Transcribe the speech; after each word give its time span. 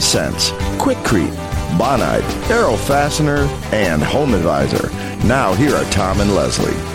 Sense, 0.00 0.50
Quikrete, 0.78 1.34
Bonide, 1.78 2.24
Arrow 2.50 2.76
Fastener, 2.76 3.46
and 3.72 4.02
Home 4.02 4.34
Advisor. 4.34 4.88
Now, 5.26 5.52
here 5.54 5.74
are 5.74 5.90
Tom 5.90 6.20
and 6.20 6.34
Leslie. 6.34 6.87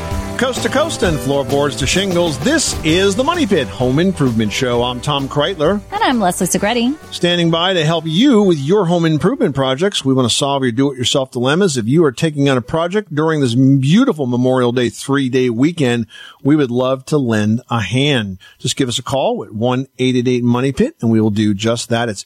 Coast 0.44 0.64
to 0.64 0.68
coast 0.68 1.04
and 1.04 1.18
floorboards 1.18 1.78
to 1.78 1.88
shingles, 1.88 2.38
this 2.40 2.78
is 2.84 3.16
the 3.16 3.24
Money 3.24 3.48
Pit 3.48 3.66
Home 3.70 3.98
Improvement 3.98 4.52
Show. 4.52 4.84
I'm 4.84 5.00
Tom 5.00 5.30
Kraeutler. 5.30 5.80
And 5.90 6.04
I'm 6.04 6.20
Leslie 6.20 6.48
Segrete. 6.48 6.98
Standing 7.14 7.50
by 7.50 7.72
to 7.72 7.86
help 7.86 8.04
you 8.06 8.44
with 8.44 8.58
your 8.60 8.86
home 8.86 9.06
improvement 9.06 9.56
projects. 9.56 10.04
We 10.04 10.14
want 10.14 10.30
to 10.30 10.36
solve 10.36 10.64
your 10.64 10.74
do-it-yourself 10.74 11.32
dilemmas. 11.32 11.78
If 11.78 11.88
you 11.88 12.04
are 12.04 12.12
taking 12.12 12.50
on 12.50 12.58
a 12.58 12.62
project 12.62 13.16
during 13.16 13.40
this 13.40 13.56
beautiful 13.56 14.26
Memorial 14.26 14.74
Day 14.74 14.90
three-day 14.90 15.50
weekend, 15.50 16.08
we 16.44 16.58
would 16.58 16.72
love 16.72 17.06
to 17.06 17.18
lend 17.18 17.62
a 17.70 17.80
hand. 17.80 18.38
Just 18.60 18.76
give 18.76 18.90
us 18.90 19.00
a 19.00 19.04
call 19.04 19.46
at 19.46 19.52
1-888-MONEY-PIT 19.52 20.98
and 21.00 21.10
we 21.10 21.22
will 21.22 21.30
do 21.30 21.54
just 21.54 21.88
that. 21.88 22.10
It's 22.10 22.26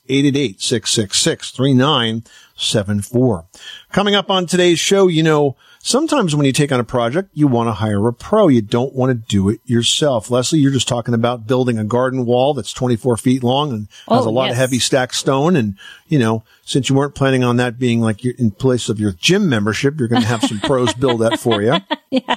888-666-3974. 2.57 3.45
Coming 3.91 4.15
up 4.15 4.29
on 4.29 4.45
today's 4.45 4.79
show, 4.79 5.07
you 5.07 5.23
know, 5.23 5.55
sometimes 5.79 6.35
when 6.35 6.45
you 6.45 6.51
take 6.51 6.71
on 6.71 6.79
a 6.79 6.83
project, 6.83 7.29
you 7.33 7.47
want 7.47 7.67
to 7.67 7.73
hire 7.73 8.05
a 8.07 8.13
pro. 8.13 8.47
You 8.47 8.61
don't 8.61 8.93
want 8.93 9.09
to 9.09 9.27
do 9.27 9.49
it 9.49 9.59
yourself. 9.65 10.29
Leslie, 10.29 10.59
you're 10.59 10.71
just 10.71 10.87
talking 10.87 11.13
about 11.13 11.47
building 11.47 11.77
a 11.77 11.83
garden 11.83 12.25
wall 12.25 12.53
that's 12.53 12.73
24 12.73 13.17
feet 13.17 13.43
long 13.43 13.71
and 13.71 13.87
has 14.09 14.25
Oh, 14.25 14.29
a 14.29 14.31
lot 14.31 14.45
yes. 14.45 14.51
of 14.53 14.57
heavy 14.57 14.79
stacked 14.79 15.15
stone. 15.15 15.55
And, 15.55 15.75
you 16.07 16.19
know, 16.19 16.43
since 16.65 16.89
you 16.89 16.95
weren't 16.95 17.15
planning 17.15 17.43
on 17.43 17.57
that 17.57 17.79
being 17.79 18.01
like 18.01 18.23
in 18.25 18.51
place 18.51 18.89
of 18.89 18.99
your 18.99 19.13
gym 19.13 19.49
membership, 19.49 19.99
you're 19.99 20.07
going 20.07 20.21
to 20.21 20.27
have 20.27 20.43
some 20.43 20.59
pros 20.59 20.93
build 20.99 21.21
that 21.21 21.39
for 21.39 21.61
you. 21.61 21.75
Yeah. 22.09 22.35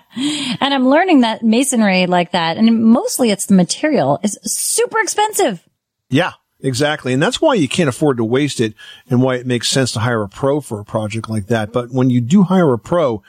And 0.61 0.75
I'm 0.75 0.89
learning 0.89 1.21
that 1.21 1.43
masonry 1.43 2.07
like 2.07 2.33
that, 2.33 2.57
and 2.57 2.85
mostly 2.85 3.31
it's 3.31 3.47
the 3.47 3.55
material, 3.55 4.19
is 4.23 4.39
super 4.43 4.98
expensive. 5.01 5.67
Yeah, 6.09 6.33
exactly. 6.62 7.12
And 7.12 7.22
that's 7.22 7.41
why 7.41 7.55
you 7.55 7.69
can't 7.69 7.89
afford 7.89 8.16
to 8.19 8.25
waste 8.25 8.61
it 8.61 8.75
and 9.08 9.22
why 9.22 9.36
it 9.36 9.47
makes 9.47 9.69
sense 9.69 9.92
to 9.92 10.00
hire 10.00 10.22
a 10.22 10.28
pro 10.28 10.61
for 10.61 10.80
a 10.80 10.84
project 10.84 11.28
like 11.28 11.47
that. 11.47 11.72
But 11.72 11.91
when 11.91 12.11
you 12.11 12.20
do 12.20 12.44
hire 12.44 12.72
a 12.72 12.78
pro, 12.78 13.22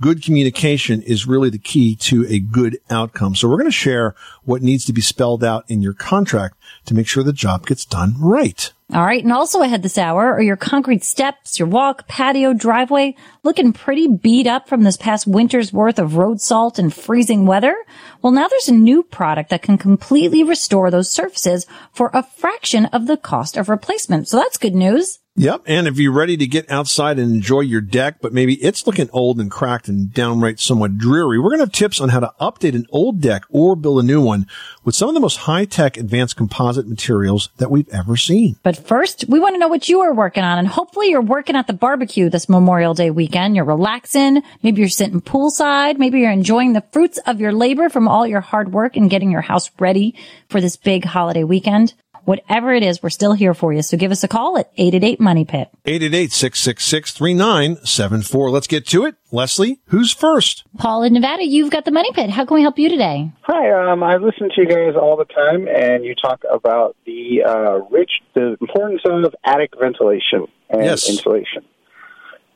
good 0.00 0.22
communication 0.22 1.02
is 1.02 1.26
really 1.26 1.50
the 1.50 1.58
key 1.58 1.96
to 1.96 2.26
a 2.28 2.38
good 2.38 2.78
outcome. 2.90 3.34
So 3.34 3.48
we're 3.48 3.56
going 3.56 3.66
to 3.66 3.72
share 3.72 4.14
what 4.44 4.62
needs 4.62 4.84
to 4.86 4.92
be 4.92 5.00
spelled 5.00 5.42
out 5.42 5.64
in 5.68 5.82
your 5.82 5.94
contract 5.94 6.56
to 6.86 6.94
make 6.94 7.08
sure 7.08 7.22
the 7.22 7.32
job 7.32 7.66
gets 7.66 7.84
done 7.84 8.14
right. 8.18 8.72
All 8.92 9.04
right. 9.04 9.22
And 9.22 9.32
also 9.32 9.62
ahead 9.62 9.82
this 9.82 9.98
hour 9.98 10.32
are 10.32 10.42
your 10.42 10.56
concrete 10.56 11.02
steps, 11.02 11.58
your 11.58 11.66
walk, 11.66 12.06
patio, 12.06 12.52
driveway 12.52 13.16
looking 13.42 13.72
pretty 13.72 14.06
beat 14.06 14.46
up 14.46 14.68
from 14.68 14.82
this 14.82 14.96
past 14.96 15.26
winter's 15.26 15.72
worth 15.72 15.98
of 15.98 16.16
road 16.16 16.40
salt 16.40 16.78
and 16.78 16.94
freezing 16.94 17.46
weather. 17.46 17.74
Well, 18.22 18.32
now 18.32 18.46
there's 18.46 18.68
a 18.68 18.74
new 18.74 19.02
product 19.02 19.50
that 19.50 19.62
can 19.62 19.76
completely 19.76 20.44
restore 20.44 20.90
those 20.90 21.10
surfaces 21.10 21.66
for 21.92 22.10
a 22.14 22.22
fraction 22.22 22.86
of 22.86 23.08
the 23.08 23.16
cost 23.16 23.56
of 23.56 23.68
replacement. 23.68 24.28
So 24.28 24.36
that's 24.36 24.58
good 24.58 24.74
news. 24.74 25.18
Yep. 25.38 25.64
And 25.66 25.86
if 25.86 25.98
you're 25.98 26.12
ready 26.12 26.38
to 26.38 26.46
get 26.46 26.70
outside 26.70 27.18
and 27.18 27.34
enjoy 27.34 27.60
your 27.60 27.82
deck, 27.82 28.16
but 28.22 28.32
maybe 28.32 28.54
it's 28.54 28.86
looking 28.86 29.10
old 29.12 29.38
and 29.38 29.50
cracked 29.50 29.86
and 29.86 30.12
downright 30.12 30.58
somewhat 30.58 30.96
dreary, 30.96 31.38
we're 31.38 31.50
going 31.50 31.58
to 31.58 31.66
have 31.66 31.72
tips 31.72 32.00
on 32.00 32.08
how 32.08 32.20
to 32.20 32.32
update 32.40 32.74
an 32.74 32.86
old 32.90 33.20
deck 33.20 33.44
or 33.50 33.76
build 33.76 34.02
a 34.02 34.06
new 34.06 34.22
one 34.22 34.46
with 34.82 34.94
some 34.94 35.08
of 35.08 35.14
the 35.14 35.20
most 35.20 35.36
high 35.36 35.66
tech 35.66 35.98
advanced 35.98 36.36
composite 36.36 36.88
materials 36.88 37.50
that 37.58 37.70
we've 37.70 37.88
ever 37.90 38.16
seen. 38.16 38.56
But 38.62 38.78
first, 38.78 39.26
we 39.28 39.38
want 39.38 39.54
to 39.54 39.58
know 39.58 39.68
what 39.68 39.90
you 39.90 40.00
are 40.00 40.14
working 40.14 40.42
on. 40.42 40.58
And 40.58 40.66
hopefully 40.66 41.10
you're 41.10 41.20
working 41.20 41.54
at 41.54 41.66
the 41.66 41.74
barbecue 41.74 42.30
this 42.30 42.48
Memorial 42.48 42.94
Day 42.94 43.10
weekend. 43.10 43.56
You're 43.56 43.66
relaxing. 43.66 44.42
Maybe 44.62 44.80
you're 44.80 44.88
sitting 44.88 45.20
poolside. 45.20 45.98
Maybe 45.98 46.20
you're 46.20 46.30
enjoying 46.30 46.72
the 46.72 46.84
fruits 46.92 47.18
of 47.26 47.40
your 47.40 47.52
labor 47.52 47.90
from 47.90 48.08
all 48.08 48.26
your 48.26 48.40
hard 48.40 48.72
work 48.72 48.96
and 48.96 49.10
getting 49.10 49.30
your 49.30 49.42
house 49.42 49.70
ready 49.78 50.14
for 50.48 50.62
this 50.62 50.76
big 50.76 51.04
holiday 51.04 51.44
weekend. 51.44 51.92
Whatever 52.26 52.74
it 52.74 52.82
is, 52.82 53.02
we're 53.02 53.08
still 53.10 53.32
here 53.34 53.54
for 53.54 53.72
you. 53.72 53.82
So 53.82 53.96
give 53.96 54.10
us 54.10 54.24
a 54.24 54.28
call 54.28 54.58
at 54.58 54.68
888 54.76 55.20
Money 55.20 55.44
Pit. 55.44 55.68
888-666-3974. 55.86 58.50
Let's 58.50 58.66
get 58.66 58.84
to 58.88 59.04
it. 59.04 59.14
Leslie, 59.30 59.78
who's 59.86 60.12
first? 60.12 60.64
Paul 60.76 61.04
in 61.04 61.12
Nevada, 61.12 61.44
you've 61.44 61.70
got 61.70 61.84
the 61.84 61.92
Money 61.92 62.10
Pit. 62.12 62.30
How 62.30 62.44
can 62.44 62.56
we 62.56 62.62
help 62.62 62.78
you 62.80 62.88
today? 62.88 63.30
Hi, 63.42 63.90
um, 63.92 64.02
I 64.02 64.16
listen 64.16 64.48
to 64.54 64.60
you 64.62 64.66
guys 64.66 64.94
all 65.00 65.16
the 65.16 65.24
time, 65.24 65.68
and 65.68 66.04
you 66.04 66.14
talk 66.14 66.42
about 66.52 66.96
the 67.06 67.42
uh, 67.46 67.78
rich, 67.90 68.10
the 68.34 68.56
importance 68.60 69.02
of 69.04 69.34
attic 69.44 69.70
ventilation 69.78 70.46
and 70.68 70.84
Yes. 70.84 71.08
insulation. 71.08 71.62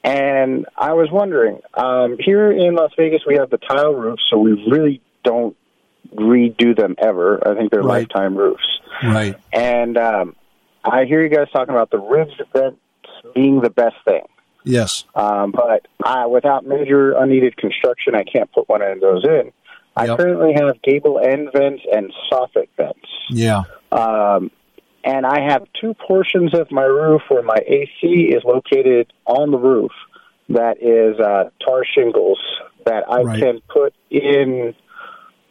And 0.03 0.67
I 0.77 0.95
was 0.95 1.11
wondering, 1.13 1.61
um, 1.75 2.17
here 2.19 2.51
in 2.51 2.75
Las 2.75 2.91
Vegas, 2.97 3.21
we 3.27 3.37
have 3.37 3.51
the 3.51 3.59
tile 3.59 3.93
roof, 3.95 4.19
so 4.31 4.39
we 4.39 4.53
really 4.71 5.01
don't 5.23 5.55
redo 6.15 6.77
them 6.77 6.95
ever. 6.99 7.47
I 7.47 7.55
think 7.57 7.71
they're 7.71 7.81
Right. 7.83 8.01
lifetime 8.11 8.37
roofs. 8.37 8.67
Right. 9.03 9.37
And 9.53 9.97
um, 9.97 10.37
I 10.85 11.05
hear 11.05 11.23
you 11.23 11.29
guys 11.29 11.47
talking 11.53 11.75
about 11.75 11.91
the 11.91 11.99
ridged 11.99 12.43
vents 12.53 12.79
being 13.35 13.61
the 13.61 13.71
best 13.71 13.97
thing. 14.05 14.23
Yes. 14.65 15.05
Um, 15.15 15.53
but 15.53 15.87
I, 16.05 16.27
without 16.27 16.67
major 16.67 17.13
unneeded 17.13 17.57
construction, 17.57 18.15
I 18.15 18.25
can't 18.25 18.51
put 18.53 18.69
one 18.69 18.83
of 18.83 19.01
those 19.01 19.25
in. 19.25 19.53
I 19.97 20.07
Yep. 20.07 20.19
currently 20.19 20.53
have 20.55 20.81
gable 20.83 21.19
end 21.19 21.49
vents 21.53 21.83
and 21.93 22.13
soffit 22.31 22.69
vents. 22.77 23.09
Yeah. 23.31 23.63
Um, 23.91 24.51
and 25.03 25.25
I 25.25 25.41
have 25.49 25.67
two 25.81 25.95
portions 25.95 26.53
of 26.55 26.71
my 26.71 26.85
roof 26.85 27.23
where 27.29 27.43
my 27.43 27.57
AC 27.67 28.07
is 28.35 28.43
located 28.45 29.13
on 29.27 29.51
the 29.51 29.59
roof 29.59 29.93
that 30.51 30.83
is 30.83 31.19
uh, 31.19 31.51
tar 31.65 31.85
shingles 31.85 32.39
that 32.85 33.05
I 33.11 33.23
Right. 33.23 33.41
can 33.41 33.61
put 33.69 33.95
in, 34.11 34.75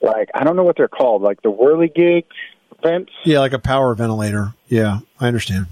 like, 0.02 0.30
I 0.34 0.44
don't 0.44 0.56
know 0.56 0.64
what 0.64 0.78
they're 0.78 0.88
called, 0.88 1.22
like 1.22 1.42
the 1.42 1.52
whirligig 1.52 2.26
vents. 2.84 3.12
Yeah, 3.26 3.40
like 3.40 3.54
a 3.54 3.60
power 3.60 3.94
ventilator. 3.96 4.54
Yeah, 4.68 5.00
I 5.20 5.28
understand. 5.28 5.68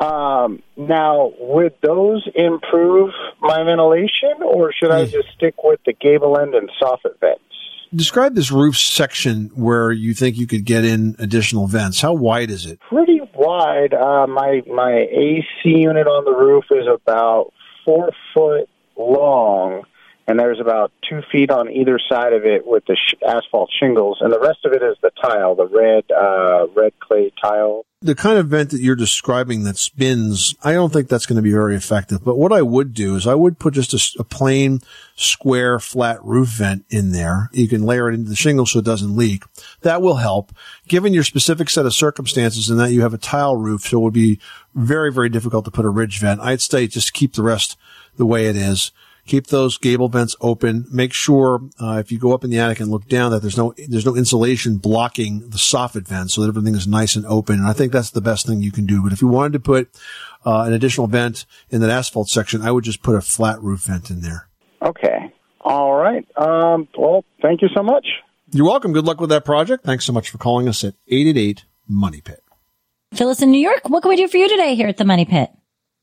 Um, 0.00 0.62
now, 0.76 1.32
would 1.40 1.74
those 1.82 2.26
improve 2.34 3.10
my 3.40 3.62
ventilation, 3.64 4.34
or 4.44 4.72
should 4.72 4.90
I 4.92 5.04
Hmm. 5.06 5.10
just 5.10 5.28
stick 5.36 5.54
with 5.64 5.80
the 5.84 5.92
gable 5.92 6.38
end 6.38 6.54
and 6.54 6.70
soffit 6.80 7.18
vents? 7.20 7.42
Describe 7.94 8.34
this 8.34 8.52
roof 8.52 8.76
section 8.76 9.50
where 9.54 9.90
you 9.90 10.12
think 10.14 10.36
you 10.36 10.46
could 10.46 10.64
get 10.66 10.84
in 10.84 11.16
additional 11.18 11.66
vents. 11.66 12.00
How 12.02 12.12
wide 12.12 12.50
is 12.50 12.66
it? 12.66 12.78
Pretty 12.80 13.20
wide. 13.34 13.94
Uh, 13.94 14.26
my 14.28 14.62
my 14.72 14.92
AC 15.10 15.44
unit 15.64 16.06
on 16.06 16.24
the 16.26 16.32
roof 16.36 16.64
is 16.70 16.86
about 16.86 17.52
four 17.86 18.10
foot 18.34 18.68
long, 18.96 19.82
and 20.28 20.38
there's 20.38 20.60
about 20.60 20.92
two 21.08 21.22
feet 21.32 21.50
on 21.50 21.70
either 21.70 21.98
side 21.98 22.34
of 22.34 22.44
it 22.44 22.66
with 22.66 22.84
the 22.86 22.96
sh- 22.96 23.14
asphalt 23.26 23.70
shingles, 23.80 24.18
and 24.20 24.30
the 24.30 24.38
rest 24.38 24.58
of 24.66 24.72
it 24.72 24.82
is 24.82 24.96
the 25.00 25.10
tile, 25.22 25.54
the 25.54 25.66
red 25.66 26.04
uh, 26.12 26.66
red 26.76 26.92
clay 27.00 27.32
tile. 27.42 27.86
The 28.02 28.14
kind 28.14 28.38
of 28.38 28.48
vent 28.48 28.70
that 28.70 28.80
you're 28.80 28.94
describing 28.94 29.64
that 29.64 29.78
spins, 29.78 30.54
I 30.62 30.72
don't 30.72 30.92
think 30.92 31.08
that's 31.08 31.26
going 31.26 31.36
to 31.36 31.42
be 31.42 31.50
very 31.50 31.74
effective. 31.74 32.22
But 32.22 32.36
what 32.36 32.52
I 32.52 32.62
would 32.62 32.94
do 32.94 33.16
is 33.16 33.26
I 33.26 33.34
would 33.34 33.58
put 33.58 33.74
just 33.74 34.16
a 34.20 34.22
plain 34.22 34.80
square 35.16 35.80
flat 35.80 36.22
roof 36.22 36.48
vent 36.48 36.84
in 36.90 37.10
there. 37.10 37.48
You 37.52 37.66
can 37.66 37.82
layer 37.82 38.08
it 38.08 38.14
into 38.14 38.28
the 38.28 38.36
shingle 38.36 38.66
so 38.66 38.78
it 38.78 38.84
doesn't 38.84 39.16
leak. 39.16 39.44
That 39.80 40.02
will 40.02 40.16
help. 40.16 40.52
Given 40.86 41.12
your 41.12 41.24
specific 41.24 41.70
set 41.70 41.86
of 41.86 41.94
circumstances 41.94 42.70
and 42.70 42.78
that 42.78 42.92
you 42.92 43.00
have 43.00 43.14
a 43.14 43.18
tile 43.18 43.56
roof, 43.56 43.82
so 43.82 43.98
it 43.98 44.02
would 44.02 44.14
be 44.14 44.38
very, 44.74 45.10
very 45.10 45.30
difficult 45.30 45.64
to 45.64 45.72
put 45.72 45.86
a 45.86 45.90
ridge 45.90 46.20
vent. 46.20 46.40
I'd 46.40 46.60
say 46.60 46.86
just 46.86 47.14
keep 47.14 47.32
the 47.32 47.42
rest 47.42 47.76
the 48.16 48.26
way 48.26 48.46
it 48.46 48.54
is. 48.54 48.92
Keep 49.28 49.48
those 49.48 49.76
gable 49.76 50.08
vents 50.08 50.34
open. 50.40 50.86
Make 50.90 51.12
sure 51.12 51.60
uh, 51.78 51.98
if 51.98 52.10
you 52.10 52.18
go 52.18 52.32
up 52.32 52.44
in 52.44 52.50
the 52.50 52.58
attic 52.58 52.80
and 52.80 52.90
look 52.90 53.06
down 53.08 53.30
that 53.30 53.42
there's 53.42 53.58
no 53.58 53.74
there's 53.76 54.06
no 54.06 54.16
insulation 54.16 54.78
blocking 54.78 55.40
the 55.50 55.58
soffit 55.58 56.08
vent, 56.08 56.30
so 56.30 56.40
that 56.40 56.48
everything 56.48 56.74
is 56.74 56.88
nice 56.88 57.14
and 57.14 57.26
open. 57.26 57.56
And 57.58 57.66
I 57.66 57.74
think 57.74 57.92
that's 57.92 58.10
the 58.10 58.22
best 58.22 58.46
thing 58.46 58.62
you 58.62 58.72
can 58.72 58.86
do. 58.86 59.02
But 59.02 59.12
if 59.12 59.20
you 59.20 59.28
wanted 59.28 59.52
to 59.52 59.60
put 59.60 59.90
uh, 60.46 60.62
an 60.62 60.72
additional 60.72 61.08
vent 61.08 61.44
in 61.68 61.82
that 61.82 61.90
asphalt 61.90 62.30
section, 62.30 62.62
I 62.62 62.72
would 62.72 62.84
just 62.84 63.02
put 63.02 63.16
a 63.16 63.20
flat 63.20 63.62
roof 63.62 63.80
vent 63.80 64.08
in 64.08 64.22
there. 64.22 64.48
Okay. 64.80 65.30
All 65.60 65.94
right. 65.94 66.26
Um, 66.38 66.88
well, 66.96 67.22
thank 67.42 67.60
you 67.60 67.68
so 67.76 67.82
much. 67.82 68.06
You're 68.50 68.64
welcome. 68.64 68.94
Good 68.94 69.04
luck 69.04 69.20
with 69.20 69.28
that 69.28 69.44
project. 69.44 69.84
Thanks 69.84 70.06
so 70.06 70.14
much 70.14 70.30
for 70.30 70.38
calling 70.38 70.68
us 70.68 70.82
at 70.84 70.94
888 71.06 71.66
Money 71.86 72.22
Pit. 72.22 72.42
Phyllis 73.12 73.42
in 73.42 73.50
New 73.50 73.60
York, 73.60 73.82
what 73.88 74.00
can 74.00 74.08
we 74.08 74.16
do 74.16 74.26
for 74.26 74.38
you 74.38 74.48
today 74.48 74.74
here 74.74 74.88
at 74.88 74.96
the 74.96 75.04
Money 75.04 75.26
Pit? 75.26 75.50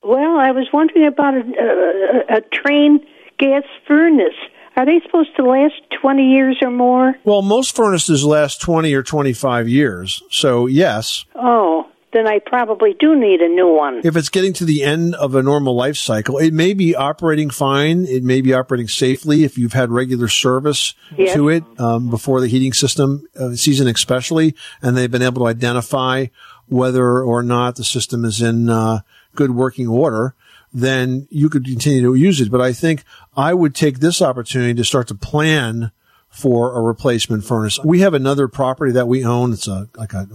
Well, 0.03 0.37
I 0.37 0.51
was 0.51 0.67
wondering 0.71 1.07
about 1.07 1.33
a, 1.33 1.39
a, 1.39 2.37
a 2.37 2.41
Trane 2.41 2.99
gas 3.37 3.63
furnace. 3.87 4.33
Are 4.77 4.85
they 4.85 4.99
supposed 5.05 5.35
to 5.37 5.43
last 5.43 5.75
20 6.01 6.23
years 6.31 6.57
or 6.61 6.69
more? 6.71 7.15
Well, 7.23 7.41
most 7.41 7.75
furnaces 7.75 8.25
last 8.25 8.61
20 8.61 8.93
or 8.93 9.03
25 9.03 9.69
years. 9.69 10.21
So, 10.29 10.65
yes, 10.67 11.23
Oh, 11.33 11.87
then 12.11 12.27
I 12.27 12.39
probably 12.45 12.93
do 12.99 13.15
need 13.17 13.39
a 13.41 13.47
new 13.47 13.73
one. 13.73 14.01
if 14.03 14.17
it's 14.17 14.27
getting 14.29 14.51
to 14.53 14.65
the 14.65 14.83
end 14.83 15.15
of 15.15 15.33
a 15.35 15.41
normal 15.41 15.75
life 15.75 15.95
cycle, 15.95 16.37
it 16.39 16.53
may 16.53 16.73
be 16.73 16.93
operating 16.93 17.49
fine. 17.49 18.05
It 18.05 18.23
may 18.23 18.41
be 18.41 18.53
operating 18.53 18.89
safely 18.89 19.45
if 19.45 19.57
you've 19.57 19.73
had 19.73 19.91
regular 19.91 20.27
service 20.27 20.93
Yes. 21.17 21.33
to 21.35 21.47
it 21.49 21.63
um, 21.79 22.09
before 22.09 22.41
the 22.41 22.47
heating 22.47 22.73
system 22.73 23.27
uh, 23.39 23.51
season, 23.55 23.87
especially, 23.87 24.55
and 24.81 24.97
they've 24.97 25.11
been 25.11 25.21
able 25.21 25.43
to 25.43 25.47
identify 25.47 26.25
whether 26.67 27.21
or 27.21 27.43
not 27.43 27.75
the 27.77 27.83
system 27.85 28.25
is 28.25 28.41
in 28.41 28.69
uh, 28.69 28.99
good 29.35 29.51
working 29.51 29.87
order. 29.87 30.35
Then 30.75 31.25
you 31.31 31.49
could 31.49 31.63
continue 31.63 32.01
to 32.01 32.15
use 32.15 32.41
it. 32.41 32.51
But 32.51 32.59
I 32.59 32.73
think 32.73 33.05
I 33.37 33.53
would 33.53 33.73
take 33.73 33.99
this 33.99 34.21
opportunity 34.21 34.73
to 34.73 34.83
start 34.83 35.07
to 35.07 35.15
plan 35.15 35.91
for 36.35 36.77
a 36.77 36.81
replacement 36.81 37.45
furnace. 37.45 37.79
We 37.81 38.01
have 38.01 38.13
another 38.13 38.49
property 38.49 38.91
that 38.91 39.07
we 39.07 39.23
own. 39.23 39.53
It's 39.53 39.69
a 39.69 39.87
like 39.95 40.11
a, 40.11 40.27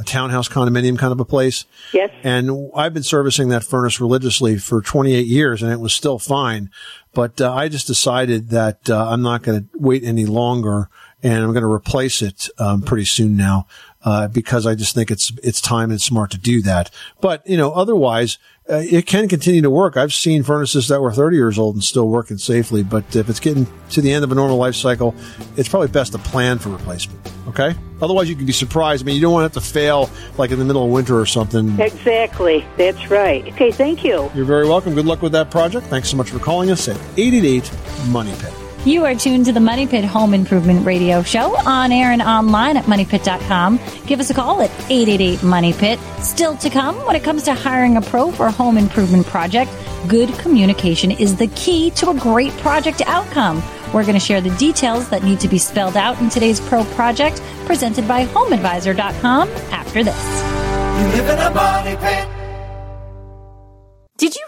a 0.00 0.02
townhouse 0.02 0.48
condominium 0.48 0.98
kind 0.98 1.12
of 1.12 1.20
a 1.20 1.24
place. 1.24 1.64
Yes. 1.92 2.10
And 2.24 2.72
I've 2.74 2.92
been 2.92 3.04
servicing 3.04 3.50
that 3.50 3.62
furnace 3.62 4.00
religiously 4.00 4.58
for 4.58 4.82
28 4.82 5.26
years 5.26 5.62
and 5.62 5.70
it 5.70 5.78
was 5.78 5.94
still 5.94 6.18
fine. 6.18 6.70
But 7.12 7.40
uh, 7.40 7.54
I 7.54 7.68
just 7.68 7.86
decided 7.86 8.48
that 8.48 8.90
uh, 8.90 9.08
I'm 9.08 9.22
not 9.22 9.42
going 9.42 9.60
to 9.62 9.68
wait 9.78 10.02
any 10.02 10.26
longer 10.26 10.88
and 11.22 11.44
I'm 11.44 11.52
going 11.52 11.62
to 11.62 11.72
replace 11.72 12.20
it 12.20 12.48
um, 12.58 12.82
pretty 12.82 13.04
soon 13.04 13.36
now 13.36 13.68
uh, 14.04 14.28
because 14.28 14.66
I 14.66 14.74
just 14.74 14.94
think 14.94 15.10
it's 15.10 15.32
it's 15.42 15.60
time 15.60 15.90
and 15.90 16.00
smart 16.00 16.30
to 16.32 16.38
do 16.38 16.62
that. 16.62 16.90
But 17.20 17.46
you 17.46 17.56
know, 17.56 17.72
otherwise, 17.72 18.38
uh, 18.68 18.82
it 18.84 19.06
can 19.06 19.28
continue 19.28 19.62
to 19.62 19.70
work. 19.70 19.96
I've 19.96 20.14
seen 20.14 20.42
furnaces 20.42 20.88
that 20.88 21.00
were 21.00 21.12
30 21.12 21.36
years 21.36 21.58
old 21.58 21.74
and 21.74 21.84
still 21.84 22.08
working 22.08 22.38
safely. 22.38 22.82
But 22.82 23.16
if 23.16 23.28
it's 23.28 23.40
getting 23.40 23.66
to 23.90 24.00
the 24.00 24.12
end 24.12 24.24
of 24.24 24.32
a 24.32 24.34
normal 24.34 24.56
life 24.56 24.74
cycle, 24.74 25.14
it's 25.56 25.68
probably 25.68 25.88
best 25.88 26.12
to 26.12 26.18
plan 26.18 26.58
for 26.58 26.70
replacement. 26.70 27.20
Okay. 27.48 27.74
Otherwise, 28.00 28.28
you 28.28 28.36
can 28.36 28.46
be 28.46 28.52
surprised. 28.52 29.04
I 29.04 29.06
mean, 29.06 29.16
you 29.16 29.22
don't 29.22 29.32
want 29.32 29.50
it 29.50 29.54
to 29.54 29.60
fail 29.60 30.10
like 30.38 30.50
in 30.50 30.58
the 30.58 30.64
middle 30.64 30.84
of 30.84 30.90
winter 30.90 31.18
or 31.18 31.26
something. 31.26 31.78
Exactly. 31.78 32.64
That's 32.76 33.10
right. 33.10 33.46
Okay, 33.48 33.70
thank 33.70 34.02
you. 34.02 34.30
You're 34.34 34.44
very 34.44 34.66
welcome. 34.66 34.94
Good 34.94 35.06
luck 35.06 35.22
with 35.22 35.32
that 35.32 35.50
project. 35.50 35.86
Thanks 35.86 36.08
so 36.08 36.16
much 36.16 36.30
for 36.30 36.38
calling 36.38 36.70
us 36.70 36.88
at 36.88 36.96
888 37.16 37.70
Money 38.08 38.34
Pit. 38.38 38.63
You 38.84 39.06
are 39.06 39.14
tuned 39.14 39.46
to 39.46 39.52
the 39.52 39.60
Money 39.60 39.86
Pit 39.86 40.04
Home 40.04 40.34
Improvement 40.34 40.84
Radio 40.84 41.22
Show 41.22 41.56
on 41.66 41.90
air 41.90 42.10
and 42.10 42.20
online 42.20 42.76
at 42.76 42.84
moneypit.com. 42.84 43.80
Give 44.06 44.20
us 44.20 44.28
a 44.28 44.34
call 44.34 44.60
at 44.60 44.70
888 44.90 45.42
Money 45.42 45.72
Pit. 45.72 45.98
Still 46.20 46.54
to 46.58 46.68
come, 46.68 46.94
when 47.06 47.16
it 47.16 47.24
comes 47.24 47.44
to 47.44 47.54
hiring 47.54 47.96
a 47.96 48.02
pro 48.02 48.30
for 48.30 48.44
a 48.44 48.50
home 48.50 48.76
improvement 48.76 49.24
project, 49.24 49.70
good 50.06 50.28
communication 50.34 51.12
is 51.12 51.34
the 51.36 51.46
key 51.48 51.92
to 51.92 52.10
a 52.10 52.14
great 52.14 52.52
project 52.58 53.00
outcome. 53.06 53.62
We're 53.94 54.02
going 54.02 54.14
to 54.14 54.20
share 54.20 54.42
the 54.42 54.54
details 54.56 55.08
that 55.08 55.22
need 55.22 55.40
to 55.40 55.48
be 55.48 55.56
spelled 55.56 55.96
out 55.96 56.20
in 56.20 56.28
today's 56.28 56.60
pro 56.60 56.84
project, 56.84 57.40
presented 57.64 58.06
by 58.06 58.26
HomeAdvisor.com 58.26 59.48
after 59.72 60.04
this. 60.04 60.14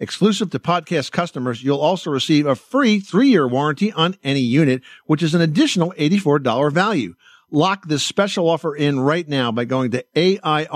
Exclusive 0.00 0.48
to 0.50 0.58
podcast 0.58 1.12
customers, 1.12 1.62
you'll 1.62 1.78
also 1.78 2.10
receive 2.10 2.46
a 2.46 2.56
free 2.56 3.00
three-year 3.00 3.46
warranty 3.46 3.92
on 3.92 4.16
any 4.24 4.40
unit, 4.40 4.80
which 5.04 5.22
is 5.22 5.34
an 5.34 5.42
additional 5.42 5.92
$84 5.98 6.72
value. 6.72 7.14
Lock 7.50 7.86
this 7.86 8.02
special 8.02 8.48
offer 8.48 8.74
in 8.74 8.98
right 8.98 9.28
now 9.28 9.52
by 9.52 9.66
going 9.66 9.90
to 9.90 10.02
A-I-R-D-O-C-T-O-R 10.16 10.70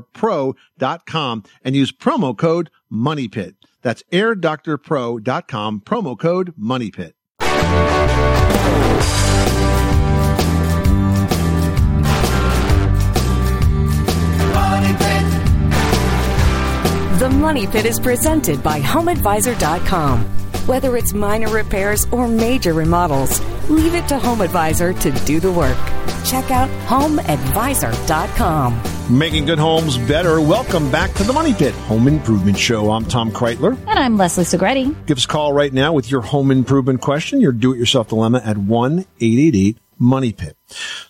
pro.com 0.00 1.44
and 1.62 1.76
use 1.76 1.92
promo 1.92 2.36
code 2.36 2.70
MONEYPIT. 2.90 3.54
That's 3.82 4.02
airdoctorpro.com, 4.10 5.82
promo 5.82 6.18
code 6.18 6.52
MONEYPIT. 6.58 7.12
The 17.20 17.28
Money 17.28 17.66
Pit 17.66 17.84
is 17.84 18.00
presented 18.00 18.62
by 18.62 18.80
HomeAdvisor.com. 18.80 20.24
Whether 20.66 20.96
it's 20.96 21.12
minor 21.12 21.50
repairs 21.50 22.06
or 22.12 22.26
major 22.26 22.72
remodels, 22.72 23.42
leave 23.68 23.94
it 23.94 24.08
to 24.08 24.16
HomeAdvisor 24.16 24.98
to 24.98 25.10
do 25.26 25.38
the 25.38 25.52
work. 25.52 25.76
Check 26.24 26.50
out 26.50 26.70
HomeAdvisor.com. 26.86 29.18
Making 29.18 29.44
good 29.44 29.58
homes 29.58 29.98
better. 29.98 30.40
Welcome 30.40 30.90
back 30.90 31.12
to 31.16 31.22
the 31.22 31.34
Money 31.34 31.52
Pit 31.52 31.74
Home 31.74 32.08
Improvement 32.08 32.56
Show. 32.56 32.90
I'm 32.90 33.04
Tom 33.04 33.30
Kraeutler. 33.30 33.76
And 33.86 33.98
I'm 33.98 34.16
Leslie 34.16 34.44
Segrete. 34.44 35.04
Give 35.04 35.18
us 35.18 35.26
a 35.26 35.28
call 35.28 35.52
right 35.52 35.74
now 35.74 35.92
with 35.92 36.10
your 36.10 36.22
home 36.22 36.50
improvement 36.50 37.02
question, 37.02 37.42
your 37.42 37.52
do-it-yourself 37.52 38.08
dilemma 38.08 38.40
at 38.42 38.56
1-888 38.56 39.76
Money 40.00 40.32
Pit. 40.32 40.56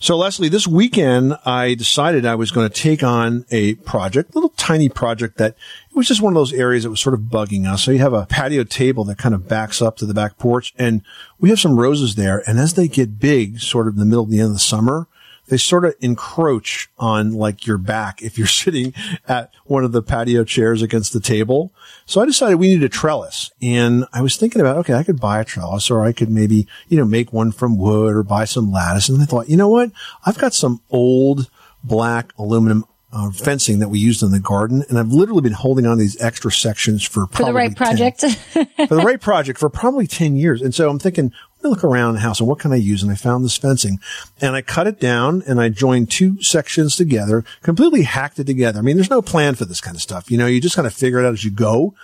So 0.00 0.16
Leslie, 0.16 0.48
this 0.48 0.66
weekend 0.66 1.36
I 1.46 1.74
decided 1.74 2.26
I 2.26 2.34
was 2.34 2.50
going 2.50 2.68
to 2.68 2.74
take 2.74 3.02
on 3.02 3.46
a 3.50 3.76
project, 3.76 4.32
a 4.32 4.34
little 4.34 4.50
tiny 4.50 4.88
project 4.88 5.38
that 5.38 5.52
it 5.52 5.96
was 5.96 6.08
just 6.08 6.20
one 6.20 6.32
of 6.32 6.34
those 6.34 6.52
areas 6.52 6.82
that 6.82 6.90
was 6.90 7.00
sort 7.00 7.14
of 7.14 7.20
bugging 7.20 7.66
us. 7.66 7.84
So 7.84 7.92
you 7.92 8.00
have 8.00 8.12
a 8.12 8.26
patio 8.26 8.64
table 8.64 9.04
that 9.04 9.18
kind 9.18 9.34
of 9.34 9.46
backs 9.46 9.80
up 9.80 9.96
to 9.98 10.06
the 10.06 10.14
back 10.14 10.38
porch 10.38 10.74
and 10.76 11.02
we 11.38 11.50
have 11.50 11.60
some 11.60 11.78
roses 11.78 12.16
there. 12.16 12.42
And 12.48 12.58
as 12.58 12.74
they 12.74 12.88
get 12.88 13.20
big, 13.20 13.60
sort 13.60 13.86
of 13.86 13.94
in 13.94 14.00
the 14.00 14.06
middle 14.06 14.24
of 14.24 14.30
the 14.30 14.40
end 14.40 14.48
of 14.48 14.54
the 14.54 14.58
summer, 14.58 15.06
they 15.50 15.56
sort 15.56 15.84
of 15.84 15.94
encroach 16.00 16.88
on 16.98 17.34
like 17.34 17.66
your 17.66 17.76
back 17.76 18.22
if 18.22 18.38
you're 18.38 18.46
sitting 18.62 18.94
at 19.28 19.52
one 19.64 19.84
of 19.84 19.92
the 19.92 20.02
patio 20.02 20.44
chairs 20.44 20.80
against 20.80 21.12
the 21.12 21.20
table. 21.20 21.72
So 22.06 22.20
I 22.20 22.24
decided 22.24 22.56
we 22.56 22.68
needed 22.68 22.84
a 22.84 22.88
trellis 22.88 23.50
and 23.60 24.06
I 24.12 24.22
was 24.22 24.36
thinking 24.36 24.60
about, 24.60 24.78
okay, 24.78 24.94
I 24.94 25.02
could 25.02 25.20
buy 25.20 25.40
a 25.40 25.44
trellis 25.44 25.90
or 25.90 26.02
I 26.04 26.12
could 26.12 26.30
maybe, 26.30 26.66
you 26.88 26.96
know, 26.96 27.04
make 27.04 27.32
one 27.32 27.52
from 27.52 27.76
wood 27.76 28.14
or 28.14 28.22
buy 28.22 28.44
some 28.44 28.72
lattice. 28.72 29.08
And 29.08 29.20
I 29.20 29.26
thought, 29.26 29.50
you 29.50 29.56
know 29.56 29.68
what? 29.68 29.90
I've 30.24 30.38
got 30.38 30.54
some 30.54 30.80
old 30.90 31.50
black 31.82 32.32
aluminum 32.38 32.84
uh, 33.12 33.30
fencing 33.32 33.80
that 33.80 33.88
we 33.88 33.98
used 33.98 34.22
in 34.22 34.30
the 34.30 34.38
garden. 34.38 34.84
And 34.88 34.98
I've 34.98 35.08
literally 35.12 35.42
been 35.42 35.52
holding 35.52 35.86
on 35.86 35.98
these 35.98 36.20
extra 36.20 36.52
sections 36.52 37.04
for 37.04 37.26
For 37.26 37.44
the 37.44 37.52
right 37.52 37.74
10 37.74 37.74
project. 37.74 38.20
for 38.52 38.94
the 38.94 39.02
right 39.04 39.20
project 39.20 39.58
for 39.58 39.68
probably 39.68 40.06
10 40.06 40.36
years. 40.36 40.62
And 40.62 40.74
so 40.74 40.88
I'm 40.88 40.98
thinking, 40.98 41.32
me 41.62 41.70
look 41.70 41.84
around 41.84 42.14
the 42.14 42.20
house 42.20 42.40
and 42.40 42.48
what 42.48 42.58
can 42.58 42.72
I 42.72 42.76
use? 42.76 43.02
And 43.02 43.10
I 43.10 43.14
found 43.14 43.44
this 43.44 43.56
fencing 43.56 44.00
and 44.40 44.54
I 44.54 44.62
cut 44.62 44.86
it 44.86 45.00
down 45.00 45.42
and 45.46 45.60
I 45.60 45.68
joined 45.68 46.10
two 46.10 46.42
sections 46.42 46.96
together, 46.96 47.44
completely 47.62 48.02
hacked 48.02 48.38
it 48.38 48.44
together. 48.44 48.78
I 48.78 48.82
mean, 48.82 48.96
there's 48.96 49.10
no 49.10 49.22
plan 49.22 49.54
for 49.54 49.64
this 49.64 49.80
kind 49.80 49.96
of 49.96 50.02
stuff. 50.02 50.30
You 50.30 50.38
know, 50.38 50.46
you 50.46 50.60
just 50.60 50.76
kind 50.76 50.86
of 50.86 50.94
figure 50.94 51.20
it 51.20 51.26
out 51.26 51.32
as 51.32 51.44
you 51.44 51.50
go. 51.50 51.94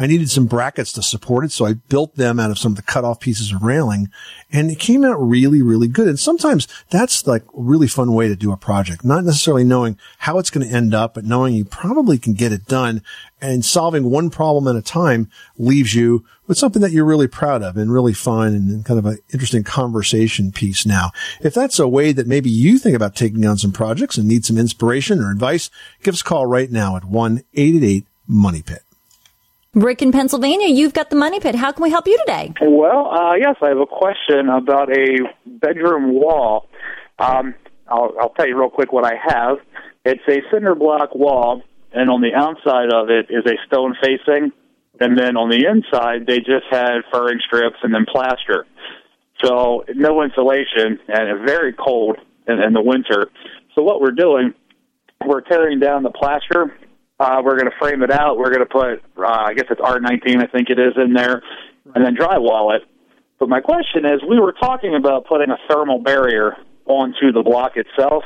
I 0.00 0.06
needed 0.06 0.30
some 0.30 0.46
brackets 0.46 0.92
to 0.94 1.02
support 1.02 1.44
it. 1.44 1.52
So 1.52 1.66
I 1.66 1.74
built 1.74 2.16
them 2.16 2.40
out 2.40 2.50
of 2.50 2.58
some 2.58 2.72
of 2.72 2.76
the 2.76 2.82
cut 2.82 3.04
off 3.04 3.20
pieces 3.20 3.52
of 3.52 3.62
railing 3.62 4.08
and 4.50 4.70
it 4.70 4.78
came 4.78 5.04
out 5.04 5.16
really, 5.16 5.60
really 5.60 5.88
good. 5.88 6.08
And 6.08 6.18
sometimes 6.18 6.66
that's 6.88 7.26
like 7.26 7.42
a 7.42 7.60
really 7.60 7.86
fun 7.86 8.14
way 8.14 8.26
to 8.26 8.34
do 8.34 8.50
a 8.50 8.56
project, 8.56 9.04
not 9.04 9.24
necessarily 9.24 9.62
knowing 9.62 9.98
how 10.18 10.38
it's 10.38 10.48
going 10.48 10.66
to 10.66 10.74
end 10.74 10.94
up, 10.94 11.14
but 11.14 11.24
knowing 11.24 11.54
you 11.54 11.66
probably 11.66 12.18
can 12.18 12.32
get 12.32 12.50
it 12.50 12.64
done 12.64 13.02
and 13.42 13.62
solving 13.62 14.04
one 14.04 14.30
problem 14.30 14.66
at 14.74 14.80
a 14.80 14.82
time 14.82 15.28
leaves 15.58 15.94
you 15.94 16.24
with 16.46 16.56
something 16.56 16.80
that 16.80 16.92
you're 16.92 17.04
really 17.04 17.28
proud 17.28 17.62
of 17.62 17.76
and 17.76 17.92
really 17.92 18.14
fun 18.14 18.54
and 18.54 18.84
kind 18.86 18.98
of 18.98 19.04
an 19.04 19.18
interesting 19.34 19.64
conversation 19.64 20.50
piece 20.50 20.86
now. 20.86 21.10
If 21.42 21.52
that's 21.52 21.78
a 21.78 21.86
way 21.86 22.12
that 22.12 22.26
maybe 22.26 22.48
you 22.48 22.78
think 22.78 22.96
about 22.96 23.14
taking 23.14 23.44
on 23.44 23.58
some 23.58 23.72
projects 23.72 24.16
and 24.16 24.26
need 24.26 24.46
some 24.46 24.56
inspiration 24.56 25.20
or 25.20 25.30
advice, 25.30 25.68
give 26.02 26.14
us 26.14 26.22
a 26.22 26.24
call 26.24 26.46
right 26.46 26.70
now 26.70 26.96
at 26.96 27.02
1-888-MONEY 27.02 28.62
PIT. 28.62 28.82
Rick 29.74 30.02
in 30.02 30.10
Pennsylvania, 30.10 30.66
you've 30.66 30.94
got 30.94 31.10
the 31.10 31.16
money 31.16 31.38
pit. 31.38 31.54
How 31.54 31.70
can 31.70 31.84
we 31.84 31.90
help 31.90 32.08
you 32.08 32.18
today? 32.18 32.52
Well, 32.60 33.06
uh, 33.06 33.34
yes, 33.36 33.54
I 33.62 33.68
have 33.68 33.78
a 33.78 33.86
question 33.86 34.48
about 34.48 34.90
a 34.90 35.18
bedroom 35.46 36.12
wall. 36.12 36.66
Um, 37.20 37.54
I'll, 37.86 38.12
I'll 38.20 38.30
tell 38.30 38.48
you 38.48 38.58
real 38.58 38.70
quick 38.70 38.92
what 38.92 39.04
I 39.04 39.14
have. 39.14 39.58
It's 40.04 40.22
a 40.28 40.38
cinder 40.52 40.74
block 40.74 41.14
wall, 41.14 41.62
and 41.92 42.10
on 42.10 42.20
the 42.20 42.34
outside 42.34 42.92
of 42.92 43.10
it 43.10 43.26
is 43.30 43.46
a 43.46 43.54
stone 43.68 43.94
facing, 44.02 44.50
and 44.98 45.16
then 45.16 45.36
on 45.36 45.50
the 45.50 45.64
inside 45.64 46.26
they 46.26 46.38
just 46.38 46.66
had 46.68 47.02
furring 47.12 47.38
strips 47.46 47.76
and 47.84 47.94
then 47.94 48.06
plaster. 48.10 48.66
So 49.40 49.84
no 49.94 50.22
insulation, 50.24 50.98
and 51.06 51.28
it's 51.28 51.48
very 51.48 51.74
cold 51.74 52.16
in, 52.48 52.58
in 52.60 52.72
the 52.72 52.82
winter. 52.82 53.30
So 53.76 53.82
what 53.82 54.00
we're 54.00 54.10
doing, 54.10 54.52
we're 55.24 55.42
tearing 55.42 55.78
down 55.78 56.02
the 56.02 56.10
plaster 56.10 56.74
uh, 57.20 57.42
we're 57.44 57.58
going 57.58 57.70
to 57.70 57.78
frame 57.78 58.02
it 58.02 58.10
out. 58.10 58.38
We're 58.38 58.52
going 58.52 58.66
to 58.66 58.66
put, 58.66 59.02
uh, 59.22 59.26
I 59.26 59.52
guess 59.52 59.66
it's 59.70 59.80
R19, 59.80 60.42
I 60.42 60.46
think 60.46 60.70
it 60.70 60.78
is 60.78 60.94
in 60.96 61.12
there, 61.12 61.42
and 61.94 62.04
then 62.04 62.16
drywall 62.16 62.74
it. 62.74 62.82
But 63.38 63.50
my 63.50 63.60
question 63.60 64.06
is, 64.06 64.22
we 64.28 64.40
were 64.40 64.52
talking 64.52 64.94
about 64.94 65.26
putting 65.26 65.50
a 65.50 65.58
thermal 65.68 65.98
barrier 65.98 66.56
onto 66.86 67.30
the 67.32 67.42
block 67.42 67.72
itself. 67.76 68.24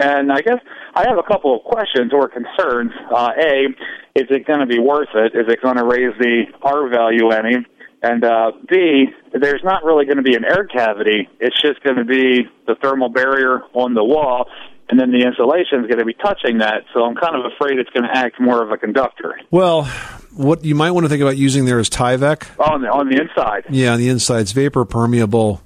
And 0.00 0.30
I 0.30 0.42
guess 0.42 0.58
I 0.94 1.08
have 1.08 1.18
a 1.18 1.26
couple 1.26 1.56
of 1.56 1.64
questions 1.64 2.12
or 2.12 2.28
concerns. 2.28 2.92
Uh, 3.10 3.30
a, 3.36 3.66
is 4.14 4.26
it 4.30 4.46
going 4.46 4.60
to 4.60 4.66
be 4.66 4.78
worth 4.78 5.08
it? 5.14 5.34
Is 5.34 5.46
it 5.48 5.60
going 5.60 5.76
to 5.76 5.84
raise 5.84 6.16
the 6.20 6.44
R 6.62 6.88
value 6.88 7.30
any? 7.30 7.56
And 8.00 8.22
uh, 8.22 8.52
B, 8.68 9.06
there's 9.32 9.62
not 9.64 9.84
really 9.84 10.04
going 10.04 10.18
to 10.18 10.22
be 10.22 10.36
an 10.36 10.44
air 10.44 10.66
cavity. 10.66 11.28
It's 11.40 11.60
just 11.60 11.82
going 11.82 11.96
to 11.96 12.04
be 12.04 12.42
the 12.66 12.76
thermal 12.80 13.08
barrier 13.08 13.62
on 13.74 13.94
the 13.94 14.04
wall 14.04 14.46
and 14.88 14.98
then 14.98 15.10
the 15.10 15.26
insulation 15.26 15.80
is 15.80 15.86
going 15.86 15.98
to 15.98 16.04
be 16.04 16.14
touching 16.14 16.58
that. 16.58 16.84
So 16.94 17.04
I'm 17.04 17.14
kind 17.14 17.36
of 17.36 17.50
afraid 17.52 17.78
it's 17.78 17.90
going 17.90 18.04
to 18.04 18.16
act 18.16 18.40
more 18.40 18.62
of 18.62 18.70
a 18.70 18.76
conductor. 18.76 19.38
Well, 19.50 19.84
what 20.32 20.64
you 20.64 20.74
might 20.74 20.92
want 20.92 21.04
to 21.04 21.08
think 21.08 21.22
about 21.22 21.36
using 21.36 21.64
there 21.64 21.78
is 21.78 21.90
Tyvek. 21.90 22.58
On 22.58 22.82
the, 22.82 22.88
on 22.88 23.08
the 23.08 23.20
inside. 23.20 23.64
Yeah, 23.68 23.92
on 23.92 23.98
the 23.98 24.08
inside. 24.08 24.40
It's 24.40 24.52
vapor 24.52 24.84
permeable. 24.84 25.62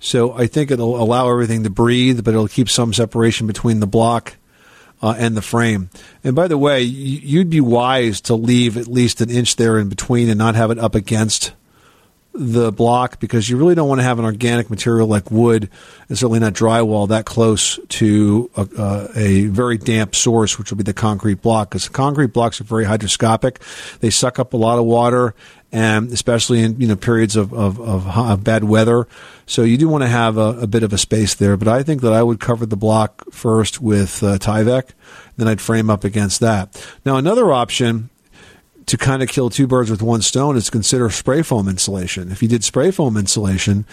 So 0.00 0.32
I 0.32 0.46
think 0.46 0.70
it'll 0.70 1.00
allow 1.00 1.30
everything 1.30 1.64
to 1.64 1.70
breathe, 1.70 2.24
but 2.24 2.34
it'll 2.34 2.48
keep 2.48 2.68
some 2.68 2.92
separation 2.92 3.46
between 3.46 3.80
the 3.80 3.86
block 3.86 4.36
uh, 5.02 5.14
and 5.18 5.36
the 5.36 5.42
frame. 5.42 5.90
And 6.22 6.36
by 6.36 6.48
the 6.48 6.58
way, 6.58 6.82
you'd 6.82 7.50
be 7.50 7.60
wise 7.60 8.20
to 8.22 8.34
leave 8.34 8.76
at 8.76 8.86
least 8.86 9.20
an 9.20 9.30
inch 9.30 9.56
there 9.56 9.78
in 9.78 9.88
between 9.88 10.28
and 10.28 10.38
not 10.38 10.54
have 10.54 10.70
it 10.70 10.78
up 10.78 10.94
against 10.94 11.52
the 12.32 12.70
block 12.70 13.18
because 13.18 13.48
you 13.48 13.56
really 13.56 13.74
don't 13.74 13.88
want 13.88 13.98
to 13.98 14.04
have 14.04 14.18
an 14.18 14.24
organic 14.24 14.70
material 14.70 15.08
like 15.08 15.30
wood 15.30 15.68
and 16.08 16.16
certainly 16.16 16.38
not 16.38 16.52
drywall 16.52 17.08
that 17.08 17.24
close 17.24 17.80
to 17.88 18.50
a, 18.56 18.68
uh, 18.78 19.08
a 19.16 19.46
very 19.46 19.76
damp 19.76 20.14
source, 20.14 20.58
which 20.58 20.70
will 20.70 20.78
be 20.78 20.84
the 20.84 20.94
concrete 20.94 21.42
block. 21.42 21.70
Because 21.70 21.88
concrete 21.88 22.32
blocks 22.32 22.60
are 22.60 22.64
very 22.64 22.84
hydroscopic; 22.84 23.58
they 24.00 24.10
suck 24.10 24.38
up 24.38 24.52
a 24.52 24.56
lot 24.56 24.78
of 24.78 24.84
water, 24.84 25.34
and 25.72 26.12
especially 26.12 26.60
in 26.60 26.80
you 26.80 26.86
know 26.86 26.96
periods 26.96 27.34
of 27.34 27.52
of, 27.52 27.80
of, 27.80 28.06
of 28.06 28.44
bad 28.44 28.64
weather. 28.64 29.08
So 29.46 29.62
you 29.62 29.76
do 29.76 29.88
want 29.88 30.02
to 30.02 30.08
have 30.08 30.36
a, 30.36 30.60
a, 30.60 30.66
bit 30.66 30.82
of 30.82 30.92
a 30.92 30.98
space 30.98 31.34
there. 31.34 31.56
But 31.56 31.68
I 31.68 31.82
think 31.82 32.02
that 32.02 32.12
I 32.12 32.22
would 32.22 32.38
cover 32.38 32.66
the 32.66 32.76
block 32.76 33.24
first 33.32 33.80
with 33.80 34.22
uh, 34.22 34.38
Tyvek, 34.38 34.90
then 35.38 35.48
I'd 35.48 35.60
frame 35.60 35.88
up 35.90 36.04
against 36.04 36.40
that. 36.40 36.86
Now 37.04 37.16
another 37.16 37.50
option 37.50 38.10
to 38.88 38.96
kind 38.96 39.22
of 39.22 39.28
kill 39.28 39.50
two 39.50 39.66
birds 39.66 39.90
with 39.90 40.02
one 40.02 40.22
stone 40.22 40.56
is 40.56 40.70
consider 40.70 41.10
spray 41.10 41.42
foam 41.42 41.68
insulation. 41.68 42.32
If 42.32 42.42
you 42.42 42.48
did 42.48 42.64
spray 42.64 42.90
foam 42.90 43.16
insulation, 43.16 43.84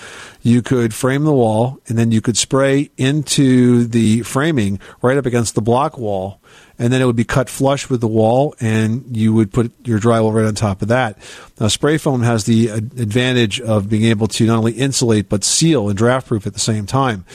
you 0.42 0.62
could 0.62 0.94
frame 0.94 1.25
the 1.25 1.34
wall 1.34 1.80
and 1.88 1.98
then 1.98 2.12
you 2.12 2.22
could 2.22 2.38
spray 2.38 2.90
into 2.98 3.86
the 3.86 4.22
framing 4.22 4.80
right 5.02 5.18
up 5.18 5.25
against 5.25 5.54
the 5.54 5.62
block 5.62 5.98
wall 5.98 6.40
and 6.80 6.92
then 6.94 7.02
it 7.02 7.06
would 7.06 7.16
be 7.16 7.25
cut 7.25 7.50
flush 7.50 7.90
with 7.90 8.00
the 8.00 8.08
wall 8.08 8.56
and 8.62 9.16
you 9.16 9.34
would 9.34 9.52
put 9.52 9.74
your 9.86 10.00
drywall 10.00 10.34
right 10.34 10.46
on 10.46 10.56
top 10.56 10.82
of 10.82 10.88
that. 10.88 11.18
Now 11.60 11.68
spray 11.68 11.98
foam 11.98 12.22
has 12.24 12.46
the 12.46 12.70
advantage 12.70 13.60
of 13.60 13.90
being 13.90 14.06
able 14.06 14.28
to 14.28 14.46
not 14.46 14.58
only 14.58 14.74
insulate 14.74 15.28
but 15.28 15.44
seal 15.44 15.90
and 15.90 15.98
draft 15.98 16.28
proof 16.28 16.48
at 16.48 16.54
the 16.54 16.60
same 16.60 16.86
time 16.86 17.25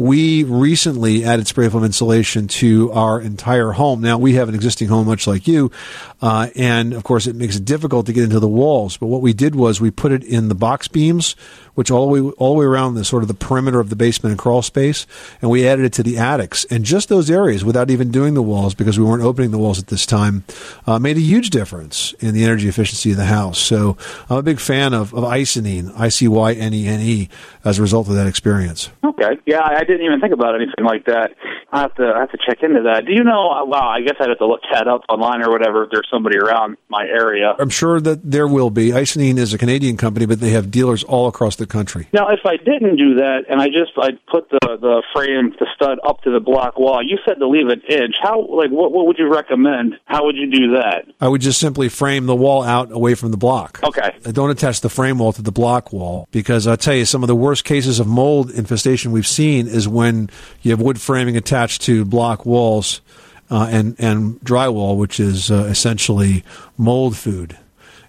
we 0.00 0.44
recently 0.44 1.26
added 1.26 1.46
spray 1.46 1.68
foam 1.68 1.84
insulation 1.84 2.48
to 2.48 2.90
our 2.92 3.20
entire 3.20 3.72
home. 3.72 4.00
Now 4.00 4.16
we 4.16 4.32
have 4.34 4.48
an 4.48 4.54
existing 4.54 4.88
home, 4.88 5.06
much 5.06 5.26
like 5.26 5.46
you, 5.46 5.70
uh, 6.22 6.48
and 6.56 6.94
of 6.94 7.04
course 7.04 7.26
it 7.26 7.36
makes 7.36 7.56
it 7.56 7.66
difficult 7.66 8.06
to 8.06 8.14
get 8.14 8.24
into 8.24 8.40
the 8.40 8.48
walls. 8.48 8.96
But 8.96 9.08
what 9.08 9.20
we 9.20 9.34
did 9.34 9.54
was 9.54 9.78
we 9.78 9.90
put 9.90 10.10
it 10.10 10.24
in 10.24 10.48
the 10.48 10.54
box 10.54 10.88
beams, 10.88 11.36
which 11.80 11.90
all 11.90 12.12
the 12.12 12.22
way 12.22 12.30
all 12.36 12.52
the 12.52 12.58
way 12.58 12.66
around 12.66 12.92
the 12.92 13.06
sort 13.06 13.22
of 13.22 13.28
the 13.28 13.32
perimeter 13.32 13.80
of 13.80 13.88
the 13.88 13.96
basement 13.96 14.32
and 14.32 14.38
crawl 14.38 14.60
space, 14.60 15.06
and 15.40 15.50
we 15.50 15.66
added 15.66 15.82
it 15.86 15.94
to 15.94 16.02
the 16.02 16.18
attics. 16.18 16.66
And 16.66 16.84
just 16.84 17.08
those 17.08 17.30
areas, 17.30 17.64
without 17.64 17.88
even 17.88 18.10
doing 18.10 18.34
the 18.34 18.42
walls, 18.42 18.74
because 18.74 18.98
we 18.98 19.04
weren't 19.06 19.22
opening 19.22 19.50
the 19.50 19.56
walls 19.56 19.78
at 19.78 19.86
this 19.86 20.04
time, 20.04 20.44
uh, 20.86 20.98
made 20.98 21.16
a 21.16 21.20
huge 21.20 21.48
difference 21.48 22.12
in 22.20 22.34
the 22.34 22.44
energy 22.44 22.68
efficiency 22.68 23.12
of 23.12 23.16
the 23.16 23.24
house. 23.24 23.58
So 23.58 23.96
I'm 24.28 24.36
a 24.36 24.42
big 24.42 24.60
fan 24.60 24.92
of, 24.92 25.14
of 25.14 25.24
Icynene, 25.24 25.90
I 25.96 26.10
C 26.10 26.28
Y 26.28 26.52
N 26.52 26.74
E 26.74 26.86
N 26.86 27.00
E, 27.00 27.30
as 27.64 27.78
a 27.78 27.82
result 27.82 28.08
of 28.08 28.14
that 28.14 28.26
experience. 28.26 28.90
Okay, 29.02 29.38
yeah, 29.46 29.62
I 29.64 29.82
didn't 29.84 30.04
even 30.04 30.20
think 30.20 30.34
about 30.34 30.54
anything 30.56 30.84
like 30.84 31.06
that. 31.06 31.30
I 31.72 31.80
have 31.80 31.94
to 31.94 32.12
I 32.14 32.20
have 32.20 32.30
to 32.32 32.38
check 32.46 32.62
into 32.62 32.82
that. 32.82 33.06
Do 33.06 33.12
you 33.12 33.24
know? 33.24 33.64
Well, 33.66 33.82
I 33.82 34.00
guess 34.00 34.16
I'd 34.20 34.28
have 34.28 34.38
to 34.38 34.46
look 34.46 34.60
that 34.72 34.86
up 34.86 35.02
online 35.08 35.42
or 35.42 35.50
whatever 35.50 35.84
if 35.84 35.90
there's 35.90 36.08
somebody 36.12 36.36
around 36.36 36.76
my 36.88 37.04
area. 37.06 37.54
I'm 37.58 37.70
sure 37.70 38.00
that 38.00 38.30
there 38.30 38.48
will 38.48 38.70
be. 38.70 38.90
Icynene 38.90 39.38
is 39.38 39.54
a 39.54 39.58
Canadian 39.58 39.96
company, 39.96 40.26
but 40.26 40.40
they 40.40 40.50
have 40.50 40.70
dealers 40.70 41.04
all 41.04 41.28
across 41.28 41.56
the 41.56 41.66
country. 41.70 42.08
Now, 42.12 42.28
if 42.28 42.40
I 42.44 42.56
didn't 42.56 42.96
do 42.96 43.14
that 43.14 43.44
and 43.48 43.60
I 43.60 43.66
just 43.66 43.92
I 43.96 44.10
put 44.30 44.50
the 44.50 44.58
the 44.60 45.02
frame, 45.14 45.54
the 45.58 45.66
stud 45.74 45.98
up 46.04 46.22
to 46.22 46.30
the 46.30 46.40
block 46.40 46.78
wall, 46.78 47.02
you 47.02 47.18
said 47.26 47.38
to 47.38 47.48
leave 47.48 47.68
an 47.68 47.80
inch. 47.88 48.16
How 48.22 48.40
like 48.40 48.70
what 48.70 48.92
what 48.92 49.06
would 49.06 49.18
you 49.18 49.32
recommend? 49.32 49.94
How 50.04 50.24
would 50.24 50.36
you 50.36 50.50
do 50.50 50.72
that? 50.72 51.06
I 51.20 51.28
would 51.28 51.40
just 51.40 51.60
simply 51.60 51.88
frame 51.88 52.26
the 52.26 52.36
wall 52.36 52.62
out 52.62 52.92
away 52.92 53.14
from 53.14 53.30
the 53.30 53.36
block. 53.36 53.80
Okay. 53.82 54.16
Don't 54.32 54.50
attach 54.50 54.80
the 54.80 54.90
frame 54.90 55.18
wall 55.18 55.32
to 55.32 55.42
the 55.42 55.52
block 55.52 55.92
wall 55.92 56.28
because 56.30 56.66
I'll 56.66 56.76
tell 56.76 56.94
you 56.94 57.04
some 57.04 57.22
of 57.22 57.28
the 57.28 57.36
worst 57.36 57.64
cases 57.64 58.00
of 58.00 58.06
mold 58.06 58.50
infestation 58.50 59.12
we've 59.12 59.26
seen 59.26 59.66
is 59.66 59.88
when 59.88 60.30
you 60.62 60.72
have 60.72 60.80
wood 60.80 61.00
framing 61.00 61.36
attached 61.36 61.82
to 61.82 62.04
block 62.04 62.44
walls 62.44 63.00
uh, 63.50 63.68
and 63.70 63.96
and 63.98 64.40
drywall, 64.40 64.96
which 64.96 65.18
is 65.20 65.50
uh, 65.50 65.64
essentially 65.64 66.44
mold 66.76 67.16
food. 67.16 67.56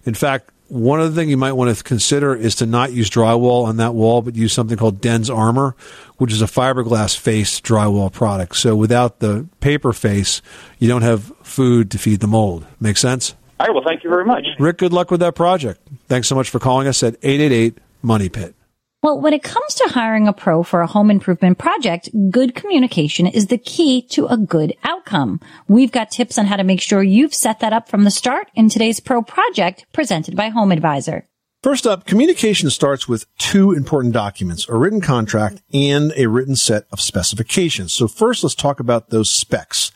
In 0.03 0.13
fact, 0.13 0.50
one 0.71 1.01
other 1.01 1.13
thing 1.13 1.29
you 1.29 1.35
might 1.35 1.51
want 1.51 1.75
to 1.75 1.83
consider 1.83 2.33
is 2.33 2.55
to 2.55 2.65
not 2.65 2.93
use 2.93 3.09
drywall 3.09 3.65
on 3.65 3.77
that 3.77 3.93
wall, 3.93 4.21
but 4.21 4.35
use 4.35 4.53
something 4.53 4.77
called 4.77 5.01
DensArmor, 5.01 5.75
which 6.17 6.31
is 6.31 6.41
a 6.41 6.45
fiberglass 6.45 7.17
face 7.17 7.59
drywall 7.59 8.11
product. 8.11 8.55
So 8.55 8.75
without 8.75 9.19
the 9.19 9.47
paper 9.59 9.91
face, 9.91 10.41
you 10.79 10.87
don't 10.87 11.01
have 11.01 11.33
food 11.43 11.91
to 11.91 11.97
feed 11.97 12.21
the 12.21 12.27
mold. 12.27 12.65
Make 12.79 12.95
sense? 12.95 13.35
All 13.59 13.67
right. 13.67 13.73
Well, 13.73 13.83
thank 13.85 14.03
you 14.03 14.09
very 14.09 14.23
much. 14.23 14.47
Rick, 14.59 14.77
good 14.77 14.93
luck 14.93 15.11
with 15.11 15.19
that 15.19 15.35
project. 15.35 15.81
Thanks 16.07 16.29
so 16.29 16.35
much 16.35 16.49
for 16.49 16.59
calling 16.59 16.87
us 16.87 17.03
at 17.03 17.15
888 17.21 17.77
Money 18.01 18.29
Pit. 18.29 18.55
Well, 19.03 19.19
when 19.19 19.33
it 19.33 19.41
comes 19.41 19.73
to 19.75 19.89
hiring 19.89 20.27
a 20.27 20.33
pro 20.33 20.61
for 20.61 20.81
a 20.81 20.87
home 20.87 21.09
improvement 21.09 21.57
project, 21.57 22.09
good 22.29 22.53
communication 22.53 23.25
is 23.25 23.47
the 23.47 23.57
key 23.57 24.03
to 24.09 24.27
a 24.27 24.37
good 24.37 24.75
outcome. 24.83 25.39
We've 25.67 25.91
got 25.91 26.11
tips 26.11 26.37
on 26.37 26.45
how 26.45 26.57
to 26.57 26.63
make 26.63 26.81
sure 26.81 27.01
you've 27.01 27.33
set 27.33 27.61
that 27.61 27.73
up 27.73 27.89
from 27.89 28.03
the 28.03 28.11
start 28.11 28.51
in 28.53 28.69
today's 28.69 28.99
pro 28.99 29.23
project 29.23 29.87
presented 29.91 30.35
by 30.35 30.49
Home 30.49 30.71
Advisor. 30.71 31.27
First 31.63 31.87
up, 31.87 32.05
communication 32.05 32.69
starts 32.69 33.07
with 33.07 33.25
two 33.39 33.71
important 33.71 34.13
documents, 34.13 34.69
a 34.69 34.75
written 34.75 35.01
contract 35.01 35.63
and 35.73 36.13
a 36.15 36.27
written 36.27 36.55
set 36.55 36.85
of 36.91 37.01
specifications. 37.01 37.93
So 37.93 38.07
first, 38.07 38.43
let's 38.43 38.53
talk 38.53 38.79
about 38.79 39.09
those 39.09 39.31
specs 39.31 39.91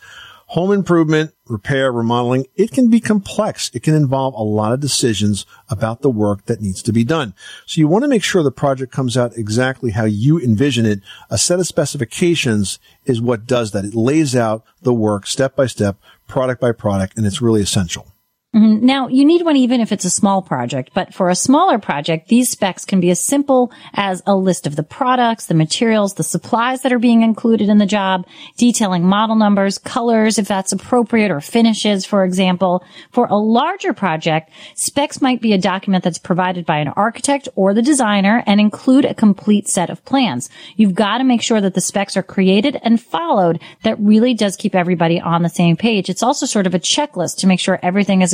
home 0.46 0.70
improvement, 0.72 1.32
repair, 1.48 1.90
remodeling, 1.92 2.46
it 2.54 2.70
can 2.70 2.88
be 2.88 3.00
complex. 3.00 3.70
It 3.74 3.82
can 3.82 3.94
involve 3.94 4.34
a 4.34 4.42
lot 4.42 4.72
of 4.72 4.80
decisions 4.80 5.44
about 5.68 6.02
the 6.02 6.10
work 6.10 6.46
that 6.46 6.60
needs 6.60 6.82
to 6.82 6.92
be 6.92 7.04
done. 7.04 7.34
So 7.66 7.80
you 7.80 7.88
want 7.88 8.04
to 8.04 8.08
make 8.08 8.22
sure 8.22 8.42
the 8.42 8.52
project 8.52 8.92
comes 8.92 9.16
out 9.16 9.36
exactly 9.36 9.90
how 9.90 10.04
you 10.04 10.38
envision 10.38 10.86
it. 10.86 11.00
A 11.30 11.38
set 11.38 11.58
of 11.58 11.66
specifications 11.66 12.78
is 13.04 13.20
what 13.20 13.46
does 13.46 13.72
that. 13.72 13.84
It 13.84 13.94
lays 13.94 14.36
out 14.36 14.64
the 14.82 14.94
work 14.94 15.26
step 15.26 15.56
by 15.56 15.66
step, 15.66 15.98
product 16.28 16.60
by 16.60 16.72
product, 16.72 17.16
and 17.16 17.26
it's 17.26 17.42
really 17.42 17.62
essential. 17.62 18.12
Mhm. 18.56 18.80
Now, 18.80 19.08
you 19.08 19.26
need 19.26 19.44
one 19.44 19.56
even 19.56 19.82
if 19.82 19.92
it's 19.92 20.06
a 20.06 20.10
small 20.10 20.40
project, 20.40 20.92
but 20.94 21.12
for 21.12 21.28
a 21.28 21.34
smaller 21.34 21.78
project, 21.78 22.28
these 22.28 22.48
specs 22.48 22.86
can 22.86 23.00
be 23.00 23.10
as 23.10 23.22
simple 23.22 23.70
as 23.92 24.22
a 24.26 24.34
list 24.34 24.66
of 24.66 24.76
the 24.76 24.82
products, 24.82 25.44
the 25.44 25.52
materials, 25.54 26.14
the 26.14 26.22
supplies 26.22 26.80
that 26.80 26.92
are 26.92 26.98
being 26.98 27.20
included 27.20 27.68
in 27.68 27.76
the 27.76 27.84
job, 27.84 28.26
detailing 28.56 29.04
model 29.04 29.36
numbers, 29.36 29.76
colors, 29.76 30.38
if 30.38 30.48
that's 30.48 30.72
appropriate, 30.72 31.30
or 31.30 31.42
finishes, 31.42 32.06
for 32.06 32.24
example. 32.24 32.82
For 33.12 33.26
a 33.26 33.36
larger 33.36 33.92
project, 33.92 34.50
specs 34.74 35.20
might 35.20 35.42
be 35.42 35.52
a 35.52 35.58
document 35.58 36.02
that's 36.02 36.16
provided 36.16 36.64
by 36.64 36.78
an 36.78 36.88
architect 36.88 37.50
or 37.56 37.74
the 37.74 37.82
designer 37.82 38.42
and 38.46 38.58
include 38.58 39.04
a 39.04 39.12
complete 39.12 39.68
set 39.68 39.90
of 39.90 40.02
plans. 40.06 40.48
You've 40.76 40.94
got 40.94 41.18
to 41.18 41.24
make 41.24 41.42
sure 41.42 41.60
that 41.60 41.74
the 41.74 41.82
specs 41.82 42.16
are 42.16 42.22
created 42.22 42.80
and 42.82 43.02
followed. 43.02 43.60
That 43.82 44.00
really 44.00 44.32
does 44.32 44.56
keep 44.56 44.74
everybody 44.74 45.20
on 45.20 45.42
the 45.42 45.50
same 45.50 45.76
page. 45.76 46.08
It's 46.08 46.22
also 46.22 46.46
sort 46.46 46.66
of 46.66 46.74
a 46.74 46.78
checklist 46.78 47.36
to 47.38 47.46
make 47.46 47.60
sure 47.60 47.78
everything 47.82 48.22
is 48.22 48.32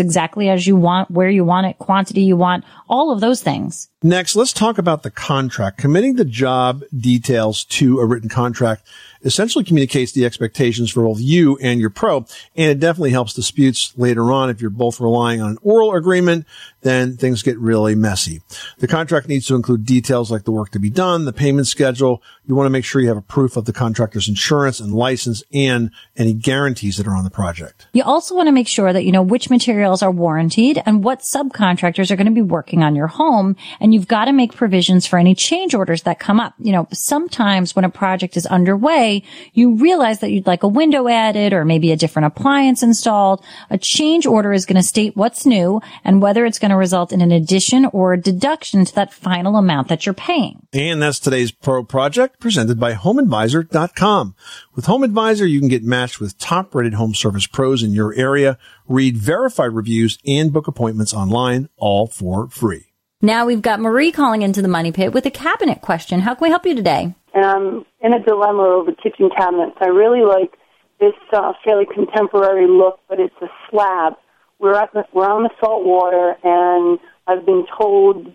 as 0.49 0.67
you 0.67 0.77
want, 0.77 1.11
where 1.11 1.31
you 1.31 1.45
want 1.45 1.67
it, 1.67 1.79
quantity 1.79 2.23
you 2.23 2.37
want, 2.37 2.65
all 2.89 3.13
of 3.13 3.21
those 3.21 3.43
things. 3.43 3.89
Next, 4.05 4.35
let's 4.35 4.53
talk 4.53 4.79
about 4.79 5.05
the 5.05 5.13
contract. 5.13 5.79
Committing 5.79 6.17
the 6.17 6.25
job 6.25 6.83
details 6.97 7.63
to 7.67 8.01
a 8.01 8.07
written 8.07 8.29
contract 8.29 8.85
essentially 9.25 9.65
communicates 9.65 10.11
the 10.11 10.25
expectations 10.25 10.91
for 10.91 11.05
both 11.05 11.21
you 11.21 11.57
and 11.59 11.81
your 11.81 11.91
pro, 11.91 12.19
and 12.57 12.71
it 12.71 12.81
definitely 12.81 13.11
helps 13.11 13.35
disputes 13.35 13.93
later 13.97 14.33
on. 14.33 14.51
If 14.51 14.61
you're 14.61 14.71
both 14.71 15.01
relying 15.01 15.41
on 15.41 15.51
an 15.51 15.59
oral 15.63 15.95
agreement, 15.95 16.47
then 16.81 17.17
things 17.17 17.43
get 17.43 17.57
really 17.59 17.95
messy. 17.95 18.43
The 18.79 18.89
contract 18.89 19.29
needs 19.29 19.47
to 19.47 19.55
include 19.55 19.87
details 19.87 20.31
like 20.33 20.43
the 20.43 20.51
work 20.51 20.71
to 20.71 20.81
be 20.81 20.91
done, 20.91 21.25
the 21.25 21.33
payment 21.33 21.69
schedule. 21.69 22.23
You 22.45 22.57
want 22.57 22.67
to 22.67 22.71
make 22.71 22.85
sure 22.85 23.01
you 23.01 23.09
have 23.09 23.17
a 23.17 23.23
proof 23.23 23.57
of 23.57 23.67
the 23.67 23.73
contractor's 23.73 24.29
insurance 24.29 24.81
and 24.81 24.93
license 24.93 25.45
and 25.53 25.93
any 26.17 26.33
guarantees 26.33 26.97
that 26.97 27.07
are 27.07 27.15
on 27.15 27.23
the 27.23 27.31
project. 27.31 27.87
You 27.93 28.03
also 28.03 28.35
want 28.35 28.49
to 28.49 28.53
make 28.53 28.67
sure 28.67 28.93
that 28.93 29.05
you 29.05 29.13
know 29.13 29.23
which 29.23 29.49
materials 29.49 30.03
are 30.03 30.11
warranted 30.11 30.83
and 30.85 31.05
what 31.05 31.21
subcontractors 31.21 32.11
are 32.11 32.17
going 32.17 32.27
to 32.27 32.33
be 32.33 32.43
working 32.43 32.83
on 32.83 32.97
your 32.97 33.07
home. 33.07 33.55
And 33.79 33.92
you've 33.93 34.09
got 34.09 34.27
to 34.27 34.33
make 34.33 34.55
provisions 34.55 35.07
for 35.07 35.19
any 35.19 35.35
change 35.35 35.75
orders 35.75 36.03
that 36.03 36.19
come 36.19 36.41
up. 36.41 36.55
You 36.59 36.73
know, 36.73 36.89
sometimes 36.93 37.75
when 37.75 37.85
a 37.85 37.91
project 37.91 38.37
is 38.37 38.47
underway, 38.47 39.23
you 39.53 39.77
realize 39.77 40.21
that 40.21 40.31
you'd 40.31 40.47
like 40.47 40.63
a 40.63 40.69
window 40.69 41.09
added 41.09 41.53
or 41.53 41.65
maybe 41.65 41.93
a 41.93 41.97
different 41.97 42.27
appliance 42.27 42.83
installed. 42.83 43.45
A 43.71 43.79
change 43.79 44.27
order 44.27 44.53
is 44.53 44.67
going 44.67 44.77
to 44.77 44.83
state 44.83 45.17
what's 45.17 45.47
new 45.47 45.81
and 46.05 46.23
whether 46.23 46.45
it's 46.45 46.59
going 46.59 46.71
to 46.71 46.77
result 46.77 47.13
in 47.13 47.21
an 47.21 47.33
addition 47.33 47.87
or 47.87 48.13
a 48.13 48.21
deduction 48.21 48.85
to 48.85 48.95
that 48.95 49.13
final 49.13 49.57
amount 49.57 49.89
that 49.89 50.07
you're 50.07 50.15
paying. 50.15 50.67
And 50.73 51.03
that's 51.03 51.19
today's 51.19 51.53
Pro 51.53 51.85
Project 51.85 52.41
presented 52.41 52.79
by 52.79 52.95
HomeAdvisor.com. 52.95 54.35
With 54.75 54.87
Home 54.87 55.03
Advisor, 55.03 55.47
you 55.47 55.61
can 55.61 55.69
get 55.69 55.85
matched 55.85 56.21
with 56.21 56.39
top 56.39 56.75
rated 56.75 56.95
home 56.95 57.15
service 57.15 57.47
pros 57.47 57.83
in 57.83 57.93
your 57.93 58.15
area, 58.15 58.59
read 58.87 59.17
verified 59.17 59.73
reviews, 59.73 60.19
and 60.27 60.53
book 60.53 60.69
appointments 60.69 61.13
online, 61.13 61.69
all 61.77 62.07
for 62.07 62.49
free. 62.49 62.92
Now 63.23 63.47
we've 63.47 63.63
got 63.63 63.81
Marie 63.81 64.13
calling 64.13 64.43
into 64.43 64.61
the 64.61 64.69
money 64.69 64.93
pit 64.93 65.15
with 65.15 65.25
a 65.27 65.31
cabinet 65.31 65.81
question. 65.81 66.21
How 66.21 66.35
can 66.35 66.45
we 66.45 66.51
help 66.51 66.67
you 66.67 66.75
today? 66.75 67.15
and 67.35 67.45
I'm 67.45 67.85
in 68.01 68.13
a 68.13 68.23
dilemma 68.23 68.63
over 68.63 68.93
kitchen 68.93 69.31
cabinets. 69.37 69.77
I 69.81 69.87
really 69.87 70.25
like 70.25 70.53
this 71.01 71.15
uh, 71.33 71.53
fairly 71.65 71.87
contemporary 71.87 72.69
look, 72.69 73.01
but 73.09 73.19
it's 73.19 73.35
a 73.41 73.49
slab. 73.71 74.15
We're 74.59 74.75
at 74.75 74.93
the, 74.93 75.05
we're 75.13 75.29
on 75.29 75.45
the 75.45 75.51
salt 75.61 75.85
water, 75.85 76.37
and 76.45 76.99
I've 77.27 77.45
been 77.45 77.67
told 77.79 78.27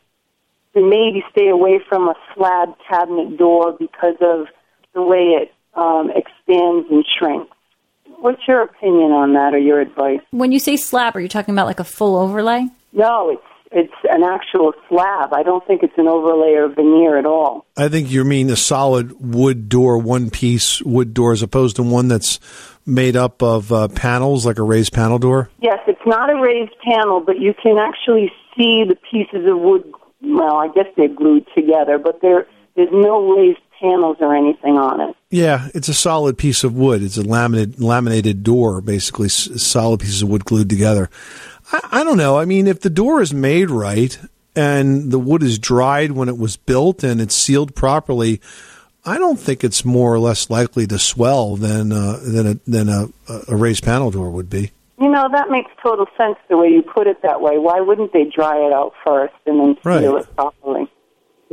to 0.73 0.81
maybe 0.81 1.23
stay 1.31 1.49
away 1.49 1.79
from 1.87 2.09
a 2.09 2.15
slab 2.35 2.69
cabinet 2.89 3.37
door 3.37 3.75
because 3.79 4.15
of 4.21 4.47
the 4.93 5.01
way 5.01 5.37
it 5.41 5.53
um, 5.75 6.09
expands 6.09 6.87
and 6.89 7.05
shrinks. 7.17 7.55
What's 8.19 8.41
your 8.47 8.63
opinion 8.63 9.11
on 9.11 9.33
that, 9.33 9.53
or 9.53 9.59
your 9.59 9.79
advice? 9.79 10.21
When 10.31 10.51
you 10.51 10.59
say 10.59 10.75
slab, 10.75 11.15
are 11.15 11.19
you 11.19 11.27
talking 11.27 11.53
about 11.53 11.67
like 11.67 11.79
a 11.79 11.83
full 11.83 12.15
overlay? 12.17 12.67
No, 12.93 13.29
it's 13.29 13.43
it's 13.71 13.93
an 14.09 14.23
actual 14.23 14.73
slab. 14.87 15.33
I 15.33 15.43
don't 15.43 15.65
think 15.67 15.83
it's 15.83 15.97
an 15.97 16.07
overlay 16.07 16.53
or 16.53 16.67
veneer 16.69 17.17
at 17.17 17.25
all. 17.25 17.65
I 17.75 17.89
think 17.89 18.09
you 18.11 18.23
mean 18.23 18.49
a 18.49 18.55
solid 18.55 19.13
wood 19.19 19.69
door, 19.69 19.97
one 19.97 20.29
piece 20.29 20.81
wood 20.81 21.13
door, 21.13 21.33
as 21.33 21.41
opposed 21.41 21.75
to 21.77 21.83
one 21.83 22.07
that's 22.07 22.39
made 22.85 23.15
up 23.15 23.43
of 23.43 23.71
uh, 23.71 23.89
panels, 23.89 24.45
like 24.45 24.57
a 24.57 24.63
raised 24.63 24.93
panel 24.93 25.19
door. 25.19 25.49
Yes, 25.61 25.79
it's 25.87 25.99
not 26.05 26.29
a 26.29 26.41
raised 26.41 26.75
panel, 26.83 27.19
but 27.19 27.39
you 27.39 27.53
can 27.61 27.77
actually 27.77 28.31
see 28.55 28.83
the 28.87 28.97
pieces 29.11 29.47
of 29.47 29.59
wood. 29.59 29.83
Well, 30.21 30.55
I 30.55 30.69
guess 30.69 30.87
they're 30.95 31.07
glued 31.07 31.45
together, 31.55 31.99
but 31.99 32.21
there 32.21 32.47
there's 32.75 32.89
no 32.91 33.35
raised 33.35 33.59
panels 33.79 34.17
or 34.19 34.35
anything 34.35 34.77
on 34.77 35.01
it. 35.01 35.15
Yeah, 35.29 35.67
it's 35.73 35.89
a 35.89 35.93
solid 35.93 36.37
piece 36.37 36.63
of 36.63 36.73
wood. 36.73 37.03
It's 37.03 37.17
a 37.17 37.23
laminated 37.23 37.79
laminated 37.79 38.43
door, 38.43 38.81
basically 38.81 39.29
solid 39.29 39.99
pieces 39.99 40.21
of 40.21 40.29
wood 40.29 40.45
glued 40.45 40.69
together. 40.69 41.09
I, 41.71 41.87
I 41.91 42.03
don't 42.03 42.17
know. 42.17 42.37
I 42.37 42.45
mean, 42.45 42.67
if 42.67 42.81
the 42.81 42.89
door 42.89 43.21
is 43.21 43.33
made 43.33 43.69
right 43.69 44.17
and 44.55 45.11
the 45.11 45.19
wood 45.19 45.43
is 45.43 45.59
dried 45.59 46.11
when 46.11 46.29
it 46.29 46.37
was 46.37 46.57
built 46.57 47.03
and 47.03 47.21
it's 47.21 47.35
sealed 47.35 47.75
properly, 47.75 48.41
I 49.05 49.17
don't 49.17 49.39
think 49.39 49.63
it's 49.63 49.85
more 49.85 50.13
or 50.13 50.19
less 50.19 50.49
likely 50.49 50.85
to 50.87 50.99
swell 50.99 51.55
than 51.55 51.91
uh, 51.91 52.19
than 52.23 52.47
a 52.47 52.53
than 52.69 52.89
a, 52.89 53.07
a 53.47 53.55
raised 53.55 53.83
panel 53.83 54.11
door 54.11 54.29
would 54.31 54.49
be. 54.49 54.71
You 54.99 55.09
know, 55.09 55.29
that 55.31 55.49
makes 55.51 55.69
total 55.83 56.07
sense 56.17 56.37
the 56.49 56.57
way 56.57 56.69
you 56.69 56.81
put 56.81 57.05
it 57.05 57.21
that 57.21 57.39
way. 57.39 57.59
Why 57.59 57.79
wouldn't 57.81 58.13
they 58.13 58.23
dry 58.25 58.57
it 58.65 58.73
out 58.73 58.93
first 59.05 59.35
and 59.45 59.59
then 59.59 59.75
seal 59.83 60.13
Right. 60.13 60.21
it 60.21 60.35
properly? 60.35 60.91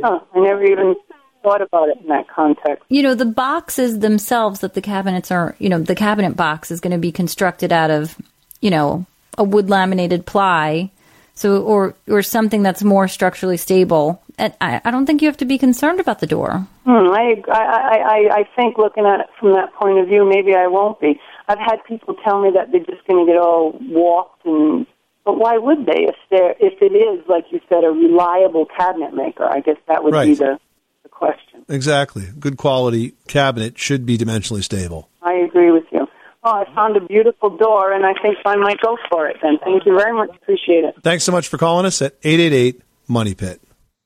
Huh, 0.01 0.19
I 0.33 0.39
never 0.39 0.63
even 0.65 0.95
thought 1.43 1.61
about 1.61 1.89
it 1.89 1.97
in 2.01 2.07
that 2.07 2.27
context. 2.27 2.83
You 2.89 3.03
know, 3.03 3.13
the 3.13 3.25
boxes 3.25 3.99
themselves 3.99 4.61
that 4.61 4.73
the 4.73 4.81
cabinets 4.81 5.29
are, 5.29 5.55
you 5.59 5.69
know, 5.69 5.77
the 5.79 5.93
cabinet 5.93 6.35
box 6.35 6.71
is 6.71 6.81
going 6.81 6.91
to 6.91 6.97
be 6.97 7.11
constructed 7.11 7.71
out 7.71 7.91
of, 7.91 8.15
you 8.61 8.71
know, 8.71 9.05
a 9.37 9.43
wood 9.43 9.69
laminated 9.69 10.25
ply. 10.25 10.91
So, 11.37 11.61
or, 11.63 11.95
or 12.07 12.21
something 12.21 12.63
that's 12.63 12.81
more 12.81 13.09
structurally 13.09 13.57
stable. 13.57 14.21
And 14.37 14.53
I, 14.61 14.79
I 14.85 14.89
don't 14.91 15.05
think 15.05 15.21
you 15.21 15.27
have 15.27 15.35
to 15.37 15.45
be 15.45 15.57
concerned 15.57 15.99
about 15.99 16.19
the 16.19 16.27
door. 16.27 16.65
Hmm, 16.85 16.89
I, 17.11 17.43
I, 17.51 17.61
I, 17.61 17.97
I- 17.97 18.35
I 18.39 18.43
think 18.55 18.77
looking 18.77 19.05
at 19.05 19.19
it 19.19 19.25
from 19.37 19.51
that 19.51 19.73
point 19.73 19.99
of 19.99 20.07
view, 20.07 20.23
maybe 20.23 20.55
I 20.55 20.67
won't 20.67 20.97
be. 21.01 21.19
I've 21.49 21.59
had 21.59 21.83
people 21.89 22.15
tell 22.23 22.41
me 22.41 22.51
that 22.55 22.71
they're 22.71 22.79
just 22.85 23.05
going 23.05 23.25
to 23.25 23.29
get 23.33 23.37
all 23.37 23.77
warped, 23.81 24.45
and 24.45 24.87
but 25.25 25.37
why 25.37 25.57
would 25.57 25.85
they 25.85 26.07
if 26.07 26.15
they're 26.31 26.51
if 26.59 26.81
it 26.81 26.93
is 26.95 27.25
like 27.27 27.45
you 27.51 27.59
said 27.67 27.83
a 27.83 27.89
reliable 27.89 28.65
cabinet 28.77 29.13
maker? 29.13 29.43
I 29.43 29.59
guess 29.59 29.77
that 29.89 30.05
would 30.05 30.13
be 30.13 30.35
the, 30.35 30.57
the 31.03 31.09
question. 31.09 31.65
Exactly. 31.67 32.27
Good 32.39 32.55
quality 32.57 33.13
cabinet 33.27 33.77
should 33.77 34.05
be 34.05 34.17
dimensionally 34.17 34.63
stable. 34.63 35.09
I 35.21 35.33
agree 35.33 35.71
with 35.71 35.85
you. 35.91 36.04
Oh, 36.47 36.63
I 36.63 36.75
found 36.75 36.95
a 36.95 37.01
beautiful 37.01 37.57
door, 37.57 37.91
and 37.91 38.05
I 38.05 38.13
think 38.21 38.37
I 38.45 38.55
might 38.55 38.79
go 38.79 38.99
for 39.09 39.27
it. 39.27 39.37
Then, 39.41 39.57
thank 39.63 39.83
you 39.83 39.97
very 39.97 40.13
much. 40.13 40.29
Appreciate 40.35 40.83
it. 40.83 40.93
Thanks 41.01 41.23
so 41.23 41.31
much 41.31 41.47
for 41.47 41.57
calling 41.57 41.87
us 41.87 42.03
at 42.03 42.13
888 42.23 42.81
Money 43.07 43.33
Pit. 43.33 43.59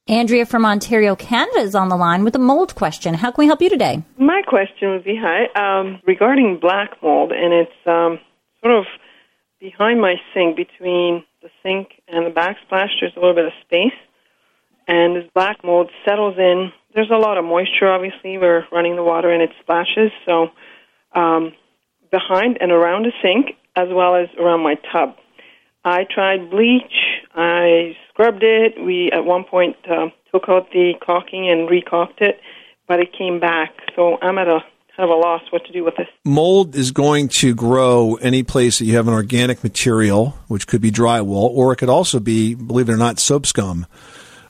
Andrea 0.07 0.45
from 0.45 0.65
Ontario, 0.65 1.17
Canada 1.17 1.59
is 1.59 1.75
on 1.75 1.89
the 1.89 1.97
line 1.97 2.23
with 2.23 2.35
a 2.35 2.39
mold 2.39 2.75
question. 2.75 3.13
How 3.13 3.29
can 3.31 3.43
we 3.43 3.45
help 3.47 3.61
you 3.61 3.69
today? 3.69 4.03
My 4.17 4.41
question 4.47 4.91
would 4.91 5.03
be 5.03 5.19
hi 5.21 5.47
um, 5.53 5.99
regarding 6.07 6.59
black 6.61 6.91
mold, 7.03 7.33
and 7.33 7.53
it's 7.53 7.71
um, 7.85 8.19
sort 8.63 8.73
of 8.73 8.85
behind 9.59 9.99
my 9.99 10.15
sink, 10.33 10.55
between 10.55 11.25
the 11.41 11.49
sink 11.61 11.89
and 12.07 12.25
the 12.25 12.31
backsplash. 12.31 12.87
There's 13.01 13.13
a 13.17 13.19
little 13.19 13.35
bit 13.35 13.47
of 13.47 13.53
space, 13.65 13.99
and 14.87 15.17
this 15.17 15.29
black 15.35 15.57
mold 15.61 15.91
settles 16.05 16.35
in. 16.37 16.71
There's 16.95 17.11
a 17.11 17.17
lot 17.17 17.37
of 17.37 17.43
moisture. 17.43 17.91
Obviously, 17.91 18.37
we're 18.37 18.63
running 18.71 18.95
the 18.95 19.03
water, 19.03 19.29
and 19.29 19.43
it 19.43 19.51
splashes. 19.61 20.11
So, 20.25 20.47
um, 21.13 21.51
behind 22.11 22.57
and 22.61 22.71
around 22.71 23.05
the 23.05 23.11
sink, 23.21 23.55
as 23.75 23.87
well 23.91 24.15
as 24.15 24.27
around 24.39 24.61
my 24.61 24.75
tub. 24.91 25.15
I 25.83 26.05
tried 26.09 26.49
bleach. 26.49 26.93
I 27.33 27.95
scrubbed 28.09 28.43
it. 28.43 28.83
We 28.83 29.11
at 29.13 29.23
one 29.23 29.43
point 29.45 29.77
uh, 29.89 30.09
took 30.31 30.49
out 30.49 30.71
the 30.71 30.93
caulking 31.05 31.49
and 31.49 31.69
recaulked 31.69 32.21
it, 32.21 32.39
but 32.87 32.99
it 32.99 33.13
came 33.17 33.39
back. 33.39 33.71
So 33.95 34.17
I'm 34.21 34.37
at 34.37 34.47
a 34.47 34.59
kind 34.97 35.09
of 35.09 35.17
a 35.17 35.19
loss 35.19 35.41
what 35.51 35.65
to 35.65 35.71
do 35.71 35.85
with 35.85 35.95
this. 35.95 36.07
Mold 36.25 36.75
is 36.75 36.91
going 36.91 37.29
to 37.29 37.55
grow 37.55 38.15
any 38.15 38.43
place 38.43 38.79
that 38.79 38.85
you 38.85 38.95
have 38.97 39.07
an 39.07 39.13
organic 39.13 39.63
material, 39.63 40.37
which 40.47 40.67
could 40.67 40.81
be 40.81 40.91
drywall, 40.91 41.49
or 41.51 41.71
it 41.71 41.77
could 41.77 41.89
also 41.89 42.19
be, 42.19 42.55
believe 42.55 42.89
it 42.89 42.93
or 42.93 42.97
not, 42.97 43.19
soap 43.19 43.45
scum. 43.45 43.85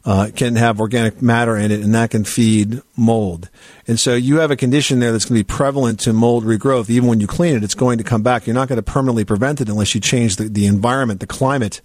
Uh, 0.06 0.30
can 0.34 0.56
have 0.56 0.80
organic 0.80 1.22
matter 1.22 1.58
in 1.58 1.72
it, 1.72 1.82
and 1.82 1.94
that 1.94 2.10
can 2.10 2.24
feed 2.24 2.82
mold. 2.96 3.50
And 3.86 4.00
so 4.00 4.16
you 4.16 4.40
have 4.40 4.50
a 4.50 4.56
condition 4.56 5.00
there 5.00 5.12
that's 5.12 5.26
going 5.26 5.38
to 5.38 5.44
be 5.44 5.48
prevalent 5.48 6.00
to 6.02 6.14
mold 6.14 6.46
regrowth. 6.46 6.90
Even 6.90 7.10
when 7.10 7.20
you 7.20 7.28
clean 7.28 7.56
it, 7.56 7.66
it's 7.66 7.76
going 7.76 7.98
to 7.98 8.04
come 8.04 8.24
back. 8.24 8.48
You're 8.48 8.54
not 8.54 8.70
going 8.70 8.78
to 8.78 8.82
permanently 8.84 9.26
prevent 9.26 9.60
it 9.60 9.68
unless 9.68 9.94
you 9.94 10.00
change 10.00 10.38
the, 10.38 10.46
the 10.46 10.68
environment, 10.68 11.20
the 11.20 11.28
climate 11.28 11.82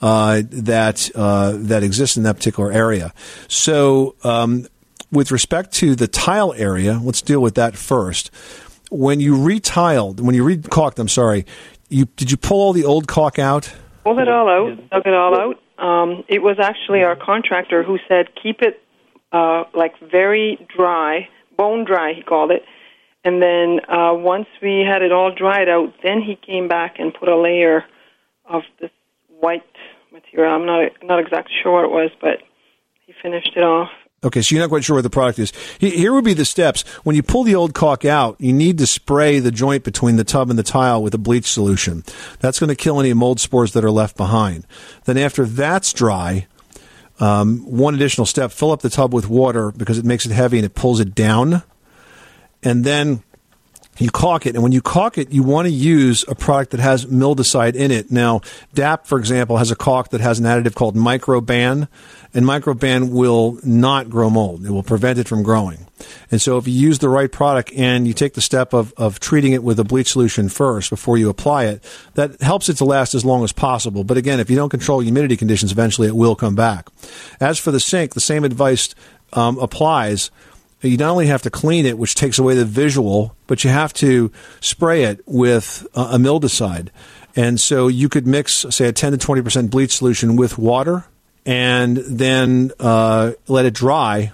uh, 0.00 0.42
that 0.50 1.10
uh, 1.14 1.52
that 1.56 1.82
exists 1.82 2.16
in 2.16 2.22
that 2.22 2.36
particular 2.36 2.72
area. 2.72 3.12
So, 3.48 4.16
um, 4.24 4.66
with 5.12 5.30
respect 5.30 5.72
to 5.74 5.94
the 5.94 6.08
tile 6.08 6.54
area, 6.54 6.98
let's 7.02 7.20
deal 7.20 7.40
with 7.40 7.56
that 7.56 7.76
first. 7.76 8.30
When 8.90 9.20
you 9.20 9.36
retiled, 9.36 10.20
when 10.20 10.34
you 10.34 10.44
recaulked, 10.44 10.98
I'm 10.98 11.08
sorry, 11.08 11.46
you 11.88 12.06
did 12.16 12.30
you 12.30 12.36
pull 12.36 12.60
all 12.60 12.72
the 12.72 12.84
old 12.84 13.06
caulk 13.06 13.38
out? 13.38 13.72
Pulled 14.04 14.18
it 14.18 14.28
all 14.28 14.48
out, 14.48 14.90
dug 14.90 15.02
it 15.06 15.14
all 15.14 15.38
out. 15.38 15.60
Um, 15.80 16.24
it 16.28 16.42
was 16.42 16.58
actually 16.60 17.02
our 17.02 17.16
contractor 17.16 17.82
who 17.82 17.98
said 18.06 18.28
keep 18.40 18.60
it 18.60 18.82
uh, 19.32 19.64
like 19.74 19.94
very 20.00 20.66
dry, 20.76 21.28
bone 21.56 21.84
dry, 21.84 22.12
he 22.12 22.22
called 22.22 22.50
it. 22.50 22.62
And 23.24 23.42
then 23.42 23.80
uh, 23.88 24.14
once 24.14 24.46
we 24.62 24.80
had 24.80 25.02
it 25.02 25.12
all 25.12 25.32
dried 25.34 25.68
out, 25.68 25.92
then 26.02 26.22
he 26.22 26.36
came 26.36 26.68
back 26.68 26.96
and 26.98 27.12
put 27.12 27.28
a 27.28 27.36
layer 27.36 27.84
of 28.44 28.62
this 28.80 28.90
white 29.40 29.62
material. 30.12 30.54
I'm 30.54 30.66
not 30.66 30.92
not 31.02 31.18
exactly 31.18 31.54
sure 31.62 31.72
what 31.72 31.84
it 31.84 31.90
was, 31.90 32.10
but 32.20 32.42
he 33.06 33.14
finished 33.22 33.52
it 33.56 33.62
off. 33.62 33.90
Okay, 34.22 34.42
so 34.42 34.54
you're 34.54 34.62
not 34.62 34.68
quite 34.68 34.84
sure 34.84 34.96
what 34.96 35.02
the 35.02 35.08
product 35.08 35.38
is. 35.38 35.50
Here 35.78 36.12
would 36.12 36.24
be 36.24 36.34
the 36.34 36.44
steps. 36.44 36.82
When 37.04 37.16
you 37.16 37.22
pull 37.22 37.42
the 37.42 37.54
old 37.54 37.72
caulk 37.72 38.04
out, 38.04 38.36
you 38.38 38.52
need 38.52 38.76
to 38.78 38.86
spray 38.86 39.38
the 39.38 39.50
joint 39.50 39.82
between 39.82 40.16
the 40.16 40.24
tub 40.24 40.50
and 40.50 40.58
the 40.58 40.62
tile 40.62 41.02
with 41.02 41.14
a 41.14 41.18
bleach 41.18 41.50
solution. 41.50 42.04
That's 42.38 42.58
going 42.58 42.68
to 42.68 42.74
kill 42.74 43.00
any 43.00 43.14
mold 43.14 43.40
spores 43.40 43.72
that 43.72 43.84
are 43.84 43.90
left 43.90 44.18
behind. 44.18 44.66
Then 45.06 45.16
after 45.16 45.46
that's 45.46 45.94
dry, 45.94 46.46
um, 47.18 47.60
one 47.64 47.94
additional 47.94 48.26
step, 48.26 48.52
fill 48.52 48.72
up 48.72 48.82
the 48.82 48.90
tub 48.90 49.14
with 49.14 49.26
water 49.26 49.72
because 49.72 49.96
it 49.96 50.04
makes 50.04 50.26
it 50.26 50.32
heavy 50.32 50.58
and 50.58 50.66
it 50.66 50.74
pulls 50.74 51.00
it 51.00 51.14
down. 51.14 51.62
And 52.62 52.84
then 52.84 53.22
you 54.00 54.10
caulk 54.10 54.46
it, 54.46 54.54
and 54.54 54.62
when 54.62 54.72
you 54.72 54.80
caulk 54.80 55.18
it, 55.18 55.32
you 55.32 55.42
want 55.42 55.66
to 55.66 55.72
use 55.72 56.24
a 56.28 56.34
product 56.34 56.70
that 56.72 56.80
has 56.80 57.06
mildewcide 57.06 57.74
in 57.74 57.90
it. 57.90 58.10
Now, 58.10 58.40
DAP, 58.74 59.06
for 59.06 59.18
example, 59.18 59.58
has 59.58 59.70
a 59.70 59.76
caulk 59.76 60.10
that 60.10 60.20
has 60.20 60.38
an 60.38 60.46
additive 60.46 60.74
called 60.74 60.96
Microban, 60.96 61.88
and 62.32 62.44
Microban 62.46 63.10
will 63.10 63.58
not 63.62 64.08
grow 64.08 64.30
mold. 64.30 64.64
It 64.64 64.70
will 64.70 64.82
prevent 64.82 65.18
it 65.18 65.28
from 65.28 65.42
growing. 65.42 65.86
And 66.30 66.40
so 66.40 66.56
if 66.56 66.66
you 66.66 66.74
use 66.74 67.00
the 67.00 67.08
right 67.08 67.30
product 67.30 67.72
and 67.74 68.06
you 68.06 68.14
take 68.14 68.34
the 68.34 68.40
step 68.40 68.72
of, 68.72 68.94
of 68.96 69.20
treating 69.20 69.52
it 69.52 69.62
with 69.62 69.78
a 69.78 69.84
bleach 69.84 70.12
solution 70.12 70.48
first 70.48 70.88
before 70.88 71.18
you 71.18 71.28
apply 71.28 71.66
it, 71.66 71.84
that 72.14 72.40
helps 72.40 72.68
it 72.68 72.74
to 72.78 72.84
last 72.84 73.14
as 73.14 73.24
long 73.24 73.44
as 73.44 73.52
possible. 73.52 74.04
But 74.04 74.16
again, 74.16 74.40
if 74.40 74.48
you 74.48 74.56
don't 74.56 74.70
control 74.70 75.00
humidity 75.00 75.36
conditions, 75.36 75.72
eventually 75.72 76.08
it 76.08 76.16
will 76.16 76.36
come 76.36 76.54
back. 76.54 76.88
As 77.40 77.58
for 77.58 77.70
the 77.70 77.80
sink, 77.80 78.14
the 78.14 78.20
same 78.20 78.44
advice 78.44 78.94
um, 79.32 79.58
applies 79.58 80.30
you 80.88 80.96
not 80.96 81.10
only 81.10 81.26
have 81.26 81.42
to 81.42 81.50
clean 81.50 81.86
it, 81.86 81.98
which 81.98 82.14
takes 82.14 82.38
away 82.38 82.54
the 82.54 82.64
visual, 82.64 83.36
but 83.46 83.64
you 83.64 83.70
have 83.70 83.92
to 83.94 84.32
spray 84.60 85.04
it 85.04 85.20
with 85.26 85.86
uh, 85.94 86.10
a 86.12 86.18
mildewcide. 86.18 86.88
And 87.36 87.60
so 87.60 87.88
you 87.88 88.08
could 88.08 88.26
mix, 88.26 88.66
say, 88.70 88.86
a 88.86 88.92
10 88.92 89.12
to 89.12 89.18
20% 89.18 89.70
bleach 89.70 89.96
solution 89.96 90.36
with 90.36 90.58
water 90.58 91.04
and 91.46 91.96
then 91.96 92.70
uh, 92.78 93.32
let 93.48 93.64
it 93.64 93.74
dry, 93.74 94.32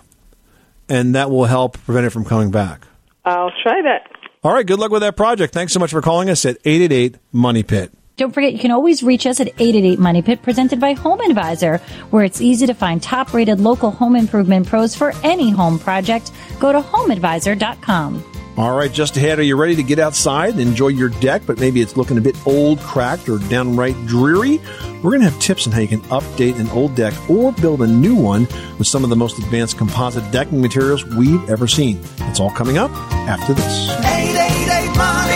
and 0.88 1.14
that 1.14 1.30
will 1.30 1.44
help 1.44 1.78
prevent 1.84 2.06
it 2.06 2.10
from 2.10 2.24
coming 2.24 2.50
back. 2.50 2.86
I'll 3.24 3.52
try 3.62 3.82
that. 3.82 4.10
All 4.42 4.52
right, 4.52 4.66
good 4.66 4.78
luck 4.78 4.90
with 4.90 5.02
that 5.02 5.16
project. 5.16 5.52
Thanks 5.52 5.72
so 5.72 5.80
much 5.80 5.90
for 5.90 6.00
calling 6.00 6.30
us 6.30 6.44
at 6.44 6.58
888 6.64 7.16
Money 7.32 7.62
Pit. 7.62 7.92
Don't 8.16 8.32
forget, 8.32 8.54
you 8.54 8.58
can 8.58 8.70
always 8.70 9.02
reach 9.02 9.26
us 9.26 9.40
at 9.40 9.48
888 9.48 9.98
Money 9.98 10.22
Pit, 10.22 10.40
presented 10.40 10.80
by 10.80 10.94
Home 10.94 11.20
Advisor, 11.20 11.78
where 12.08 12.24
it's 12.24 12.40
easy 12.40 12.66
to 12.66 12.72
find 12.72 13.02
top 13.02 13.34
rated 13.34 13.60
local 13.60 13.90
home 13.90 14.16
improvement 14.16 14.66
pros 14.66 14.94
for 14.94 15.12
any 15.22 15.50
home 15.50 15.78
project. 15.78 16.32
Go 16.58 16.72
to 16.72 16.80
homeadvisor.com. 16.80 18.24
All 18.56 18.74
right, 18.74 18.90
just 18.90 19.18
ahead, 19.18 19.38
are 19.38 19.42
you 19.42 19.54
ready 19.54 19.76
to 19.76 19.82
get 19.82 19.98
outside 19.98 20.52
and 20.52 20.62
enjoy 20.62 20.88
your 20.88 21.10
deck, 21.10 21.42
but 21.46 21.60
maybe 21.60 21.82
it's 21.82 21.98
looking 21.98 22.16
a 22.16 22.22
bit 22.22 22.34
old, 22.46 22.80
cracked, 22.80 23.28
or 23.28 23.36
downright 23.36 23.94
dreary? 24.06 24.62
We're 25.02 25.10
going 25.10 25.20
to 25.20 25.28
have 25.28 25.38
tips 25.38 25.66
on 25.66 25.74
how 25.74 25.80
you 25.80 25.88
can 25.88 26.00
update 26.04 26.58
an 26.58 26.70
old 26.70 26.94
deck 26.94 27.12
or 27.28 27.52
build 27.52 27.82
a 27.82 27.86
new 27.86 28.14
one 28.14 28.48
with 28.78 28.86
some 28.86 29.04
of 29.04 29.10
the 29.10 29.16
most 29.16 29.38
advanced 29.38 29.76
composite 29.76 30.32
decking 30.32 30.62
materials 30.62 31.04
we've 31.04 31.50
ever 31.50 31.66
seen. 31.66 32.00
It's 32.20 32.40
all 32.40 32.50
coming 32.50 32.78
up 32.78 32.90
after 33.28 33.52
this. 33.52 33.90
888 33.90 34.96
Money 34.96 35.35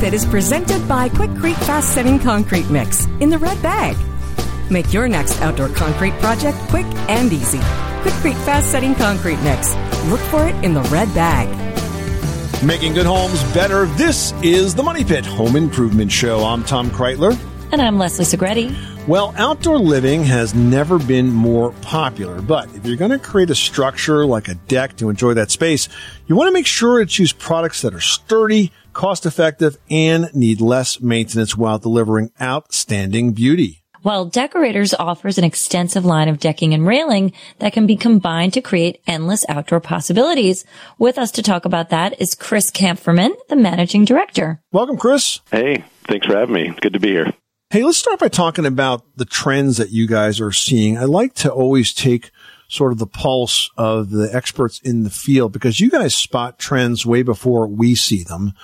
The 0.00 0.06
Money 0.06 0.16
is 0.16 0.24
presented 0.24 0.88
by 0.88 1.10
Quikrete 1.10 1.62
Fast 1.66 1.92
Setting 1.92 2.18
Concrete 2.18 2.70
Mix 2.70 3.04
in 3.20 3.28
the 3.28 3.36
red 3.36 3.60
bag. 3.62 3.94
Make 4.70 4.94
your 4.94 5.06
next 5.08 5.38
outdoor 5.42 5.68
concrete 5.68 6.14
project 6.14 6.56
quick 6.70 6.86
and 7.10 7.30
easy. 7.30 7.58
Quikrete 7.58 8.42
Fast 8.46 8.70
Setting 8.70 8.94
Concrete 8.94 9.38
Mix. 9.42 9.74
Look 10.06 10.20
for 10.20 10.48
it 10.48 10.54
in 10.64 10.72
the 10.72 10.80
red 10.84 11.12
bag. 11.14 11.46
Making 12.64 12.94
good 12.94 13.04
homes 13.04 13.42
better. 13.52 13.84
This 13.96 14.32
is 14.42 14.74
the 14.74 14.82
Money 14.82 15.04
Pit 15.04 15.26
Home 15.26 15.54
Improvement 15.54 16.10
Show. 16.10 16.44
I'm 16.44 16.64
Tom 16.64 16.88
Kraeutler. 16.90 17.38
And 17.70 17.82
I'm 17.82 17.98
Leslie 17.98 18.24
Segrete. 18.24 18.74
Well, 19.06 19.34
outdoor 19.36 19.78
living 19.78 20.24
has 20.24 20.54
never 20.54 20.98
been 20.98 21.30
more 21.30 21.72
popular, 21.82 22.40
but 22.40 22.74
if 22.74 22.86
you're 22.86 22.96
going 22.96 23.10
to 23.10 23.18
create 23.18 23.50
a 23.50 23.54
structure 23.54 24.24
like 24.24 24.48
a 24.48 24.54
deck 24.54 24.96
to 24.96 25.10
enjoy 25.10 25.34
that 25.34 25.50
space, 25.50 25.88
you 26.26 26.36
want 26.36 26.48
to 26.48 26.52
make 26.52 26.66
sure 26.66 27.00
to 27.00 27.06
choose 27.06 27.32
products 27.32 27.82
that 27.82 27.94
are 27.94 28.00
sturdy, 28.00 28.72
cost 28.92 29.26
effective, 29.26 29.78
and 29.90 30.32
need 30.34 30.60
less 30.60 31.00
maintenance 31.00 31.56
while 31.56 31.78
delivering 31.78 32.30
outstanding 32.40 33.32
beauty. 33.32 33.80
While 34.02 34.24
Deckorators 34.24 34.94
offers 34.94 35.36
an 35.36 35.44
extensive 35.44 36.06
line 36.06 36.28
of 36.28 36.40
decking 36.40 36.72
and 36.72 36.86
railing 36.86 37.32
that 37.58 37.74
can 37.74 37.86
be 37.86 37.96
combined 37.96 38.54
to 38.54 38.62
create 38.62 39.02
endless 39.06 39.44
outdoor 39.46 39.80
possibilities. 39.80 40.64
With 40.98 41.18
us 41.18 41.30
to 41.32 41.42
talk 41.42 41.66
about 41.66 41.90
that 41.90 42.18
is 42.18 42.34
Chris 42.34 42.70
Kampferman, 42.70 43.32
the 43.50 43.56
managing 43.56 44.06
director. 44.06 44.62
Welcome, 44.72 44.96
Chris. 44.96 45.40
Hey, 45.50 45.84
thanks 46.04 46.26
for 46.26 46.34
having 46.34 46.54
me. 46.54 46.74
Good 46.80 46.94
to 46.94 47.00
be 47.00 47.10
here. 47.10 47.30
Hey, 47.68 47.84
let's 47.84 47.98
start 47.98 48.18
by 48.18 48.28
talking 48.28 48.66
about 48.66 49.04
the 49.16 49.26
trends 49.26 49.76
that 49.76 49.90
you 49.90 50.08
guys 50.08 50.40
are 50.40 50.50
seeing. 50.50 50.96
I 50.96 51.04
like 51.04 51.34
to 51.34 51.52
always 51.52 51.92
take 51.92 52.30
sort 52.70 52.92
of 52.92 52.98
the 52.98 53.06
pulse 53.06 53.70
of 53.76 54.10
the 54.10 54.30
experts 54.32 54.80
in 54.80 55.02
the 55.02 55.10
field 55.10 55.52
because 55.52 55.80
you 55.80 55.90
guys 55.90 56.14
spot 56.14 56.58
trends 56.58 57.04
way 57.04 57.22
before 57.22 57.66
we 57.66 57.94
see 57.94 58.22
them. 58.22 58.54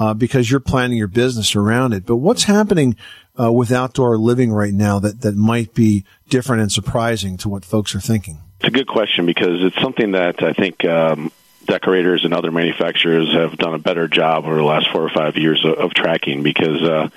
Uh, 0.00 0.14
because 0.14 0.48
you're 0.48 0.60
planning 0.60 0.96
your 0.96 1.08
business 1.08 1.56
around 1.56 1.92
it. 1.92 2.06
But 2.06 2.18
what's 2.18 2.44
happening 2.44 2.94
uh, 3.36 3.52
with 3.52 3.72
outdoor 3.72 4.16
living 4.16 4.52
right 4.52 4.72
now 4.72 5.00
that, 5.00 5.22
that 5.22 5.34
might 5.34 5.74
be 5.74 6.04
different 6.28 6.62
and 6.62 6.70
surprising 6.70 7.36
to 7.38 7.48
what 7.48 7.64
folks 7.64 7.96
are 7.96 8.00
thinking? 8.00 8.38
It's 8.60 8.68
a 8.68 8.70
good 8.70 8.86
question 8.86 9.26
because 9.26 9.60
it's 9.60 9.80
something 9.82 10.12
that 10.12 10.40
I 10.40 10.52
think 10.52 10.84
um, 10.84 11.32
Deckorators 11.68 12.24
and 12.24 12.32
other 12.32 12.50
manufacturers 12.50 13.30
have 13.34 13.58
done 13.58 13.74
a 13.74 13.78
better 13.78 14.08
job 14.08 14.46
over 14.46 14.56
the 14.56 14.62
last 14.62 14.90
four 14.90 15.02
or 15.02 15.10
five 15.10 15.36
years 15.36 15.62
of, 15.66 15.74
of 15.74 15.92
tracking 15.92 16.42
because, 16.42 16.80
uh, 16.82 17.10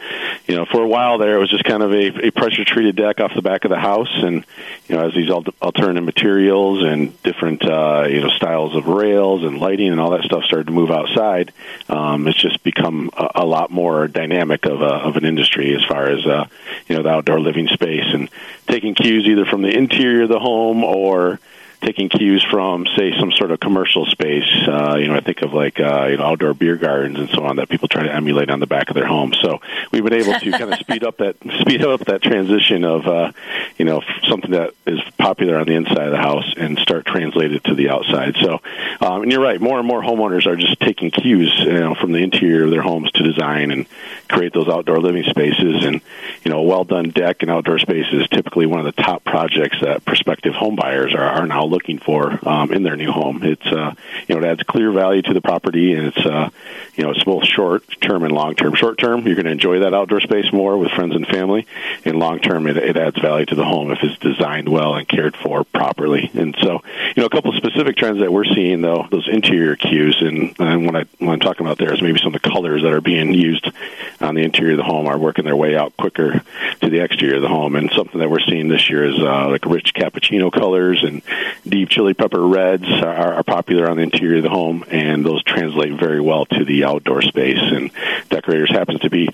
you 0.46 0.56
know, 0.56 0.66
for 0.66 0.84
a 0.84 0.88
while 0.88 1.18
there 1.18 1.38
it 1.38 1.40
was 1.40 1.50
just 1.50 1.64
kind 1.64 1.82
of 1.82 1.94
a, 1.94 2.28
a 2.28 2.32
pressure 2.32 2.66
treated 2.66 2.98
deck 2.98 3.22
off 3.22 3.34
the 3.34 3.42
back 3.42 3.64
of 3.64 3.70
the 3.70 3.80
house, 3.80 4.12
and 4.12 4.46
you 4.90 4.98
know, 4.98 5.08
as 5.08 5.14
these 5.14 5.30
al- 5.30 5.46
alternative 5.62 6.04
materials 6.04 6.84
and 6.84 7.22
different 7.24 7.64
uh, 7.64 8.06
you 8.10 8.20
know 8.20 8.28
styles 8.28 8.76
of 8.76 8.88
rails 8.88 9.46
and 9.46 9.58
lighting 9.60 9.88
and 9.88 10.02
all 10.02 10.12
that 10.12 10.26
stuff 10.26 10.44
started 10.44 10.68
to 10.68 10.74
move 10.74 10.92
outside, 10.92 11.54
um, 11.88 12.28
it's 12.28 12.38
just 12.38 12.62
become 12.62 13.10
a, 13.18 13.32
a 13.36 13.46
lot 13.46 13.72
more 13.72 14.10
dynamic 14.10 14.66
of, 14.66 14.82
a, 14.82 14.86
of 14.86 15.16
an 15.16 15.24
industry 15.24 15.74
as 15.74 15.84
far 15.86 16.08
as 16.08 16.26
uh, 16.26 16.46
you 16.90 16.98
know 16.98 17.04
the 17.04 17.10
outdoor 17.10 17.40
living 17.40 17.70
space 17.70 18.14
and 18.14 18.30
taking 18.68 18.96
cues 18.96 19.26
either 19.28 19.46
from 19.46 19.62
the 19.62 19.74
interior 19.74 20.24
of 20.24 20.30
the 20.30 20.40
home 20.40 20.84
or 20.84 21.40
taking 21.82 22.10
cues 22.10 22.46
from, 22.50 22.86
say, 22.96 23.13
some 23.20 23.32
sort 23.32 23.52
of 23.52 23.60
commercial 23.60 24.06
space. 24.06 24.48
Uh, 24.67 24.98
you 25.00 25.08
know, 25.08 25.15
I 25.15 25.22
think 25.22 25.41
of 25.41 25.54
like 25.54 25.80
uh, 25.80 26.08
you 26.10 26.17
know 26.17 26.26
outdoor 26.26 26.54
beer 26.54 26.78
gardens 26.78 27.20
and 27.20 27.30
so 27.30 27.44
on 27.44 27.58
that 27.58 27.70
people 27.70 27.88
try 27.88 28.04
to 28.04 28.13
emulate 28.13 28.50
on 28.50 28.60
the 28.60 28.67
back 28.67 28.89
of 28.89 28.96
their 28.96 29.06
homes. 29.06 29.38
So 29.41 29.60
we've 29.91 30.04
been 30.04 30.13
able 30.13 30.39
to 30.39 30.52
kind 30.58 30.74
of 30.74 30.80
speed 30.80 31.04
up 31.04 31.17
that 31.17 31.38
speed 31.60 31.84
up 31.84 32.02
that 32.02 32.22
transition 32.22 32.86
of 32.86 33.08
uh, 33.08 33.32
you 33.78 33.86
know 33.86 34.02
something 34.28 34.52
that 34.52 34.74
is 34.86 35.00
popular 35.17 35.58
on 35.58 35.65
the 35.65 35.74
inside 35.74 36.06
of 36.06 36.12
the 36.12 36.17
house 36.17 36.54
and 36.56 36.78
start 36.80 37.06
translate 37.06 37.52
it 37.52 37.63
to 37.65 37.76
the 37.76 37.89
outside. 37.89 38.36
So, 38.39 38.62
um, 39.02 39.24
and 39.24 39.32
you're 39.32 39.41
right, 39.41 39.60
more 39.60 39.80
and 39.80 39.88
more 39.88 40.02
homeowners 40.02 40.46
are 40.46 40.56
just 40.56 40.80
taking 40.80 41.12
cues 41.12 41.54
you 41.60 41.74
know 41.74 41.96
from 41.96 42.12
the 42.12 42.20
interior 42.20 42.65
of 42.65 42.72
their 42.72 42.82
homes 42.82 43.12
to 43.13 43.24
design 43.24 43.72
and 43.72 43.88
create 44.30 44.54
those 44.54 44.70
outdoor 44.70 45.00
living 45.00 45.24
spaces. 45.24 45.84
And 45.84 46.02
you 46.44 46.52
know, 46.52 46.60
a 46.60 46.63
well 46.63 46.84
done 46.84 47.10
deck 47.10 47.41
and 47.41 47.52
outdoor 47.52 47.80
space 47.80 48.08
is 48.12 48.28
typically 48.30 48.65
one 48.65 48.80
of 48.80 48.86
the 48.86 49.02
top 49.02 49.24
projects 49.24 49.78
that 49.82 50.06
prospective 50.06 50.54
home 50.54 50.76
buyers 50.76 51.13
are, 51.13 51.24
are 51.24 51.48
now 51.48 51.65
looking 51.71 51.99
for 51.99 52.38
um, 52.47 52.71
in 52.71 52.84
their 52.84 52.95
new 52.95 53.12
home. 53.12 53.41
It's 53.43 53.65
uh, 53.65 53.95
you 54.27 54.36
know 54.36 54.41
it 54.41 54.51
adds 54.51 54.63
clear 54.63 54.91
value 54.91 55.21
to 55.23 55.34
the 55.34 55.41
property, 55.41 55.93
and 55.93 56.07
it's 56.07 56.25
uh, 56.25 56.49
you 56.95 57.03
know 57.03 57.12
it's 57.12 57.23
both 57.23 57.45
short 57.45 57.84
term 58.01 58.23
and 58.23 58.34
long 58.34 58.55
term. 58.55 58.75
Short 58.75 58.97
term, 58.97 59.25
you're 59.25 59.36
going 59.36 59.45
to 59.45 59.51
enjoy 59.51 59.79
that 59.79 59.93
outdoor 59.93 60.19
space 60.19 60.51
more 60.53 60.77
with 60.77 60.91
friends 60.91 61.15
and 61.15 61.25
family, 61.25 61.65
and 62.05 62.19
long 62.19 62.39
term, 62.39 62.67
it, 62.67 62.77
it 62.77 62.97
adds 62.97 63.19
value 63.19 63.45
to 63.47 63.55
the 63.55 63.65
home 63.65 63.91
if 63.91 64.03
it's 64.03 64.17
designed 64.19 64.69
well 64.69 64.95
and 64.95 65.07
cared 65.07 65.36
for 65.36 65.63
properly. 65.63 66.29
And 66.34 66.55
so, 66.62 66.81
you 67.15 67.21
know, 67.21 67.25
a 67.25 67.29
couple 67.29 67.51
of 67.51 67.57
specific 67.57 67.95
trends 67.95 68.19
that 68.19 68.31
we're 68.31 68.45
seeing 68.45 68.81
though, 68.81 69.07
those 69.10 69.27
interior 69.27 69.75
cues, 69.75 70.17
and, 70.21 70.55
and 70.60 70.86
what 70.86 70.95
I 70.95 71.05
what 71.19 71.34
I'm 71.34 71.39
talking 71.39 71.65
about 71.65 71.77
there 71.77 71.93
is 71.93 72.01
maybe 72.01 72.19
some 72.19 72.34
of 72.34 72.41
the 72.41 72.49
colors 72.49 72.84
that 72.84 72.91
are 72.91 73.01
being 73.01 73.34
used 73.34 73.71
on 74.19 74.36
the 74.36 74.43
interior 74.43 74.73
of 74.73 74.77
the 74.77 74.84
home 74.84 75.07
are 75.07 75.17
working 75.17 75.45
their 75.45 75.55
way 75.55 75.75
out 75.75 75.95
quicker 75.97 76.43
to 76.81 76.89
the 76.89 77.03
exterior 77.03 77.38
of 77.38 77.41
the 77.41 77.47
home. 77.47 77.75
And 77.75 77.91
something 77.91 78.19
that 78.19 78.29
we're 78.29 78.39
seeing 78.39 78.67
this 78.67 78.89
year 78.89 79.05
is 79.05 79.19
uh, 79.19 79.49
like 79.49 79.65
rich 79.65 79.93
cappuccino 79.93 80.51
colors 80.51 81.03
and 81.03 81.21
deep 81.67 81.89
chili 81.89 82.13
pepper 82.13 82.45
reds 82.45 82.88
are, 82.88 83.34
are 83.36 83.43
popular 83.43 83.89
on 83.89 83.97
the 83.97 84.04
interior 84.04 84.38
of 84.38 84.43
the 84.43 84.50
home, 84.50 84.84
and 84.89 85.26
those 85.26 85.43
translate 85.43 85.93
very 86.00 86.21
well 86.21 86.45
to 86.45 86.65
the 86.65 86.84
outdoor 86.84 87.21
space. 87.21 87.60
And 87.60 87.91
Deckorators 88.30 88.71
happens 88.71 89.02
to 89.02 89.10
be 89.10 89.30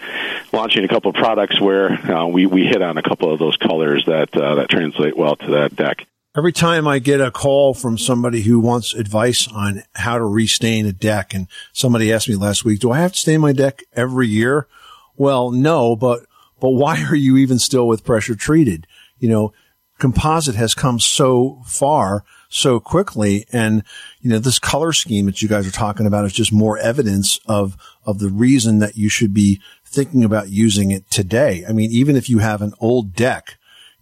launching 0.52 0.84
a 0.84 0.88
couple 0.88 1.10
of 1.10 1.16
products 1.16 1.60
where 1.60 1.92
uh, 1.92 2.28
we 2.28 2.46
we 2.46 2.66
hit 2.66 2.82
on 2.82 2.98
a 2.98 3.04
couple 3.04 3.32
of 3.32 3.40
those 3.40 3.58
colors 3.58 4.04
that 4.08 4.36
uh, 4.36 4.56
that 4.56 4.70
translate 4.70 5.18
well 5.18 5.36
to 5.36 5.52
that 5.52 5.76
deck. 5.76 6.06
Every 6.38 6.54
time 6.54 6.88
I 6.88 7.00
get 7.00 7.20
a 7.20 7.32
call 7.32 7.74
from 7.74 7.98
somebody 7.98 8.42
who 8.42 8.60
wants 8.60 8.94
advice 8.94 9.48
on 9.48 9.82
how 9.96 10.20
to 10.20 10.24
restain 10.24 10.86
a 10.86 10.94
deck, 10.94 11.34
and 11.34 11.48
somebody 11.74 12.14
asked 12.14 12.30
me 12.30 12.36
last 12.36 12.64
week, 12.64 12.80
do 12.80 12.92
I 12.92 13.00
have 13.00 13.14
to 13.14 13.18
stain 13.18 13.42
my 13.42 13.54
deck 13.54 13.82
every 13.94 14.28
year? 14.28 14.68
Well, 15.16 15.50
no, 15.50 15.96
but, 15.96 16.28
but 16.60 16.70
why 16.70 17.04
are 17.06 17.16
you 17.16 17.38
even 17.38 17.58
still 17.58 17.88
with 17.88 18.04
pressure 18.04 18.36
treated? 18.36 18.86
You 19.18 19.30
know, 19.30 19.54
composite 19.98 20.56
has 20.56 20.74
come 20.74 21.00
so 21.00 21.62
far 21.66 22.24
so 22.50 22.80
quickly. 22.80 23.46
And, 23.52 23.84
you 24.22 24.30
know, 24.30 24.40
this 24.40 24.60
color 24.60 24.94
scheme 24.94 25.26
that 25.26 25.42
you 25.42 25.48
guys 25.48 25.68
are 25.68 25.72
talking 25.72 26.06
about 26.06 26.26
is 26.26 26.34
just 26.34 26.54
more 26.54 26.78
evidence 26.78 27.40
of, 27.46 27.78
of 28.06 28.20
the 28.20 28.30
reason 28.30 28.80
that 28.80 28.98
you 28.98 29.10
should 29.10 29.34
be 29.34 29.62
thinking 29.86 30.24
about 30.24 30.50
using 30.50 30.92
it 30.92 31.10
today. 31.10 31.66
I 31.68 31.74
mean, 31.74 31.92
even 31.92 32.16
if 32.16 32.30
you 32.30 32.40
have 32.40 32.62
an 32.62 32.74
old 32.80 33.14
deck, 33.14 33.58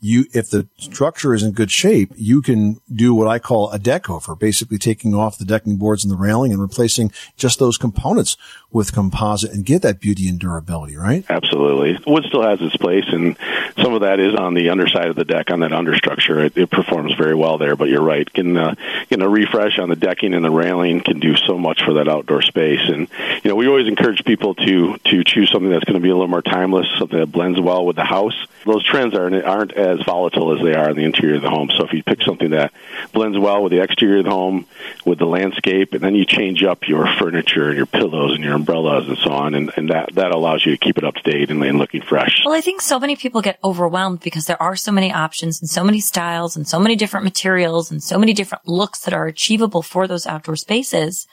you, 0.06 0.26
if 0.34 0.52
the 0.52 0.68
structure 0.78 1.34
is 1.34 1.42
in 1.42 1.52
good 1.52 1.72
shape, 1.72 2.12
you 2.16 2.42
can 2.42 2.80
do 2.94 3.16
what 3.16 3.28
I 3.28 3.40
call 3.40 3.72
a 3.72 3.80
deck 3.80 4.08
over, 4.08 4.36
basically 4.36 4.78
taking 4.78 5.16
off 5.16 5.40
the 5.40 5.46
decking 5.46 5.78
boards 5.78 6.04
and 6.04 6.12
the 6.12 6.18
railing 6.18 6.52
and 6.52 6.62
replacing 6.62 7.12
just 7.38 7.58
those 7.58 7.78
components 7.78 8.38
with 8.72 8.94
composite 8.94 9.52
and 9.52 9.66
get 9.66 9.82
that 9.82 10.00
beauty 10.00 10.30
and 10.30 10.38
durability, 10.38 10.96
right? 10.96 11.26
Absolutely. 11.28 11.98
Wood 12.06 12.26
still 12.26 12.44
has 12.44 12.62
its 12.62 12.78
place, 12.78 13.06
and 13.08 13.36
some 13.82 13.94
of 13.94 14.02
that 14.02 14.20
is 14.20 14.36
on 14.36 14.54
the 14.54 14.70
underside 14.70 15.08
of 15.08 15.16
the 15.16 15.26
deck, 15.26 15.50
on 15.50 15.62
that 15.62 15.72
understructure. 15.72 16.46
It, 16.46 16.58
it 16.58 16.70
performs 16.70 17.16
very 17.16 17.34
well 17.34 17.58
there, 17.58 17.76
but 17.76 17.90
you're 17.90 18.04
right. 18.04 18.32
Getting 18.32 18.58
a 18.58 18.76
refresh 19.12 19.80
on 19.80 19.90
the 19.90 19.96
decking 19.96 20.34
and 20.36 20.46
the 20.46 20.52
railing 20.52 21.02
can 21.02 21.20
do 21.20 21.36
so 21.36 21.58
much 21.58 21.84
for 21.84 21.94
that 21.94 22.08
outdoor 22.08 22.44
space. 22.44 22.82
And, 22.88 23.08
you 23.44 23.50
know, 23.50 23.56
we 23.56 23.68
always 23.68 23.88
encourage 23.88 24.24
people 24.24 24.54
to, 24.56 24.98
to 24.98 25.24
choose 25.24 25.50
something 25.52 25.72
that's 25.72 25.86
going 25.86 25.96
to 25.96 26.04
be 26.04 26.10
a 26.10 26.14
little 26.14 26.28
more 26.28 26.44
timeless, 26.44 26.86
something 27.00 27.18
that 27.18 27.32
blends 27.32 27.60
well 27.60 27.86
with 27.86 27.96
the 27.96 28.04
house. 28.04 28.36
Those 28.66 28.84
trends 28.84 29.16
aren't, 29.16 29.44
aren't 29.44 29.74
as 29.74 29.95
volatile 30.04 30.58
as 30.58 30.64
they 30.64 30.74
are 30.74 30.90
in 30.90 30.98
the 30.98 31.04
interior 31.04 31.36
of 31.36 31.42
the 31.42 31.50
home. 31.50 31.70
So 31.70 31.86
if 31.86 31.94
you 31.94 32.04
pick 32.04 32.22
something 32.22 32.52
that 32.52 32.74
blends 33.14 33.38
well 33.38 33.64
with 33.64 33.72
the 33.72 33.82
exterior 33.82 34.20
of 34.20 34.26
the 34.26 34.32
home, 34.32 34.66
with 35.06 35.20
the 35.20 35.26
landscape, 35.26 35.94
and 35.94 36.02
then 36.02 36.16
you 36.16 36.26
change 36.26 36.64
up 36.64 36.88
your 36.88 37.08
furniture 37.18 37.68
and 37.68 37.78
your 37.78 37.86
pillows 37.86 38.34
and 38.36 38.44
your 38.44 38.56
umbrellas 38.56 39.08
and 39.08 39.18
so 39.18 39.32
on, 39.32 39.56
and, 39.56 39.72
and 39.78 39.90
that, 39.90 40.16
that 40.16 40.32
allows 40.32 40.66
you 40.66 40.72
to 40.72 40.78
keep 40.78 40.98
it 40.98 41.04
up 41.04 41.16
to 41.16 41.22
date 41.22 41.52
and, 41.52 41.64
and 41.64 41.78
looking 41.78 42.02
fresh. 42.02 42.44
Well, 42.46 42.56
I 42.56 42.62
think 42.62 42.82
so 42.82 43.00
many 43.00 43.16
people 43.16 43.42
get 43.42 43.60
overwhelmed 43.64 44.22
because 44.22 44.46
there 44.46 44.62
are 44.62 44.76
so 44.76 44.92
many 44.92 45.14
options 45.14 45.62
and 45.62 45.70
so 45.70 45.84
many 45.84 46.00
styles 46.00 46.56
and 46.56 46.68
so 46.68 46.80
many 46.80 46.96
different 46.96 47.24
materials 47.24 47.92
and 47.92 48.04
so 48.04 48.18
many 48.18 48.34
different 48.34 48.68
looks 48.68 49.02
that 49.02 49.14
are 49.14 49.28
achievable 49.28 49.82
for 49.82 50.08
those 50.08 50.26
outdoor 50.28 50.56
spaces. 50.56 51.28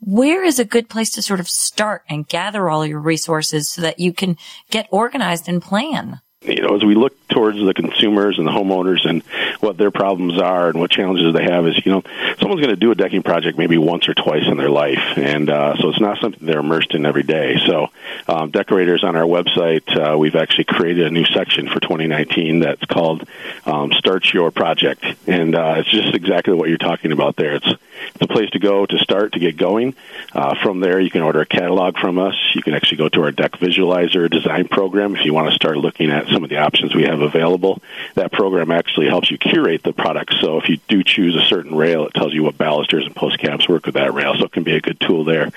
Where 0.00 0.44
is 0.44 0.60
a 0.60 0.64
good 0.64 0.88
place 0.88 1.10
to 1.12 1.22
sort 1.22 1.40
of 1.40 1.48
start 1.48 2.04
and 2.08 2.28
gather 2.28 2.68
all 2.68 2.86
your 2.86 3.00
resources 3.00 3.68
so 3.68 3.82
that 3.82 3.98
you 3.98 4.12
can 4.12 4.36
get 4.70 4.86
organized 4.90 5.48
and 5.48 5.60
plan? 5.60 6.20
You 6.42 6.62
know, 6.62 6.76
as 6.76 6.84
we 6.84 6.94
look 6.94 7.14
towards 7.26 7.58
the 7.58 7.74
consumers 7.74 8.38
and 8.38 8.46
the 8.46 8.52
homeowners 8.52 9.04
and 9.08 9.24
what 9.58 9.76
their 9.76 9.90
problems 9.90 10.40
are 10.40 10.68
and 10.68 10.78
what 10.78 10.88
challenges 10.88 11.34
they 11.34 11.42
have, 11.42 11.66
is 11.66 11.84
you 11.84 11.90
know, 11.90 12.04
someone's 12.38 12.60
going 12.60 12.68
to 12.68 12.76
do 12.76 12.92
a 12.92 12.94
decking 12.94 13.24
project 13.24 13.58
maybe 13.58 13.76
once 13.76 14.08
or 14.08 14.14
twice 14.14 14.46
in 14.46 14.56
their 14.56 14.70
life, 14.70 15.02
and 15.16 15.50
uh, 15.50 15.76
so 15.78 15.88
it's 15.88 15.98
not 15.98 16.20
something 16.20 16.46
they're 16.46 16.60
immersed 16.60 16.94
in 16.94 17.06
every 17.06 17.24
day. 17.24 17.56
So, 17.66 17.88
um, 18.28 18.52
Deckorators 18.52 19.02
on 19.02 19.16
our 19.16 19.24
website, 19.24 19.82
uh, 19.96 20.16
we've 20.16 20.36
actually 20.36 20.64
created 20.64 21.08
a 21.08 21.10
new 21.10 21.24
section 21.24 21.66
for 21.66 21.80
2019 21.80 22.60
that's 22.60 22.84
called 22.84 23.28
um, 23.66 23.90
"Start 23.90 24.32
Your 24.32 24.52
Project," 24.52 25.04
and 25.26 25.56
uh, 25.56 25.74
it's 25.78 25.90
just 25.90 26.14
exactly 26.14 26.54
what 26.54 26.68
you're 26.68 26.78
talking 26.78 27.10
about 27.10 27.34
there. 27.34 27.56
It's 27.56 27.74
a 28.22 28.26
place 28.26 28.50
to 28.50 28.58
go 28.58 28.86
to 28.86 28.98
start 28.98 29.32
to 29.32 29.38
get 29.38 29.56
going. 29.56 29.94
Uh, 30.32 30.54
from 30.62 30.80
there, 30.80 31.00
you 31.00 31.10
can 31.10 31.22
order 31.22 31.40
a 31.40 31.46
catalog 31.46 31.96
from 31.98 32.18
us. 32.18 32.34
You 32.54 32.62
can 32.62 32.74
actually 32.74 32.98
go 32.98 33.08
to 33.08 33.22
our 33.22 33.32
deck 33.32 33.52
visualizer 33.52 34.30
design 34.30 34.68
program 34.68 35.16
if 35.16 35.24
you 35.24 35.34
want 35.34 35.48
to 35.48 35.54
start 35.54 35.76
looking 35.76 36.10
at 36.10 36.28
some 36.28 36.44
of 36.44 36.50
the 36.50 36.58
options 36.58 36.94
we 36.94 37.04
have 37.04 37.20
available. 37.20 37.82
That 38.14 38.32
program 38.32 38.70
actually 38.70 39.06
helps 39.06 39.30
you 39.30 39.38
curate 39.38 39.82
the 39.82 39.92
product. 39.92 40.34
So 40.40 40.58
if 40.58 40.68
you 40.68 40.78
do 40.88 41.02
choose 41.02 41.36
a 41.36 41.42
certain 41.46 41.74
rail, 41.74 42.06
it 42.06 42.14
tells 42.14 42.32
you 42.34 42.42
what 42.42 42.58
balusters 42.58 43.06
and 43.06 43.14
post 43.14 43.38
caps 43.38 43.68
work 43.68 43.86
with 43.86 43.94
that 43.94 44.14
rail. 44.14 44.34
So 44.38 44.44
it 44.44 44.52
can 44.52 44.64
be 44.64 44.76
a 44.76 44.80
good 44.80 45.00
tool 45.00 45.24
there. 45.24 45.50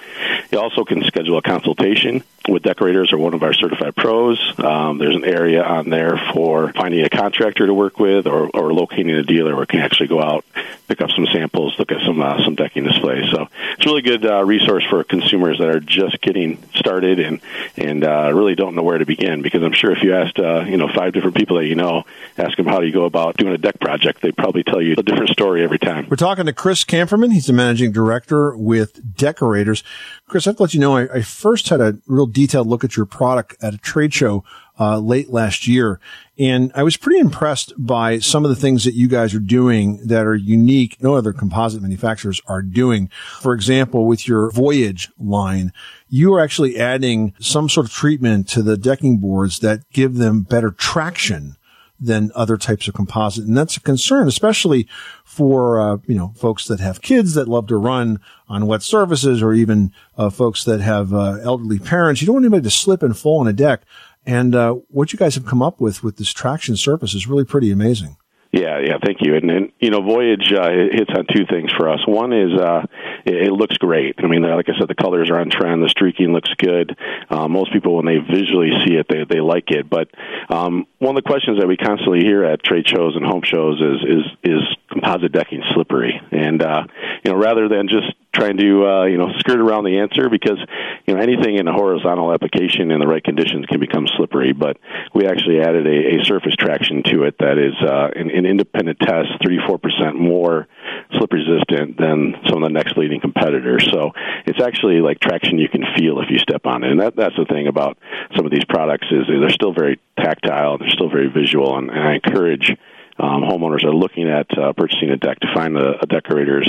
You 0.51 0.59
also 0.59 0.83
can 0.83 1.03
schedule 1.03 1.37
a 1.37 1.41
consultation 1.41 2.23
with 2.47 2.63
Deckorators 2.63 3.13
or 3.13 3.17
one 3.17 3.33
of 3.33 3.43
our 3.43 3.53
certified 3.53 3.95
pros. 3.95 4.39
Um, 4.57 4.97
there's 4.97 5.15
an 5.15 5.25
area 5.25 5.63
on 5.63 5.89
there 5.89 6.19
for 6.33 6.71
finding 6.73 7.03
a 7.03 7.09
contractor 7.09 7.67
to 7.67 7.73
work 7.73 7.99
with 7.99 8.27
or, 8.27 8.49
or 8.49 8.73
locating 8.73 9.11
a 9.11 9.23
dealer 9.23 9.53
where 9.53 9.63
you 9.63 9.67
can 9.67 9.79
actually 9.79 10.07
go 10.07 10.21
out, 10.21 10.45
pick 10.87 11.01
up 11.01 11.11
some 11.11 11.27
samples, 11.27 11.77
look 11.77 11.91
at 11.91 12.01
some 12.05 12.21
uh, 12.21 12.43
some 12.43 12.55
decking 12.55 12.83
displays. 12.83 13.29
So 13.31 13.47
it's 13.77 13.85
a 13.85 13.89
really 13.89 14.01
good 14.01 14.25
uh, 14.25 14.43
resource 14.43 14.83
for 14.89 15.03
consumers 15.03 15.59
that 15.59 15.67
are 15.67 15.79
just 15.79 16.21
getting 16.21 16.61
started 16.75 17.19
and 17.19 17.41
and 17.77 18.03
uh, 18.03 18.31
really 18.33 18.55
don't 18.55 18.75
know 18.75 18.83
where 18.83 18.97
to 18.97 19.05
begin. 19.05 19.41
Because 19.41 19.63
I'm 19.63 19.73
sure 19.73 19.91
if 19.91 20.03
you 20.03 20.15
asked 20.15 20.39
uh, 20.39 20.65
you 20.67 20.77
know 20.77 20.87
five 20.87 21.13
different 21.13 21.35
people 21.35 21.57
that 21.57 21.65
you 21.65 21.75
know, 21.75 22.05
ask 22.37 22.57
them 22.57 22.65
how 22.65 22.79
do 22.79 22.87
you 22.87 22.93
go 22.93 23.05
about 23.05 23.37
doing 23.37 23.53
a 23.53 23.57
deck 23.57 23.79
project, 23.79 24.21
they'd 24.21 24.35
probably 24.35 24.63
tell 24.63 24.81
you 24.81 24.95
a 24.97 25.03
different 25.03 25.29
story 25.29 25.63
every 25.63 25.79
time. 25.79 26.07
We're 26.09 26.17
talking 26.17 26.45
to 26.45 26.53
Chris 26.53 26.83
Camperman. 26.83 27.31
He's 27.31 27.45
the 27.45 27.53
managing 27.53 27.91
director 27.91 28.55
with 28.55 29.15
Deckorators. 29.15 29.83
Chris, 30.31 30.47
I 30.47 30.51
have 30.51 30.55
to 30.57 30.63
let 30.63 30.73
you 30.73 30.79
know, 30.79 30.95
I, 30.95 31.15
I 31.15 31.21
first 31.23 31.67
had 31.67 31.81
a 31.81 31.97
real 32.07 32.25
detailed 32.25 32.65
look 32.65 32.85
at 32.85 32.95
your 32.95 33.05
product 33.05 33.61
at 33.61 33.73
a 33.73 33.77
trade 33.77 34.13
show 34.13 34.45
uh, 34.79 34.97
late 34.97 35.29
last 35.29 35.67
year. 35.67 35.99
And 36.39 36.71
I 36.73 36.83
was 36.83 36.95
pretty 36.95 37.19
impressed 37.19 37.73
by 37.77 38.19
some 38.19 38.45
of 38.45 38.49
the 38.49 38.55
things 38.55 38.85
that 38.85 38.93
you 38.93 39.09
guys 39.09 39.33
are 39.33 39.39
doing 39.39 39.99
that 40.07 40.25
are 40.25 40.33
unique. 40.33 41.03
No 41.03 41.15
other 41.15 41.33
composite 41.33 41.81
manufacturers 41.81 42.39
are 42.47 42.61
doing. 42.61 43.09
For 43.41 43.53
example, 43.53 44.07
with 44.07 44.25
your 44.25 44.49
Voyage 44.51 45.09
line, 45.19 45.73
you 46.07 46.33
are 46.33 46.39
actually 46.39 46.79
adding 46.79 47.33
some 47.41 47.67
sort 47.67 47.87
of 47.87 47.91
treatment 47.91 48.47
to 48.51 48.61
the 48.61 48.77
decking 48.77 49.17
boards 49.17 49.59
that 49.59 49.81
give 49.91 50.15
them 50.15 50.43
better 50.43 50.71
traction 50.71 51.57
than 52.01 52.31
other 52.33 52.57
types 52.57 52.87
of 52.87 52.95
composite. 52.95 53.45
And 53.45 53.55
that's 53.55 53.77
a 53.77 53.79
concern, 53.79 54.27
especially 54.27 54.87
for, 55.23 55.79
uh, 55.79 55.97
you 56.07 56.15
know, 56.15 56.33
folks 56.35 56.65
that 56.65 56.79
have 56.79 57.01
kids 57.01 57.35
that 57.35 57.47
love 57.47 57.67
to 57.67 57.77
run 57.77 58.19
on 58.49 58.65
wet 58.65 58.81
surfaces 58.81 59.43
or 59.43 59.53
even, 59.53 59.93
uh, 60.17 60.31
folks 60.31 60.63
that 60.65 60.81
have, 60.81 61.13
uh, 61.13 61.37
elderly 61.43 61.77
parents. 61.77 62.21
You 62.21 62.25
don't 62.25 62.35
want 62.35 62.45
anybody 62.45 62.63
to 62.63 62.71
slip 62.71 63.03
and 63.03 63.15
fall 63.15 63.39
on 63.39 63.47
a 63.47 63.53
deck. 63.53 63.83
And, 64.25 64.55
uh, 64.55 64.73
what 64.89 65.13
you 65.13 65.19
guys 65.19 65.35
have 65.35 65.45
come 65.45 65.61
up 65.61 65.79
with 65.79 66.03
with 66.03 66.17
this 66.17 66.33
traction 66.33 66.75
surface 66.75 67.13
is 67.13 67.27
really 67.27 67.45
pretty 67.45 67.71
amazing. 67.71 68.17
Yeah, 68.51 68.79
yeah, 68.79 68.97
thank 69.01 69.19
you. 69.21 69.35
And, 69.35 69.49
and 69.49 69.71
you 69.79 69.91
know, 69.91 70.01
Voyage 70.01 70.51
uh, 70.51 70.69
hits 70.91 71.11
on 71.15 71.25
two 71.33 71.45
things 71.49 71.71
for 71.77 71.87
us. 71.87 71.99
One 72.05 72.33
is 72.33 72.51
uh, 72.59 72.85
it, 73.25 73.47
it 73.47 73.51
looks 73.51 73.77
great. 73.77 74.15
I 74.19 74.27
mean, 74.27 74.41
like 74.41 74.69
I 74.69 74.77
said, 74.77 74.87
the 74.87 74.95
colors 74.95 75.29
are 75.29 75.39
on 75.39 75.49
trend. 75.49 75.83
The 75.83 75.89
streaking 75.89 76.33
looks 76.33 76.53
good. 76.57 76.97
Uh, 77.29 77.47
most 77.47 77.71
people, 77.73 77.95
when 77.95 78.05
they 78.05 78.17
visually 78.17 78.71
see 78.85 78.95
it, 78.95 79.07
they 79.09 79.25
they 79.25 79.41
like 79.41 79.71
it. 79.71 79.89
But 79.89 80.09
um, 80.49 80.85
one 80.99 81.17
of 81.17 81.23
the 81.23 81.27
questions 81.27 81.59
that 81.59 81.67
we 81.67 81.77
constantly 81.77 82.21
hear 82.21 82.43
at 82.43 82.63
trade 82.63 82.87
shows 82.87 83.15
and 83.15 83.25
home 83.25 83.43
shows 83.43 83.81
is 83.81 84.03
is 84.03 84.25
is 84.43 84.61
composite 84.89 85.31
decking 85.31 85.63
slippery? 85.73 86.19
And 86.31 86.61
uh, 86.61 86.83
you 87.23 87.31
know, 87.31 87.37
rather 87.37 87.67
than 87.67 87.87
just 87.87 88.13
trying 88.33 88.57
to 88.57 88.85
uh, 88.87 89.05
you 89.05 89.17
know 89.17 89.33
skirt 89.39 89.59
around 89.59 89.83
the 89.83 89.99
answer 89.99 90.29
because 90.29 90.57
you 91.05 91.13
know 91.13 91.21
anything 91.21 91.57
in 91.57 91.67
a 91.67 91.73
horizontal 91.73 92.33
application 92.33 92.91
in 92.91 92.99
the 92.99 93.07
right 93.07 93.23
conditions 93.23 93.65
can 93.65 93.79
become 93.79 94.07
slippery. 94.17 94.53
But 94.53 94.77
we 95.13 95.27
actually 95.27 95.59
added 95.59 95.85
a, 95.87 96.21
a 96.21 96.25
surface 96.25 96.55
traction 96.55 97.03
to 97.03 97.23
it 97.23 97.37
that 97.39 97.57
is 97.57 97.75
uh, 97.81 98.09
an, 98.15 98.29
an 98.31 98.45
independent 98.45 98.99
test, 98.99 99.29
34 99.43 99.77
percent 99.77 100.15
more 100.19 100.67
slip 101.17 101.31
resistant 101.31 101.97
than 101.97 102.35
some 102.47 102.63
of 102.63 102.69
the 102.69 102.73
next 102.73 102.97
leading 102.97 103.19
competitors. 103.19 103.87
So 103.91 104.11
it's 104.45 104.61
actually 104.61 105.01
like 105.01 105.19
traction 105.19 105.57
you 105.57 105.69
can 105.69 105.83
feel 105.97 106.19
if 106.19 106.29
you 106.29 106.39
step 106.39 106.65
on 106.65 106.83
it. 106.83 106.91
And 106.91 106.99
that, 107.01 107.15
that's 107.15 107.35
the 107.37 107.45
thing 107.45 107.67
about 107.67 107.97
some 108.35 108.45
of 108.45 108.51
these 108.51 108.65
products 108.65 109.07
is 109.11 109.27
they're 109.27 109.49
still 109.49 109.73
very 109.73 109.99
tactile, 110.17 110.77
they're 110.77 110.89
still 110.89 111.09
very 111.09 111.29
visual, 111.29 111.77
and, 111.77 111.89
and 111.89 111.99
I 111.99 112.15
encourage 112.15 112.71
um, 113.19 113.43
homeowners 113.43 113.83
are 113.83 113.93
looking 113.93 114.27
at 114.29 114.47
uh, 114.57 114.73
purchasing 114.73 115.11
a 115.11 115.17
deck 115.17 115.39
to 115.41 115.53
find 115.53 115.77
a, 115.77 115.99
a 116.01 116.05
Deckorators 116.07 116.67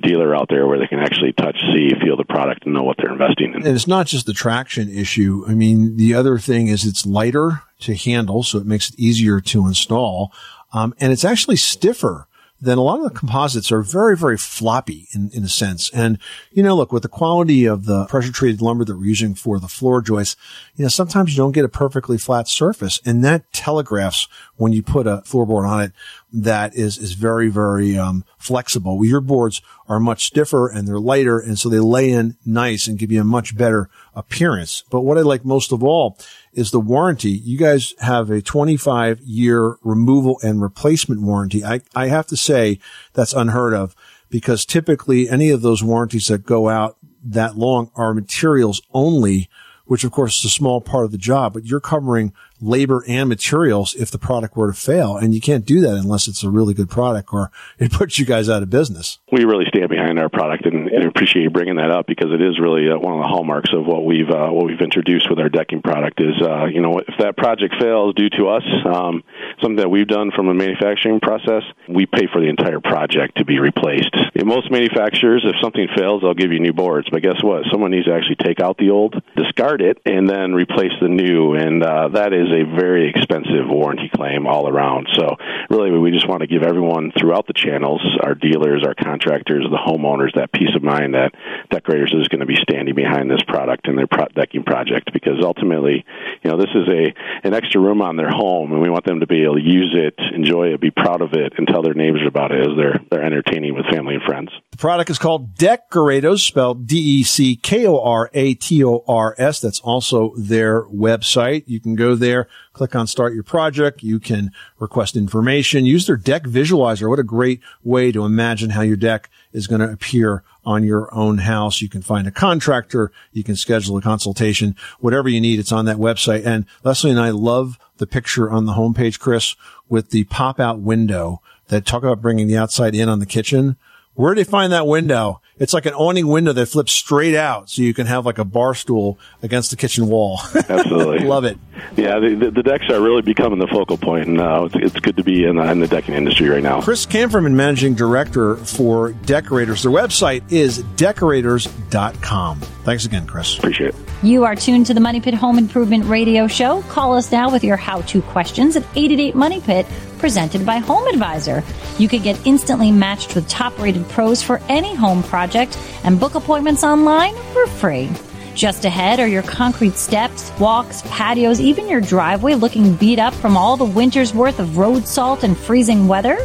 dealer 0.00 0.34
out 0.34 0.48
there 0.48 0.66
where 0.66 0.78
they 0.78 0.86
can 0.86 0.98
actually 0.98 1.32
touch, 1.32 1.56
see, 1.74 1.90
feel 2.02 2.16
the 2.16 2.24
product, 2.24 2.64
and 2.64 2.74
know 2.74 2.82
what 2.82 2.96
they're 2.96 3.12
investing 3.12 3.52
in. 3.52 3.66
And 3.66 3.76
it's 3.76 3.88
not 3.88 4.06
just 4.06 4.26
the 4.26 4.32
traction 4.32 4.88
issue. 4.88 5.44
I 5.46 5.54
mean, 5.54 5.96
the 5.96 6.14
other 6.14 6.38
thing 6.38 6.68
is 6.68 6.86
it's 6.86 7.04
lighter 7.04 7.62
to 7.80 7.94
handle, 7.94 8.42
so 8.42 8.58
it 8.58 8.66
makes 8.66 8.90
it 8.90 8.98
easier 8.98 9.40
to 9.40 9.66
install. 9.66 10.32
Um, 10.72 10.94
and 11.00 11.12
it's 11.12 11.24
actually 11.24 11.56
stiffer 11.56 12.28
then 12.60 12.78
a 12.78 12.82
lot 12.82 12.98
of 12.98 13.04
the 13.04 13.18
composites 13.18 13.72
are 13.72 13.82
very, 13.82 14.16
very 14.16 14.36
floppy 14.36 15.08
in, 15.12 15.30
in 15.32 15.44
a 15.44 15.48
sense. 15.48 15.90
And, 15.90 16.18
you 16.52 16.62
know, 16.62 16.76
look, 16.76 16.92
with 16.92 17.02
the 17.02 17.08
quality 17.08 17.64
of 17.64 17.86
the 17.86 18.04
pressure 18.06 18.32
treated 18.32 18.60
lumber 18.60 18.84
that 18.84 18.96
we're 18.96 19.06
using 19.06 19.34
for 19.34 19.58
the 19.58 19.68
floor 19.68 20.02
joists, 20.02 20.36
you 20.76 20.84
know, 20.84 20.88
sometimes 20.88 21.32
you 21.32 21.36
don't 21.36 21.52
get 21.52 21.64
a 21.64 21.68
perfectly 21.68 22.18
flat 22.18 22.48
surface 22.48 23.00
and 23.04 23.24
that 23.24 23.50
telegraphs 23.52 24.28
when 24.56 24.72
you 24.72 24.82
put 24.82 25.06
a 25.06 25.22
floorboard 25.24 25.66
on 25.66 25.82
it 25.82 25.92
that 26.32 26.74
is, 26.74 26.98
is 26.98 27.12
very, 27.12 27.48
very, 27.48 27.98
um, 27.98 28.24
flexible. 28.38 29.04
Your 29.04 29.20
boards 29.20 29.62
are 29.88 30.00
much 30.00 30.24
stiffer 30.24 30.68
and 30.68 30.86
they're 30.86 30.98
lighter. 30.98 31.38
And 31.38 31.58
so 31.58 31.68
they 31.68 31.80
lay 31.80 32.10
in 32.10 32.36
nice 32.44 32.86
and 32.86 32.98
give 32.98 33.10
you 33.10 33.20
a 33.20 33.24
much 33.24 33.56
better 33.56 33.90
appearance. 34.14 34.84
But 34.90 35.00
what 35.00 35.18
I 35.18 35.22
like 35.22 35.44
most 35.44 35.72
of 35.72 35.82
all 35.82 36.18
is 36.52 36.70
the 36.70 36.80
warranty. 36.80 37.30
You 37.30 37.58
guys 37.58 37.94
have 38.00 38.30
a 38.30 38.42
25 38.42 39.20
year 39.20 39.76
removal 39.82 40.38
and 40.42 40.62
replacement 40.62 41.22
warranty. 41.22 41.64
I, 41.64 41.80
I 41.94 42.08
have 42.08 42.26
to 42.28 42.36
say 42.36 42.78
that's 43.12 43.32
unheard 43.32 43.74
of 43.74 43.94
because 44.30 44.64
typically 44.64 45.28
any 45.28 45.50
of 45.50 45.62
those 45.62 45.82
warranties 45.82 46.28
that 46.28 46.46
go 46.46 46.68
out 46.68 46.96
that 47.22 47.56
long 47.56 47.90
are 47.96 48.14
materials 48.14 48.80
only, 48.92 49.48
which 49.84 50.04
of 50.04 50.12
course 50.12 50.38
is 50.38 50.46
a 50.46 50.50
small 50.50 50.80
part 50.80 51.04
of 51.04 51.12
the 51.12 51.18
job, 51.18 51.52
but 51.52 51.66
you're 51.66 51.80
covering 51.80 52.32
labor 52.60 53.04
and 53.08 53.28
materials 53.28 53.94
if 53.94 54.10
the 54.10 54.18
product 54.18 54.56
were 54.56 54.72
to 54.72 54.78
fail. 54.78 55.16
And 55.16 55.34
you 55.34 55.40
can't 55.40 55.64
do 55.64 55.80
that 55.80 55.94
unless 55.94 56.28
it's 56.28 56.42
a 56.42 56.50
really 56.50 56.74
good 56.74 56.90
product 56.90 57.32
or 57.32 57.50
it 57.78 57.92
puts 57.92 58.18
you 58.18 58.24
guys 58.24 58.48
out 58.48 58.62
of 58.62 58.70
business. 58.70 59.18
We 59.32 59.44
really 59.44 59.66
stand 59.68 59.88
behind 59.88 60.18
our 60.18 60.28
product 60.28 60.66
and, 60.66 60.88
and 60.88 61.04
appreciate 61.06 61.42
you 61.42 61.50
bringing 61.50 61.76
that 61.76 61.90
up 61.90 62.06
because 62.06 62.32
it 62.32 62.42
is 62.42 62.58
really 62.58 62.90
uh, 62.90 62.98
one 62.98 63.14
of 63.14 63.20
the 63.20 63.28
hallmarks 63.28 63.70
of 63.72 63.86
what 63.86 64.04
we've 64.04 64.28
uh, 64.28 64.48
what 64.48 64.66
we've 64.66 64.80
introduced 64.80 65.30
with 65.30 65.38
our 65.38 65.48
decking 65.48 65.82
product 65.82 66.20
is 66.20 66.34
uh, 66.42 66.66
you 66.66 66.80
know 66.80 66.98
if 66.98 67.14
that 67.18 67.36
project 67.36 67.74
fails 67.80 68.14
due 68.14 68.30
to 68.30 68.48
us 68.48 68.62
um, 68.84 69.22
something 69.60 69.76
that 69.76 69.90
we've 69.90 70.08
done 70.08 70.30
from 70.34 70.48
a 70.48 70.54
manufacturing 70.54 71.20
process 71.20 71.62
we 71.88 72.06
pay 72.06 72.26
for 72.32 72.40
the 72.40 72.48
entire 72.48 72.80
project 72.80 73.38
to 73.38 73.44
be 73.44 73.58
replaced. 73.58 74.14
In 74.34 74.46
most 74.46 74.70
manufacturers 74.70 75.44
if 75.44 75.56
something 75.62 75.88
fails 75.96 76.22
they'll 76.22 76.34
give 76.34 76.52
you 76.52 76.60
new 76.60 76.72
boards 76.72 77.08
but 77.10 77.22
guess 77.22 77.42
what 77.42 77.64
someone 77.70 77.90
needs 77.90 78.06
to 78.06 78.14
actually 78.14 78.36
take 78.36 78.60
out 78.60 78.76
the 78.78 78.90
old 78.90 79.20
discard 79.36 79.80
it 79.80 79.98
and 80.04 80.28
then 80.28 80.52
replace 80.52 80.92
the 81.00 81.08
new 81.08 81.54
and 81.54 81.82
uh, 81.82 82.08
that 82.08 82.32
is 82.32 82.49
a 82.50 82.64
very 82.64 83.08
expensive 83.08 83.68
warranty 83.68 84.10
claim 84.14 84.46
all 84.46 84.68
around. 84.68 85.08
So 85.14 85.36
really, 85.68 85.90
we 85.90 86.10
just 86.10 86.28
want 86.28 86.40
to 86.40 86.46
give 86.46 86.62
everyone 86.62 87.12
throughout 87.18 87.46
the 87.46 87.52
channels, 87.52 88.00
our 88.22 88.34
dealers, 88.34 88.84
our 88.86 88.94
contractors, 88.94 89.64
the 89.70 89.78
homeowners, 89.78 90.34
that 90.34 90.52
peace 90.52 90.74
of 90.74 90.82
mind 90.82 91.14
that 91.14 91.34
Deckorators 91.70 92.12
is 92.12 92.28
going 92.28 92.40
to 92.40 92.46
be 92.46 92.56
standing 92.56 92.94
behind 92.94 93.30
this 93.30 93.42
product 93.46 93.86
and 93.88 93.96
their 93.96 94.06
pro- 94.06 94.28
decking 94.34 94.64
project 94.64 95.12
because 95.12 95.42
ultimately, 95.42 96.04
you 96.42 96.50
know, 96.50 96.56
this 96.56 96.70
is 96.74 96.88
a 96.88 97.14
an 97.46 97.54
extra 97.54 97.80
room 97.80 98.02
on 98.02 98.16
their 98.16 98.30
home, 98.30 98.72
and 98.72 98.80
we 98.80 98.90
want 98.90 99.04
them 99.04 99.20
to 99.20 99.26
be 99.26 99.42
able 99.42 99.54
to 99.56 99.62
use 99.62 99.94
it, 99.94 100.14
enjoy 100.34 100.72
it, 100.74 100.80
be 100.80 100.90
proud 100.90 101.22
of 101.22 101.32
it, 101.32 101.54
and 101.56 101.66
tell 101.66 101.82
their 101.82 101.94
neighbors 101.94 102.26
about 102.26 102.52
it 102.52 102.60
as 102.60 102.76
they're 102.76 103.00
they're 103.10 103.24
entertaining 103.24 103.74
with 103.74 103.86
family 103.86 104.14
and 104.14 104.24
friends. 104.24 104.50
Product 104.80 105.10
is 105.10 105.18
called 105.18 105.56
Deckorators, 105.56 106.42
spelled 106.42 106.86
D 106.86 106.96
E 106.96 107.22
C 107.22 107.54
K 107.54 107.86
O 107.86 108.02
R 108.02 108.30
A 108.32 108.54
T 108.54 108.82
O 108.82 109.04
R 109.06 109.34
S. 109.36 109.60
That's 109.60 109.78
also 109.80 110.32
their 110.38 110.84
website. 110.84 111.64
You 111.66 111.80
can 111.80 111.96
go 111.96 112.14
there, 112.14 112.48
click 112.72 112.96
on 112.96 113.06
Start 113.06 113.34
Your 113.34 113.42
Project. 113.42 114.02
You 114.02 114.18
can 114.18 114.52
request 114.78 115.16
information, 115.16 115.84
use 115.84 116.06
their 116.06 116.16
deck 116.16 116.44
visualizer. 116.44 117.10
What 117.10 117.18
a 117.18 117.22
great 117.22 117.60
way 117.84 118.10
to 118.10 118.24
imagine 118.24 118.70
how 118.70 118.80
your 118.80 118.96
deck 118.96 119.28
is 119.52 119.66
going 119.66 119.82
to 119.82 119.92
appear 119.92 120.44
on 120.64 120.82
your 120.82 121.14
own 121.14 121.36
house. 121.36 121.82
You 121.82 121.90
can 121.90 122.00
find 122.00 122.26
a 122.26 122.30
contractor. 122.30 123.12
You 123.34 123.44
can 123.44 123.56
schedule 123.56 123.98
a 123.98 124.02
consultation, 124.02 124.76
whatever 124.98 125.28
you 125.28 125.42
need. 125.42 125.58
It's 125.58 125.72
on 125.72 125.84
that 125.84 125.98
website. 125.98 126.46
And 126.46 126.64
Leslie 126.84 127.10
and 127.10 127.20
I 127.20 127.30
love 127.30 127.78
the 127.98 128.06
picture 128.06 128.50
on 128.50 128.64
the 128.64 128.72
homepage, 128.72 129.18
Chris, 129.18 129.56
with 129.90 130.08
the 130.08 130.24
pop 130.24 130.58
out 130.58 130.80
window 130.80 131.42
that 131.68 131.84
talk 131.84 132.02
about 132.02 132.22
bringing 132.22 132.46
the 132.46 132.56
outside 132.56 132.94
in 132.94 133.10
on 133.10 133.18
the 133.18 133.26
kitchen. 133.26 133.76
Where 134.20 134.34
did 134.34 134.46
they 134.46 134.50
find 134.50 134.74
that 134.74 134.86
window? 134.86 135.40
It's 135.56 135.72
like 135.72 135.86
an 135.86 135.94
awning 135.94 136.26
window 136.26 136.52
that 136.52 136.66
flips 136.66 136.92
straight 136.92 137.34
out, 137.34 137.70
so 137.70 137.80
you 137.80 137.94
can 137.94 138.06
have 138.06 138.26
like 138.26 138.36
a 138.36 138.44
bar 138.44 138.74
stool 138.74 139.18
against 139.42 139.70
the 139.70 139.78
kitchen 139.78 140.08
wall. 140.08 140.40
Absolutely, 140.68 141.20
love 141.26 141.44
it. 141.44 141.56
Yeah, 141.96 142.18
the, 142.18 142.34
the, 142.34 142.50
the, 142.50 142.62
decks 142.62 142.90
are 142.90 143.00
really 143.00 143.22
becoming 143.22 143.58
the 143.58 143.66
focal 143.66 143.96
point, 143.96 144.28
and 144.28 144.38
uh, 144.38 144.64
it's, 144.64 144.74
it's, 144.76 145.00
good 145.00 145.16
to 145.16 145.24
be 145.24 145.44
in, 145.44 145.58
in, 145.58 145.80
the 145.80 145.86
decking 145.86 146.14
industry 146.14 146.50
right 146.50 146.62
now. 146.62 146.82
Chris 146.82 147.06
Camferman, 147.06 147.54
managing 147.54 147.94
director 147.94 148.56
for 148.56 149.12
Deckorators. 149.12 149.82
Their 149.82 149.92
website 149.92 150.52
is 150.52 150.82
deckorators.com. 150.96 152.60
Thanks 152.60 153.06
again, 153.06 153.26
Chris. 153.26 153.56
Appreciate 153.56 153.90
it. 153.90 153.96
You 154.22 154.44
are 154.44 154.54
tuned 154.54 154.84
to 154.86 154.94
the 154.94 155.00
Money 155.00 155.22
Pit 155.22 155.32
Home 155.32 155.56
Improvement 155.56 156.04
Radio 156.04 156.46
Show. 156.46 156.82
Call 156.82 157.16
us 157.16 157.32
now 157.32 157.50
with 157.50 157.64
your 157.64 157.78
how-to 157.78 158.20
questions 158.20 158.76
at 158.76 158.82
888 158.94 159.34
Money 159.34 159.62
Pit 159.62 159.86
presented 160.20 160.64
by 160.64 160.76
Home 160.76 161.06
Advisor. 161.08 161.64
You 161.98 162.08
can 162.08 162.22
get 162.22 162.46
instantly 162.46 162.92
matched 162.92 163.34
with 163.34 163.48
top 163.48 163.76
rated 163.78 164.08
pros 164.08 164.42
for 164.42 164.60
any 164.68 164.94
home 164.94 165.22
project 165.24 165.78
and 166.04 166.20
book 166.20 166.34
appointments 166.34 166.84
online 166.84 167.34
for 167.52 167.66
free. 167.66 168.10
Just 168.54 168.84
ahead 168.84 169.20
are 169.20 169.26
your 169.26 169.42
concrete 169.42 169.94
steps, 169.94 170.52
walks, 170.58 171.02
patios, 171.06 171.60
even 171.60 171.88
your 171.88 172.00
driveway 172.00 172.54
looking 172.54 172.94
beat 172.94 173.18
up 173.18 173.32
from 173.32 173.56
all 173.56 173.76
the 173.76 173.84
winter's 173.84 174.34
worth 174.34 174.58
of 174.58 174.76
road 174.76 175.06
salt 175.06 175.44
and 175.44 175.56
freezing 175.56 176.06
weather. 176.06 176.36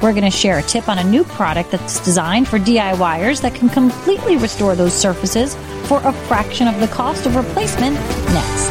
We're 0.00 0.12
going 0.12 0.24
to 0.24 0.30
share 0.30 0.58
a 0.58 0.62
tip 0.62 0.88
on 0.88 0.98
a 0.98 1.04
new 1.04 1.24
product 1.24 1.70
that's 1.70 2.04
designed 2.04 2.46
for 2.46 2.58
DIYers 2.58 3.40
that 3.40 3.54
can 3.54 3.68
completely 3.68 4.36
restore 4.36 4.76
those 4.76 4.94
surfaces 4.94 5.54
for 5.88 6.00
a 6.04 6.12
fraction 6.28 6.68
of 6.68 6.78
the 6.80 6.88
cost 6.88 7.26
of 7.26 7.34
replacement 7.34 7.96
next. 8.32 8.70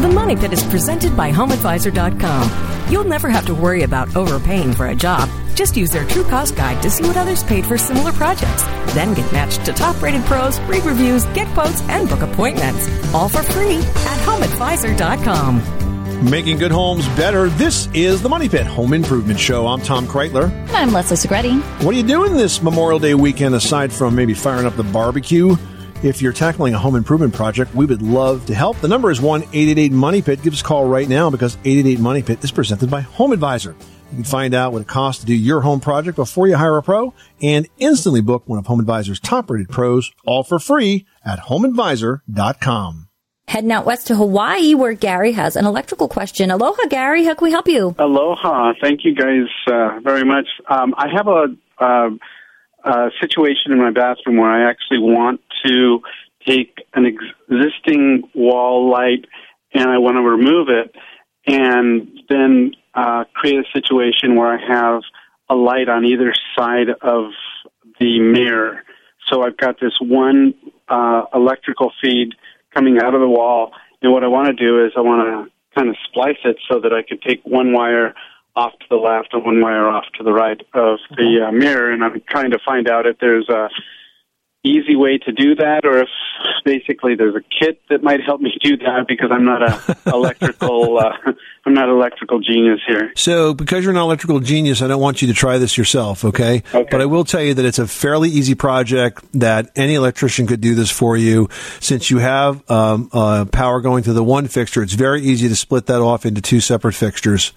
The 0.00 0.08
Money 0.08 0.36
Pit 0.36 0.52
is 0.52 0.62
presented 0.64 1.16
by 1.16 1.30
HomeAdvisor.com. 1.30 2.90
You'll 2.90 3.04
never 3.04 3.28
have 3.28 3.46
to 3.46 3.54
worry 3.54 3.82
about 3.82 4.16
overpaying 4.16 4.72
for 4.72 4.86
a 4.86 4.94
job. 4.94 5.28
Just 5.54 5.76
use 5.76 5.90
their 5.90 6.06
True 6.06 6.24
Cost 6.24 6.56
Guide 6.56 6.82
to 6.82 6.90
see 6.90 7.04
what 7.04 7.16
others 7.16 7.44
paid 7.44 7.66
for 7.66 7.76
similar 7.76 8.12
projects. 8.12 8.64
Then 8.94 9.14
get 9.14 9.30
matched 9.32 9.64
to 9.66 9.72
top 9.72 10.00
rated 10.02 10.24
pros, 10.24 10.58
read 10.60 10.84
reviews, 10.84 11.24
get 11.26 11.46
quotes, 11.48 11.82
and 11.82 12.08
book 12.08 12.22
appointments. 12.22 12.88
All 13.14 13.28
for 13.28 13.42
free 13.42 13.76
at 13.76 14.18
HomeAdvisor.com. 14.26 15.79
Making 16.22 16.58
good 16.58 16.70
homes 16.70 17.08
better. 17.16 17.48
This 17.48 17.88
is 17.94 18.20
the 18.20 18.28
Money 18.28 18.46
Pit 18.46 18.66
Home 18.66 18.92
Improvement 18.92 19.40
Show. 19.40 19.66
I'm 19.66 19.80
Tom 19.80 20.06
Kraeutler. 20.06 20.50
And 20.50 20.70
I'm 20.76 20.92
Leslie 20.92 21.16
Segrete. 21.16 21.62
What 21.82 21.94
are 21.94 21.96
you 21.96 22.02
doing 22.02 22.34
this 22.36 22.62
Memorial 22.62 22.98
Day 22.98 23.14
weekend 23.14 23.54
aside 23.54 23.90
from 23.90 24.14
maybe 24.14 24.34
firing 24.34 24.66
up 24.66 24.76
the 24.76 24.82
barbecue? 24.82 25.56
If 26.02 26.20
you're 26.20 26.34
tackling 26.34 26.74
a 26.74 26.78
home 26.78 26.94
improvement 26.94 27.32
project, 27.32 27.74
we 27.74 27.86
would 27.86 28.02
love 28.02 28.44
to 28.46 28.54
help. 28.54 28.78
The 28.80 28.88
number 28.88 29.10
is 29.10 29.18
1 29.18 29.44
888 29.44 29.92
Money 29.92 30.20
Pit. 30.20 30.42
Give 30.42 30.52
us 30.52 30.60
a 30.60 30.64
call 30.64 30.86
right 30.86 31.08
now 31.08 31.30
because 31.30 31.54
888 31.64 32.00
Money 32.00 32.22
Pit 32.22 32.44
is 32.44 32.52
presented 32.52 32.90
by 32.90 33.00
Home 33.00 33.32
Advisor. 33.32 33.74
You 34.10 34.16
can 34.16 34.24
find 34.24 34.52
out 34.52 34.74
what 34.74 34.82
it 34.82 34.88
costs 34.88 35.20
to 35.22 35.26
do 35.26 35.34
your 35.34 35.62
home 35.62 35.80
project 35.80 36.16
before 36.16 36.48
you 36.48 36.56
hire 36.56 36.76
a 36.76 36.82
pro 36.82 37.14
and 37.40 37.66
instantly 37.78 38.20
book 38.20 38.46
one 38.46 38.58
of 38.58 38.66
Home 38.66 38.80
Advisor's 38.80 39.20
top 39.20 39.48
rated 39.48 39.70
pros 39.70 40.12
all 40.26 40.42
for 40.42 40.58
free 40.58 41.06
at 41.24 41.38
homeadvisor.com. 41.38 43.09
Heading 43.50 43.72
out 43.72 43.84
west 43.84 44.06
to 44.06 44.14
Hawaii 44.14 44.74
where 44.74 44.92
Gary 44.92 45.32
has 45.32 45.56
an 45.56 45.66
electrical 45.66 46.06
question. 46.06 46.52
Aloha, 46.52 46.86
Gary. 46.88 47.24
How 47.24 47.34
can 47.34 47.46
we 47.46 47.50
help 47.50 47.66
you? 47.66 47.96
Aloha. 47.98 48.74
Thank 48.80 49.00
you 49.02 49.12
guys 49.12 49.48
uh, 49.66 49.98
very 50.04 50.22
much. 50.24 50.46
Um, 50.68 50.94
I 50.96 51.08
have 51.12 51.26
a, 51.26 51.46
uh, 51.80 52.10
a 52.84 53.10
situation 53.20 53.72
in 53.72 53.78
my 53.78 53.90
bathroom 53.90 54.36
where 54.36 54.48
I 54.48 54.70
actually 54.70 55.00
want 55.00 55.40
to 55.66 56.00
take 56.46 56.76
an 56.94 57.06
existing 57.06 58.22
wall 58.36 58.88
light 58.88 59.24
and 59.74 59.90
I 59.90 59.98
want 59.98 60.14
to 60.14 60.22
remove 60.22 60.68
it 60.68 60.94
and 61.44 62.08
then 62.28 62.70
uh, 62.94 63.24
create 63.34 63.56
a 63.56 63.68
situation 63.76 64.36
where 64.36 64.46
I 64.46 64.64
have 64.64 65.02
a 65.48 65.56
light 65.56 65.88
on 65.88 66.04
either 66.04 66.32
side 66.56 66.90
of 67.02 67.32
the 67.98 68.20
mirror. 68.20 68.84
So 69.28 69.42
I've 69.42 69.56
got 69.56 69.80
this 69.80 69.98
one 70.00 70.54
uh, 70.88 71.24
electrical 71.34 71.90
feed 72.00 72.34
coming 72.74 72.98
out 72.98 73.14
of 73.14 73.20
the 73.20 73.28
wall, 73.28 73.72
and 74.02 74.12
what 74.12 74.24
I 74.24 74.28
want 74.28 74.48
to 74.48 74.54
do 74.54 74.84
is 74.84 74.92
I 74.96 75.00
want 75.00 75.48
to 75.48 75.52
kind 75.74 75.88
of 75.88 75.96
splice 76.08 76.38
it 76.44 76.56
so 76.70 76.80
that 76.80 76.92
I 76.92 77.02
could 77.02 77.22
take 77.22 77.42
one 77.44 77.72
wire 77.72 78.14
off 78.56 78.72
to 78.72 78.86
the 78.90 78.96
left 78.96 79.28
and 79.32 79.44
one 79.44 79.60
wire 79.60 79.88
off 79.88 80.04
to 80.18 80.24
the 80.24 80.32
right 80.32 80.60
of 80.74 80.98
the 81.16 81.46
uh, 81.48 81.52
mirror, 81.52 81.92
and 81.92 82.02
I'm 82.02 82.20
trying 82.28 82.50
to 82.50 82.58
find 82.64 82.88
out 82.88 83.06
if 83.06 83.18
there's 83.18 83.48
a 83.48 83.68
easy 84.62 84.94
way 84.94 85.16
to 85.16 85.32
do 85.32 85.54
that 85.54 85.84
or 85.84 86.02
if 86.02 86.08
basically 86.64 87.14
there's 87.14 87.34
a 87.34 87.40
kit 87.40 87.80
that 87.88 88.02
might 88.02 88.20
help 88.20 88.40
me 88.40 88.52
do 88.62 88.76
that 88.76 89.06
because 89.08 89.30
I'm 89.32 89.44
not 89.44 89.62
a 89.62 89.96
electrical 90.12 90.98
uh, 90.98 91.12
I'm 91.66 91.74
not 91.74 91.90
an 91.90 91.94
electrical 91.94 92.40
genius 92.40 92.80
here. 92.86 93.12
So, 93.16 93.52
because 93.52 93.84
you're 93.84 93.92
an 93.92 93.98
electrical 93.98 94.40
genius, 94.40 94.80
I 94.80 94.88
don't 94.88 95.00
want 95.00 95.20
you 95.20 95.28
to 95.28 95.34
try 95.34 95.58
this 95.58 95.76
yourself, 95.76 96.24
okay? 96.24 96.62
okay? 96.74 96.88
But 96.90 97.02
I 97.02 97.04
will 97.04 97.24
tell 97.24 97.42
you 97.42 97.52
that 97.52 97.64
it's 97.66 97.78
a 97.78 97.86
fairly 97.86 98.30
easy 98.30 98.54
project 98.54 99.22
that 99.34 99.70
any 99.76 99.94
electrician 99.94 100.46
could 100.46 100.62
do 100.62 100.74
this 100.74 100.90
for 100.90 101.18
you. 101.18 101.50
Since 101.80 102.10
you 102.10 102.16
have 102.16 102.68
um, 102.70 103.10
uh, 103.12 103.44
power 103.44 103.82
going 103.82 104.04
to 104.04 104.14
the 104.14 104.24
one 104.24 104.48
fixture, 104.48 104.82
it's 104.82 104.94
very 104.94 105.20
easy 105.20 105.48
to 105.48 105.56
split 105.56 105.84
that 105.86 106.00
off 106.00 106.24
into 106.24 106.40
two 106.40 106.60
separate 106.60 106.94
fixtures 106.94 107.52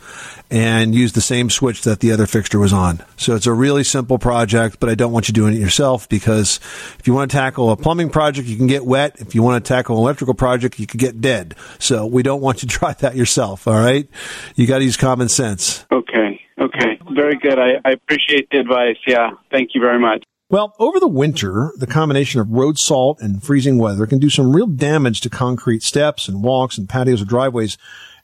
and 0.51 0.93
use 0.93 1.13
the 1.13 1.21
same 1.21 1.49
switch 1.49 1.83
that 1.83 2.01
the 2.01 2.11
other 2.11 2.27
fixture 2.27 2.59
was 2.59 2.73
on. 2.73 3.01
So, 3.15 3.35
it's 3.35 3.47
a 3.47 3.53
really 3.53 3.85
simple 3.85 4.19
project, 4.19 4.81
but 4.81 4.89
I 4.89 4.95
don't 4.95 5.13
want 5.13 5.29
you 5.29 5.33
doing 5.33 5.53
it 5.53 5.59
yourself 5.59 6.09
because 6.09 6.59
if 6.99 7.07
you 7.07 7.13
want 7.13 7.31
to 7.31 7.37
tackle 7.37 7.71
a 7.71 7.77
plumbing 7.77 8.09
project, 8.09 8.49
you 8.49 8.57
can 8.57 8.67
get 8.67 8.85
wet. 8.85 9.15
If 9.19 9.33
you 9.33 9.43
want 9.43 9.63
to 9.63 9.67
tackle 9.67 9.95
an 9.95 10.01
electrical 10.01 10.33
project, 10.33 10.77
you 10.77 10.87
could 10.87 10.99
get 10.99 11.21
dead. 11.21 11.55
So, 11.79 12.05
we 12.05 12.21
don't 12.21 12.41
want 12.41 12.63
you 12.63 12.67
to 12.67 12.75
try 12.75 12.91
that 12.91 13.15
yourself, 13.15 13.65
all 13.65 13.75
right? 13.75 13.92
Right? 13.93 14.09
You 14.55 14.67
got 14.67 14.79
to 14.79 14.85
use 14.85 14.97
common 14.97 15.29
sense. 15.29 15.85
Okay. 15.91 16.41
Okay. 16.59 16.99
Very 17.11 17.37
good. 17.37 17.59
I, 17.59 17.73
I 17.85 17.91
appreciate 17.91 18.49
the 18.51 18.59
advice. 18.59 18.97
Yeah. 19.05 19.31
Thank 19.51 19.71
you 19.73 19.81
very 19.81 19.99
much. 19.99 20.23
Well, 20.49 20.75
over 20.77 20.99
the 20.99 21.07
winter, 21.07 21.71
the 21.77 21.87
combination 21.87 22.39
of 22.39 22.49
road 22.51 22.77
salt 22.77 23.19
and 23.21 23.43
freezing 23.43 23.77
weather 23.79 24.05
can 24.05 24.19
do 24.19 24.29
some 24.29 24.55
real 24.55 24.67
damage 24.67 25.21
to 25.21 25.29
concrete 25.29 25.81
steps 25.81 26.27
and 26.27 26.43
walks 26.43 26.77
and 26.77 26.87
patios 26.87 27.21
or 27.21 27.25
driveways 27.25 27.77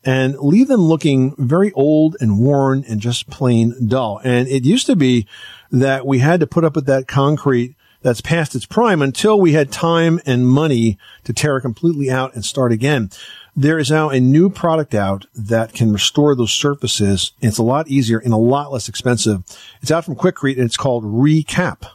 and 0.03 0.37
leave 0.37 0.67
them 0.67 0.81
looking 0.81 1.35
very 1.37 1.71
old 1.73 2.15
and 2.21 2.39
worn 2.39 2.85
and 2.87 3.01
just 3.01 3.29
plain 3.29 3.75
dull. 3.87 4.21
And 4.23 4.47
it 4.47 4.63
used 4.63 4.85
to 4.85 4.95
be 4.95 5.27
that 5.71 6.05
we 6.05 6.19
had 6.19 6.39
to 6.39 6.47
put 6.47 6.63
up 6.63 6.75
with 6.75 6.85
that 6.85 7.07
concrete 7.07 7.75
that's 8.01 8.21
past 8.21 8.55
its 8.55 8.65
prime 8.65 9.01
until 9.01 9.39
we 9.39 9.53
had 9.53 9.71
time 9.71 10.21
and 10.25 10.47
money 10.47 10.97
to 11.25 11.33
tear 11.33 11.57
it 11.57 11.61
completely 11.61 12.09
out 12.09 12.33
and 12.33 12.45
start 12.45 12.71
again. 12.71 13.09
There 13.55 13.79
is 13.79 13.91
now 13.91 14.09
a 14.09 14.19
new 14.19 14.49
product 14.49 14.93
out 14.93 15.25
that 15.35 15.73
can 15.73 15.91
restore 15.91 16.35
those 16.35 16.53
surfaces. 16.53 17.33
It's 17.41 17.57
a 17.57 17.63
lot 17.63 17.87
easier 17.87 18.19
and 18.19 18.33
a 18.33 18.37
lot 18.37 18.71
less 18.71 18.87
expensive. 18.87 19.43
It's 19.81 19.91
out 19.91 20.05
from 20.05 20.15
Quikrete 20.15 20.57
and 20.57 20.65
it's 20.65 20.77
called 20.77 21.03
Recap. 21.03 21.89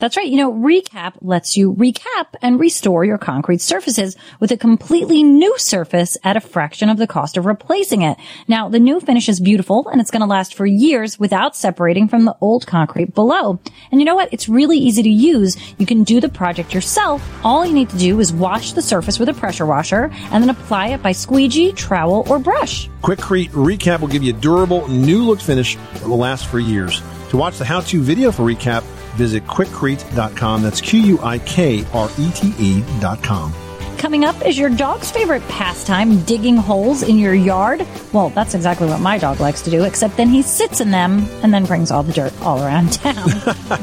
That's 0.00 0.16
right. 0.16 0.26
You 0.26 0.38
know, 0.38 0.52
Recap 0.52 1.12
lets 1.20 1.58
you 1.58 1.74
recap 1.74 2.34
and 2.40 2.58
restore 2.58 3.04
your 3.04 3.18
concrete 3.18 3.60
surfaces 3.60 4.16
with 4.40 4.50
a 4.50 4.56
completely 4.56 5.22
new 5.22 5.58
surface 5.58 6.16
at 6.24 6.38
a 6.38 6.40
fraction 6.40 6.88
of 6.88 6.96
the 6.96 7.06
cost 7.06 7.36
of 7.36 7.44
replacing 7.44 8.00
it. 8.00 8.16
Now, 8.48 8.70
the 8.70 8.78
new 8.80 9.00
finish 9.00 9.28
is 9.28 9.40
beautiful 9.40 9.88
and 9.88 10.00
it's 10.00 10.10
going 10.10 10.22
to 10.22 10.26
last 10.26 10.54
for 10.54 10.64
years 10.64 11.18
without 11.18 11.54
separating 11.54 12.08
from 12.08 12.24
the 12.24 12.34
old 12.40 12.66
concrete 12.66 13.14
below. 13.14 13.60
And 13.92 14.00
you 14.00 14.06
know 14.06 14.14
what? 14.14 14.32
It's 14.32 14.48
really 14.48 14.78
easy 14.78 15.02
to 15.02 15.10
use. 15.10 15.58
You 15.78 15.84
can 15.84 16.02
do 16.02 16.18
the 16.18 16.30
project 16.30 16.72
yourself. 16.72 17.22
All 17.44 17.66
you 17.66 17.74
need 17.74 17.90
to 17.90 17.98
do 17.98 18.20
is 18.20 18.32
wash 18.32 18.72
the 18.72 18.82
surface 18.82 19.18
with 19.18 19.28
a 19.28 19.34
pressure 19.34 19.66
washer 19.66 20.10
and 20.32 20.42
then 20.42 20.48
apply 20.48 20.88
it 20.88 21.02
by 21.02 21.12
squeegee, 21.12 21.72
trowel, 21.72 22.24
or 22.30 22.38
brush. 22.38 22.88
Quikrete 23.02 23.50
Recap 23.50 24.00
will 24.00 24.08
give 24.08 24.22
you 24.22 24.34
a 24.34 24.40
durable, 24.40 24.88
new 24.88 25.24
look 25.24 25.40
finish 25.40 25.76
that 25.76 26.08
will 26.08 26.16
last 26.16 26.46
for 26.46 26.58
years. 26.58 27.02
To 27.30 27.36
watch 27.36 27.58
the 27.58 27.66
how-to 27.66 28.00
video 28.00 28.32
for 28.32 28.44
Recap, 28.44 28.82
visit 29.20 29.44
quikrete.com. 29.46 30.62
That's 30.62 30.80
Q-U-I-K-R-E-T-E.com. 30.80 33.52
Coming 33.98 34.24
up 34.24 34.46
is 34.46 34.58
your 34.58 34.70
dog's 34.70 35.10
favorite 35.10 35.46
pastime, 35.48 36.22
digging 36.22 36.56
holes 36.56 37.02
in 37.02 37.18
your 37.18 37.34
yard. 37.34 37.86
Well, 38.14 38.30
that's 38.30 38.54
exactly 38.54 38.88
what 38.88 38.98
my 38.98 39.18
dog 39.18 39.40
likes 39.40 39.60
to 39.60 39.70
do, 39.70 39.84
except 39.84 40.16
then 40.16 40.30
he 40.30 40.40
sits 40.40 40.80
in 40.80 40.90
them 40.90 41.26
and 41.42 41.52
then 41.52 41.66
brings 41.66 41.90
all 41.90 42.02
the 42.02 42.14
dirt 42.14 42.32
all 42.40 42.64
around 42.64 42.92
town. 42.94 43.28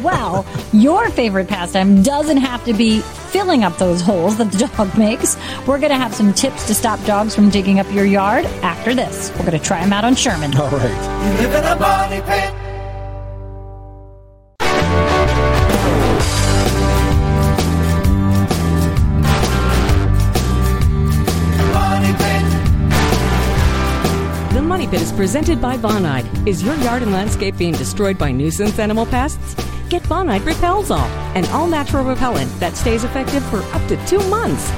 well, 0.02 0.44
your 0.74 1.12
favorite 1.12 1.48
pastime 1.48 2.02
doesn't 2.02 2.38
have 2.38 2.66
to 2.66 2.74
be 2.74 3.02
filling 3.02 3.64
up 3.64 3.78
those 3.78 4.02
holes 4.02 4.40
that 4.40 4.52
the 4.52 4.68
dog 4.76 4.98
makes. 4.98 5.38
We're 5.68 5.78
going 5.78 5.92
to 5.92 5.98
have 5.98 6.16
some 6.16 6.34
tips 6.34 6.66
to 6.66 6.74
stop 6.74 7.00
dogs 7.06 7.36
from 7.36 7.52
digging 7.52 7.80
up 7.80 7.86
your 7.94 8.06
yard 8.06 8.46
after 8.64 8.96
this. 8.96 9.30
We're 9.34 9.46
going 9.46 9.52
to 9.52 9.60
try 9.60 9.82
them 9.82 9.94
out 9.94 10.04
on 10.04 10.16
Sherman. 10.16 10.58
All 10.58 10.72
right. 10.72 12.64
Presented 25.18 25.60
by 25.60 25.76
Bonide. 25.76 26.48
Is 26.48 26.62
your 26.62 26.76
yard 26.76 27.02
and 27.02 27.12
landscape 27.12 27.58
being 27.58 27.74
destroyed 27.74 28.20
by 28.20 28.32
nuisance 28.32 28.78
animal 28.78 29.06
pests? 29.06 29.56
Get 29.90 30.04
Bonide 30.04 30.46
Repels 30.46 30.92
All, 30.92 31.08
an 31.36 31.44
all 31.48 31.68
natural 31.68 32.06
repellent 32.06 32.52
that 32.60 32.78
stays 32.78 33.04
effective 33.04 33.44
for 33.46 33.64
up 33.76 33.86
to 33.88 33.98
two 34.06 34.20
months. 34.30 34.70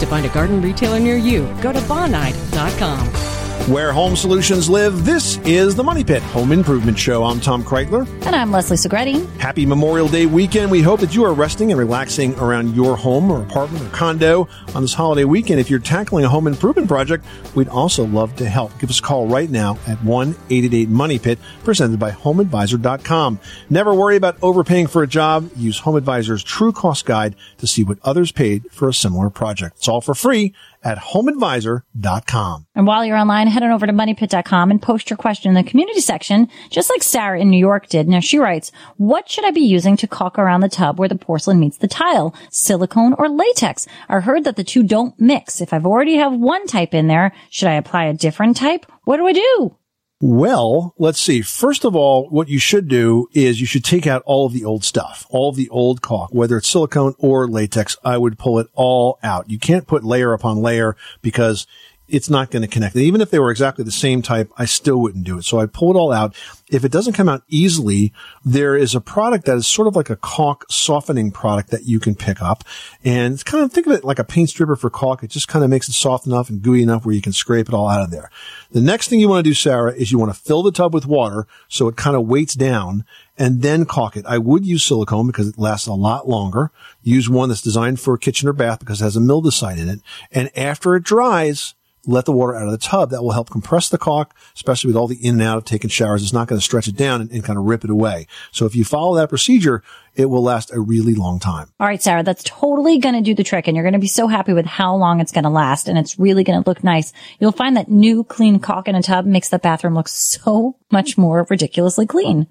To 0.00 0.06
find 0.06 0.26
a 0.26 0.28
garden 0.28 0.60
retailer 0.60 1.00
near 1.00 1.16
you, 1.16 1.46
go 1.62 1.72
to 1.72 1.78
bonide.com. 1.80 3.35
Where 3.66 3.90
home 3.92 4.14
solutions 4.14 4.70
live, 4.70 5.04
this 5.04 5.38
is 5.38 5.74
the 5.74 5.82
Money 5.82 6.04
Pit 6.04 6.22
Home 6.22 6.52
Improvement 6.52 6.96
Show. 6.96 7.24
I'm 7.24 7.40
Tom 7.40 7.64
Kraeutler. 7.64 8.06
And 8.24 8.36
I'm 8.36 8.52
Leslie 8.52 8.76
Segrete. 8.76 9.28
Happy 9.38 9.66
Memorial 9.66 10.06
Day 10.06 10.24
weekend. 10.24 10.70
We 10.70 10.82
hope 10.82 11.00
that 11.00 11.16
you 11.16 11.24
are 11.24 11.34
resting 11.34 11.72
and 11.72 11.78
relaxing 11.80 12.38
around 12.38 12.76
your 12.76 12.96
home 12.96 13.28
or 13.28 13.42
apartment 13.42 13.84
or 13.84 13.88
condo 13.88 14.46
on 14.76 14.82
this 14.82 14.94
holiday 14.94 15.24
weekend. 15.24 15.58
If 15.58 15.68
you're 15.68 15.80
tackling 15.80 16.24
a 16.24 16.28
home 16.28 16.46
improvement 16.46 16.86
project, 16.86 17.24
we'd 17.56 17.66
also 17.66 18.06
love 18.06 18.36
to 18.36 18.48
help. 18.48 18.70
Give 18.78 18.88
us 18.88 19.00
a 19.00 19.02
call 19.02 19.26
right 19.26 19.50
now 19.50 19.78
at 19.88 19.98
1-888 19.98 20.86
Money 20.86 21.18
Pit, 21.18 21.40
presented 21.64 21.98
by 21.98 22.12
HomeAdvisor.com. 22.12 23.40
Never 23.68 23.92
worry 23.92 24.14
about 24.14 24.36
overpaying 24.42 24.86
for 24.86 25.02
a 25.02 25.08
job. 25.08 25.50
Use 25.56 25.80
Home 25.80 25.96
Advisor's 25.96 26.44
True 26.44 26.70
Cost 26.70 27.04
Guide 27.04 27.34
to 27.58 27.66
see 27.66 27.82
what 27.82 27.98
others 28.04 28.30
paid 28.30 28.70
for 28.70 28.88
a 28.88 28.94
similar 28.94 29.28
project. 29.28 29.78
It's 29.78 29.88
all 29.88 30.00
for 30.00 30.14
free 30.14 30.54
at 30.86 30.98
HomeAdvisor.com. 30.98 32.66
And 32.76 32.86
while 32.86 33.04
you're 33.04 33.16
online, 33.16 33.48
head 33.48 33.64
on 33.64 33.72
over 33.72 33.86
to 33.86 33.92
moneypit.com 33.92 34.70
and 34.70 34.80
post 34.80 35.10
your 35.10 35.16
question 35.16 35.48
in 35.48 35.54
the 35.54 35.68
community 35.68 36.00
section, 36.00 36.48
just 36.70 36.90
like 36.90 37.02
Sarah 37.02 37.40
in 37.40 37.50
New 37.50 37.58
York 37.58 37.88
did. 37.88 38.06
Now 38.06 38.20
she 38.20 38.38
writes, 38.38 38.70
what 38.96 39.28
should 39.28 39.44
I 39.44 39.50
be 39.50 39.62
using 39.62 39.96
to 39.96 40.06
caulk 40.06 40.38
around 40.38 40.60
the 40.60 40.68
tub 40.68 41.00
where 41.00 41.08
the 41.08 41.16
porcelain 41.16 41.58
meets 41.58 41.78
the 41.78 41.88
tile? 41.88 42.34
Silicone 42.52 43.14
or 43.18 43.28
latex? 43.28 43.88
I 44.08 44.20
heard 44.20 44.44
that 44.44 44.54
the 44.54 44.62
two 44.62 44.84
don't 44.84 45.18
mix. 45.18 45.60
If 45.60 45.72
I've 45.72 45.86
already 45.86 46.16
have 46.16 46.32
one 46.32 46.68
type 46.68 46.94
in 46.94 47.08
there, 47.08 47.32
should 47.50 47.68
I 47.68 47.74
apply 47.74 48.04
a 48.04 48.14
different 48.14 48.56
type? 48.56 48.86
What 49.02 49.16
do 49.16 49.26
I 49.26 49.32
do? 49.32 49.76
Well, 50.20 50.94
let's 50.96 51.20
see. 51.20 51.42
First 51.42 51.84
of 51.84 51.94
all, 51.94 52.28
what 52.30 52.48
you 52.48 52.58
should 52.58 52.88
do 52.88 53.28
is 53.34 53.60
you 53.60 53.66
should 53.66 53.84
take 53.84 54.06
out 54.06 54.22
all 54.24 54.46
of 54.46 54.54
the 54.54 54.64
old 54.64 54.82
stuff, 54.82 55.26
all 55.28 55.50
of 55.50 55.56
the 55.56 55.68
old 55.68 56.00
caulk, 56.00 56.30
whether 56.32 56.56
it's 56.56 56.68
silicone 56.68 57.14
or 57.18 57.46
latex. 57.46 57.98
I 58.02 58.16
would 58.16 58.38
pull 58.38 58.58
it 58.58 58.68
all 58.72 59.18
out. 59.22 59.50
You 59.50 59.58
can't 59.58 59.86
put 59.86 60.04
layer 60.04 60.32
upon 60.32 60.62
layer 60.62 60.96
because 61.20 61.66
it's 62.08 62.30
not 62.30 62.50
going 62.50 62.62
to 62.62 62.68
connect. 62.68 62.94
Even 62.96 63.20
if 63.20 63.30
they 63.30 63.38
were 63.38 63.50
exactly 63.50 63.84
the 63.84 63.90
same 63.90 64.22
type, 64.22 64.50
I 64.56 64.64
still 64.64 64.98
wouldn't 64.98 65.24
do 65.24 65.38
it. 65.38 65.44
So 65.44 65.58
I'd 65.58 65.72
pull 65.72 65.90
it 65.90 65.98
all 65.98 66.12
out. 66.12 66.34
If 66.68 66.84
it 66.84 66.92
doesn't 66.92 67.14
come 67.14 67.28
out 67.28 67.42
easily, 67.48 68.12
there 68.44 68.76
is 68.76 68.94
a 68.94 69.00
product 69.00 69.46
that 69.46 69.56
is 69.56 69.66
sort 69.66 69.88
of 69.88 69.96
like 69.96 70.10
a 70.10 70.16
caulk 70.16 70.64
softening 70.70 71.30
product 71.30 71.70
that 71.70 71.84
you 71.84 71.98
can 71.98 72.14
pick 72.14 72.40
up. 72.40 72.64
And 73.04 73.34
it's 73.34 73.42
kind 73.42 73.64
of, 73.64 73.72
think 73.72 73.86
of 73.86 73.92
it 73.92 74.04
like 74.04 74.18
a 74.18 74.24
paint 74.24 74.50
stripper 74.50 74.76
for 74.76 74.90
caulk. 74.90 75.22
It 75.22 75.30
just 75.30 75.48
kind 75.48 75.64
of 75.64 75.70
makes 75.70 75.88
it 75.88 75.92
soft 75.92 76.26
enough 76.26 76.48
and 76.48 76.62
gooey 76.62 76.82
enough 76.82 77.04
where 77.04 77.14
you 77.14 77.22
can 77.22 77.32
scrape 77.32 77.68
it 77.68 77.74
all 77.74 77.88
out 77.88 78.02
of 78.02 78.10
there. 78.10 78.30
The 78.70 78.80
next 78.80 79.08
thing 79.08 79.20
you 79.20 79.28
want 79.28 79.44
to 79.44 79.50
do, 79.50 79.54
Sarah, 79.54 79.92
is 79.92 80.12
you 80.12 80.18
want 80.18 80.32
to 80.34 80.40
fill 80.40 80.62
the 80.62 80.72
tub 80.72 80.94
with 80.94 81.06
water 81.06 81.46
so 81.68 81.88
it 81.88 81.96
kind 81.96 82.16
of 82.16 82.26
weights 82.26 82.54
down 82.54 83.04
and 83.38 83.62
then 83.62 83.84
caulk 83.84 84.16
it. 84.16 84.26
I 84.26 84.38
would 84.38 84.64
use 84.64 84.84
silicone 84.84 85.26
because 85.26 85.48
it 85.48 85.58
lasts 85.58 85.86
a 85.86 85.92
lot 85.92 86.28
longer. 86.28 86.70
Use 87.02 87.28
one 87.28 87.48
that's 87.48 87.60
designed 87.60 88.00
for 88.00 88.14
a 88.14 88.18
kitchen 88.18 88.48
or 88.48 88.52
bath 88.52 88.80
because 88.80 89.00
it 89.00 89.04
has 89.04 89.16
a 89.16 89.20
mildewcide 89.20 89.78
in 89.78 89.88
it. 89.88 90.00
And 90.32 90.50
after 90.56 90.96
it 90.96 91.04
dries, 91.04 91.74
let 92.06 92.24
the 92.24 92.32
water 92.32 92.54
out 92.54 92.66
of 92.66 92.72
the 92.72 92.78
tub. 92.78 93.10
That 93.10 93.22
will 93.22 93.32
help 93.32 93.50
compress 93.50 93.88
the 93.88 93.98
caulk, 93.98 94.34
especially 94.54 94.88
with 94.88 94.96
all 94.96 95.06
the 95.06 95.24
in 95.24 95.34
and 95.34 95.42
out 95.42 95.58
of 95.58 95.64
taking 95.64 95.90
showers. 95.90 96.22
It's 96.22 96.32
not 96.32 96.48
going 96.48 96.58
to 96.58 96.64
stretch 96.64 96.88
it 96.88 96.96
down 96.96 97.20
and, 97.20 97.30
and 97.30 97.44
kind 97.44 97.58
of 97.58 97.64
rip 97.64 97.84
it 97.84 97.90
away. 97.90 98.26
So 98.52 98.66
if 98.66 98.74
you 98.74 98.84
follow 98.84 99.16
that 99.16 99.28
procedure, 99.28 99.82
it 100.14 100.26
will 100.26 100.42
last 100.42 100.72
a 100.72 100.80
really 100.80 101.14
long 101.14 101.38
time. 101.38 101.68
All 101.78 101.86
right, 101.86 102.02
Sarah, 102.02 102.22
that's 102.22 102.42
totally 102.44 102.98
going 102.98 103.14
to 103.14 103.20
do 103.20 103.34
the 103.34 103.44
trick. 103.44 103.68
And 103.68 103.76
you're 103.76 103.84
going 103.84 103.92
to 103.92 103.98
be 103.98 104.06
so 104.06 104.28
happy 104.28 104.52
with 104.52 104.66
how 104.66 104.96
long 104.96 105.20
it's 105.20 105.32
going 105.32 105.44
to 105.44 105.50
last. 105.50 105.88
And 105.88 105.98
it's 105.98 106.18
really 106.18 106.44
going 106.44 106.62
to 106.62 106.68
look 106.68 106.82
nice. 106.82 107.12
You'll 107.38 107.52
find 107.52 107.76
that 107.76 107.90
new 107.90 108.24
clean 108.24 108.58
caulk 108.58 108.88
in 108.88 108.94
a 108.94 109.02
tub 109.02 109.26
makes 109.26 109.50
the 109.50 109.58
bathroom 109.58 109.94
look 109.94 110.08
so 110.08 110.76
much 110.90 111.18
more 111.18 111.46
ridiculously 111.50 112.06
clean. 112.06 112.46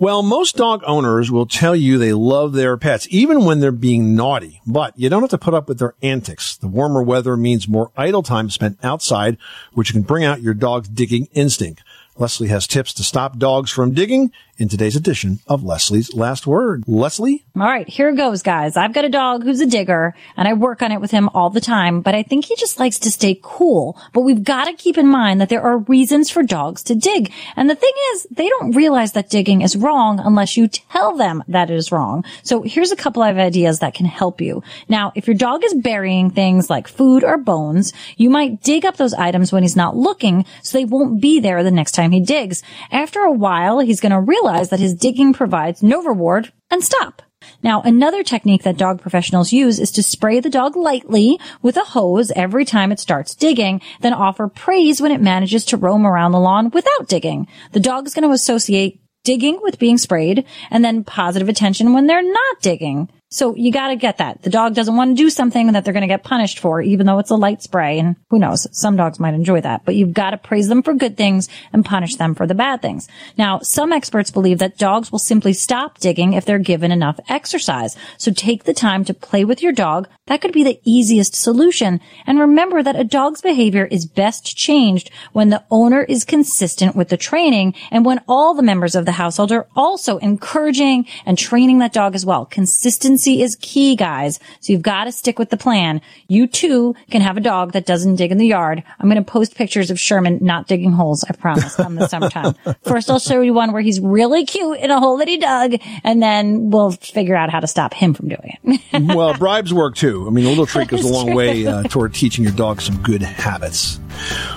Well, 0.00 0.22
most 0.22 0.56
dog 0.56 0.82
owners 0.86 1.30
will 1.30 1.44
tell 1.44 1.76
you 1.76 1.98
they 1.98 2.14
love 2.14 2.54
their 2.54 2.78
pets, 2.78 3.06
even 3.10 3.44
when 3.44 3.60
they're 3.60 3.70
being 3.70 4.14
naughty, 4.14 4.62
but 4.66 4.98
you 4.98 5.10
don't 5.10 5.20
have 5.20 5.28
to 5.28 5.36
put 5.36 5.52
up 5.52 5.68
with 5.68 5.78
their 5.78 5.94
antics. 6.00 6.56
The 6.56 6.68
warmer 6.68 7.02
weather 7.02 7.36
means 7.36 7.68
more 7.68 7.92
idle 7.98 8.22
time 8.22 8.48
spent 8.48 8.82
outside, 8.82 9.36
which 9.74 9.92
can 9.92 10.00
bring 10.00 10.24
out 10.24 10.40
your 10.40 10.54
dog's 10.54 10.88
digging 10.88 11.28
instinct. 11.34 11.82
Leslie 12.16 12.48
has 12.48 12.66
tips 12.66 12.94
to 12.94 13.02
stop 13.04 13.36
dogs 13.36 13.70
from 13.70 13.92
digging 13.92 14.32
in 14.60 14.68
today's 14.68 14.94
edition 14.94 15.40
of 15.46 15.64
Leslie's 15.64 16.12
Last 16.12 16.46
Word. 16.46 16.84
Leslie? 16.86 17.46
All 17.56 17.62
right, 17.62 17.88
here 17.88 18.12
goes, 18.12 18.42
guys. 18.42 18.76
I've 18.76 18.92
got 18.92 19.06
a 19.06 19.08
dog 19.08 19.42
who's 19.42 19.60
a 19.60 19.66
digger 19.66 20.14
and 20.36 20.46
I 20.46 20.52
work 20.52 20.82
on 20.82 20.92
it 20.92 21.00
with 21.00 21.10
him 21.10 21.30
all 21.30 21.48
the 21.48 21.62
time, 21.62 22.02
but 22.02 22.14
I 22.14 22.22
think 22.22 22.44
he 22.44 22.56
just 22.56 22.78
likes 22.78 22.98
to 23.00 23.10
stay 23.10 23.40
cool. 23.42 23.98
But 24.12 24.20
we've 24.20 24.44
got 24.44 24.66
to 24.66 24.74
keep 24.74 24.98
in 24.98 25.06
mind 25.06 25.40
that 25.40 25.48
there 25.48 25.62
are 25.62 25.78
reasons 25.78 26.28
for 26.30 26.42
dogs 26.42 26.82
to 26.84 26.94
dig. 26.94 27.32
And 27.56 27.70
the 27.70 27.74
thing 27.74 27.92
is, 28.12 28.26
they 28.30 28.48
don't 28.48 28.76
realize 28.76 29.12
that 29.12 29.30
digging 29.30 29.62
is 29.62 29.76
wrong 29.76 30.20
unless 30.20 30.58
you 30.58 30.68
tell 30.68 31.16
them 31.16 31.42
that 31.48 31.70
it 31.70 31.76
is 31.76 31.90
wrong. 31.90 32.24
So 32.42 32.62
here's 32.62 32.92
a 32.92 32.96
couple 32.96 33.22
of 33.22 33.38
ideas 33.38 33.78
that 33.78 33.94
can 33.94 34.06
help 34.06 34.42
you. 34.42 34.62
Now, 34.90 35.12
if 35.14 35.26
your 35.26 35.36
dog 35.36 35.64
is 35.64 35.72
burying 35.72 36.30
things 36.30 36.68
like 36.68 36.86
food 36.86 37.24
or 37.24 37.38
bones, 37.38 37.94
you 38.18 38.28
might 38.28 38.62
dig 38.62 38.84
up 38.84 38.98
those 38.98 39.14
items 39.14 39.52
when 39.52 39.62
he's 39.62 39.76
not 39.76 39.96
looking 39.96 40.44
so 40.62 40.76
they 40.76 40.84
won't 40.84 41.22
be 41.22 41.40
there 41.40 41.64
the 41.64 41.70
next 41.70 41.92
time 41.92 42.12
he 42.12 42.20
digs. 42.20 42.62
After 42.90 43.20
a 43.20 43.32
while, 43.32 43.78
he's 43.78 44.00
going 44.00 44.12
to 44.12 44.20
realize 44.20 44.49
that 44.50 44.80
his 44.80 44.94
digging 44.94 45.32
provides 45.32 45.82
no 45.82 46.02
reward 46.02 46.52
and 46.70 46.82
stop. 46.82 47.22
Now, 47.62 47.80
another 47.82 48.22
technique 48.22 48.64
that 48.64 48.76
dog 48.76 49.00
professionals 49.00 49.52
use 49.52 49.78
is 49.78 49.90
to 49.92 50.02
spray 50.02 50.40
the 50.40 50.50
dog 50.50 50.76
lightly 50.76 51.38
with 51.62 51.76
a 51.76 51.84
hose 51.84 52.30
every 52.32 52.64
time 52.64 52.92
it 52.92 53.00
starts 53.00 53.34
digging, 53.34 53.80
then 54.00 54.12
offer 54.12 54.48
praise 54.48 55.00
when 55.00 55.12
it 55.12 55.20
manages 55.20 55.64
to 55.66 55.76
roam 55.76 56.06
around 56.06 56.32
the 56.32 56.40
lawn 56.40 56.70
without 56.70 57.08
digging. 57.08 57.48
The 57.72 57.80
dog 57.80 58.06
is 58.06 58.14
going 58.14 58.28
to 58.28 58.34
associate 58.34 59.00
digging 59.24 59.58
with 59.62 59.78
being 59.78 59.98
sprayed 59.98 60.44
and 60.70 60.84
then 60.84 61.04
positive 61.04 61.48
attention 61.48 61.92
when 61.92 62.06
they're 62.06 62.22
not 62.22 62.60
digging. 62.60 63.08
So 63.32 63.54
you 63.54 63.70
got 63.70 63.88
to 63.88 63.96
get 63.96 64.18
that. 64.18 64.42
The 64.42 64.50
dog 64.50 64.74
doesn't 64.74 64.96
want 64.96 65.16
to 65.16 65.22
do 65.22 65.30
something 65.30 65.70
that 65.70 65.84
they're 65.84 65.92
going 65.92 66.00
to 66.00 66.08
get 66.08 66.24
punished 66.24 66.58
for, 66.58 66.82
even 66.82 67.06
though 67.06 67.20
it's 67.20 67.30
a 67.30 67.36
light 67.36 67.62
spray. 67.62 68.00
And 68.00 68.16
who 68.28 68.40
knows? 68.40 68.66
Some 68.72 68.96
dogs 68.96 69.20
might 69.20 69.34
enjoy 69.34 69.60
that, 69.60 69.84
but 69.84 69.94
you've 69.94 70.12
got 70.12 70.30
to 70.30 70.36
praise 70.36 70.66
them 70.66 70.82
for 70.82 70.94
good 70.94 71.16
things 71.16 71.48
and 71.72 71.84
punish 71.84 72.16
them 72.16 72.34
for 72.34 72.48
the 72.48 72.56
bad 72.56 72.82
things. 72.82 73.06
Now, 73.38 73.60
some 73.60 73.92
experts 73.92 74.32
believe 74.32 74.58
that 74.58 74.78
dogs 74.78 75.12
will 75.12 75.20
simply 75.20 75.52
stop 75.52 75.98
digging 75.98 76.32
if 76.32 76.44
they're 76.44 76.58
given 76.58 76.90
enough 76.90 77.20
exercise. 77.28 77.96
So 78.18 78.32
take 78.32 78.64
the 78.64 78.74
time 78.74 79.04
to 79.04 79.14
play 79.14 79.44
with 79.44 79.62
your 79.62 79.72
dog. 79.72 80.08
That 80.26 80.40
could 80.40 80.52
be 80.52 80.64
the 80.64 80.80
easiest 80.84 81.36
solution. 81.36 82.00
And 82.26 82.40
remember 82.40 82.82
that 82.82 82.98
a 82.98 83.04
dog's 83.04 83.42
behavior 83.42 83.84
is 83.84 84.06
best 84.06 84.56
changed 84.56 85.08
when 85.32 85.50
the 85.50 85.62
owner 85.70 86.02
is 86.02 86.24
consistent 86.24 86.96
with 86.96 87.10
the 87.10 87.16
training 87.16 87.74
and 87.92 88.04
when 88.04 88.22
all 88.26 88.54
the 88.54 88.62
members 88.64 88.96
of 88.96 89.06
the 89.06 89.12
household 89.12 89.52
are 89.52 89.68
also 89.76 90.18
encouraging 90.18 91.06
and 91.24 91.38
training 91.38 91.78
that 91.78 91.92
dog 91.92 92.16
as 92.16 92.26
well. 92.26 92.44
Consistency 92.44 93.19
is 93.26 93.56
key, 93.60 93.96
guys. 93.96 94.38
So 94.60 94.72
you've 94.72 94.82
got 94.82 95.04
to 95.04 95.12
stick 95.12 95.38
with 95.38 95.50
the 95.50 95.56
plan. 95.56 96.00
You 96.28 96.46
too 96.46 96.94
can 97.10 97.20
have 97.20 97.36
a 97.36 97.40
dog 97.40 97.72
that 97.72 97.86
doesn't 97.86 98.16
dig 98.16 98.32
in 98.32 98.38
the 98.38 98.46
yard. 98.46 98.82
I'm 98.98 99.08
going 99.08 99.22
to 99.22 99.30
post 99.30 99.54
pictures 99.54 99.90
of 99.90 99.98
Sherman 99.98 100.38
not 100.40 100.66
digging 100.66 100.92
holes. 100.92 101.24
I 101.28 101.32
promise 101.32 101.76
come 101.76 101.96
the 101.96 102.08
summertime. 102.08 102.54
First, 102.82 103.10
I'll 103.10 103.18
show 103.18 103.40
you 103.40 103.54
one 103.54 103.72
where 103.72 103.82
he's 103.82 104.00
really 104.00 104.44
cute 104.44 104.78
in 104.78 104.90
a 104.90 105.00
hole 105.00 105.16
that 105.18 105.28
he 105.28 105.38
dug 105.38 105.74
and 106.04 106.22
then 106.22 106.70
we'll 106.70 106.92
figure 106.92 107.36
out 107.36 107.50
how 107.50 107.60
to 107.60 107.66
stop 107.66 107.94
him 107.94 108.14
from 108.14 108.28
doing 108.28 108.58
it. 108.64 109.02
well, 109.14 109.34
bribes 109.34 109.72
work 109.72 109.94
too. 109.94 110.26
I 110.26 110.30
mean, 110.30 110.46
a 110.46 110.48
little 110.48 110.66
treat 110.66 110.88
goes 110.88 111.04
a 111.04 111.12
long 111.12 111.34
way 111.34 111.66
uh, 111.66 111.82
toward 111.84 112.14
teaching 112.14 112.44
your 112.44 112.52
dog 112.54 112.80
some 112.80 113.00
good 113.02 113.22
habits. 113.22 114.00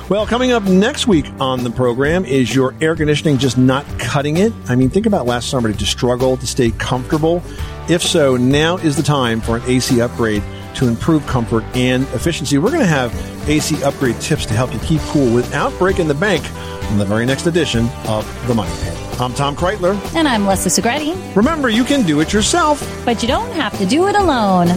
Well, 0.09 0.25
coming 0.25 0.51
up 0.51 0.63
next 0.63 1.07
week 1.07 1.25
on 1.39 1.63
the 1.63 1.69
program 1.69 2.25
is 2.25 2.53
your 2.53 2.75
air 2.81 2.95
conditioning 2.95 3.37
just 3.37 3.57
not 3.57 3.85
cutting 3.99 4.37
it? 4.37 4.51
I 4.67 4.75
mean, 4.75 4.89
think 4.89 5.05
about 5.05 5.25
last 5.25 5.49
summer. 5.49 5.71
Did 5.71 5.81
you 5.81 5.87
struggle 5.87 6.37
to 6.37 6.47
stay 6.47 6.71
comfortable? 6.71 7.41
If 7.89 8.01
so, 8.01 8.37
now 8.37 8.77
is 8.77 8.95
the 8.95 9.03
time 9.03 9.41
for 9.41 9.57
an 9.57 9.63
AC 9.63 9.99
upgrade 9.99 10.41
to 10.75 10.87
improve 10.87 11.25
comfort 11.27 11.65
and 11.75 12.03
efficiency. 12.09 12.57
We're 12.57 12.69
going 12.69 12.81
to 12.81 12.87
have 12.87 13.13
AC 13.49 13.83
upgrade 13.83 14.19
tips 14.21 14.45
to 14.45 14.53
help 14.53 14.73
you 14.73 14.79
keep 14.79 15.01
cool 15.01 15.33
without 15.33 15.77
breaking 15.77 16.07
the 16.07 16.13
bank 16.13 16.49
on 16.91 16.97
the 16.97 17.05
very 17.05 17.25
next 17.25 17.45
edition 17.45 17.89
of 18.07 18.47
The 18.47 18.55
Money 18.55 18.73
Pit. 18.81 18.97
I'm 19.19 19.33
Tom 19.33 19.55
Kraeutler. 19.55 19.99
And 20.15 20.29
I'm 20.29 20.45
Leslie 20.45 20.71
Segrete. 20.71 21.35
Remember, 21.35 21.69
you 21.69 21.83
can 21.83 22.05
do 22.05 22.21
it 22.21 22.31
yourself, 22.31 22.81
but 23.03 23.21
you 23.21 23.27
don't 23.27 23.51
have 23.51 23.77
to 23.77 23.85
do 23.85 24.07
it 24.07 24.15
alone. 24.15 24.67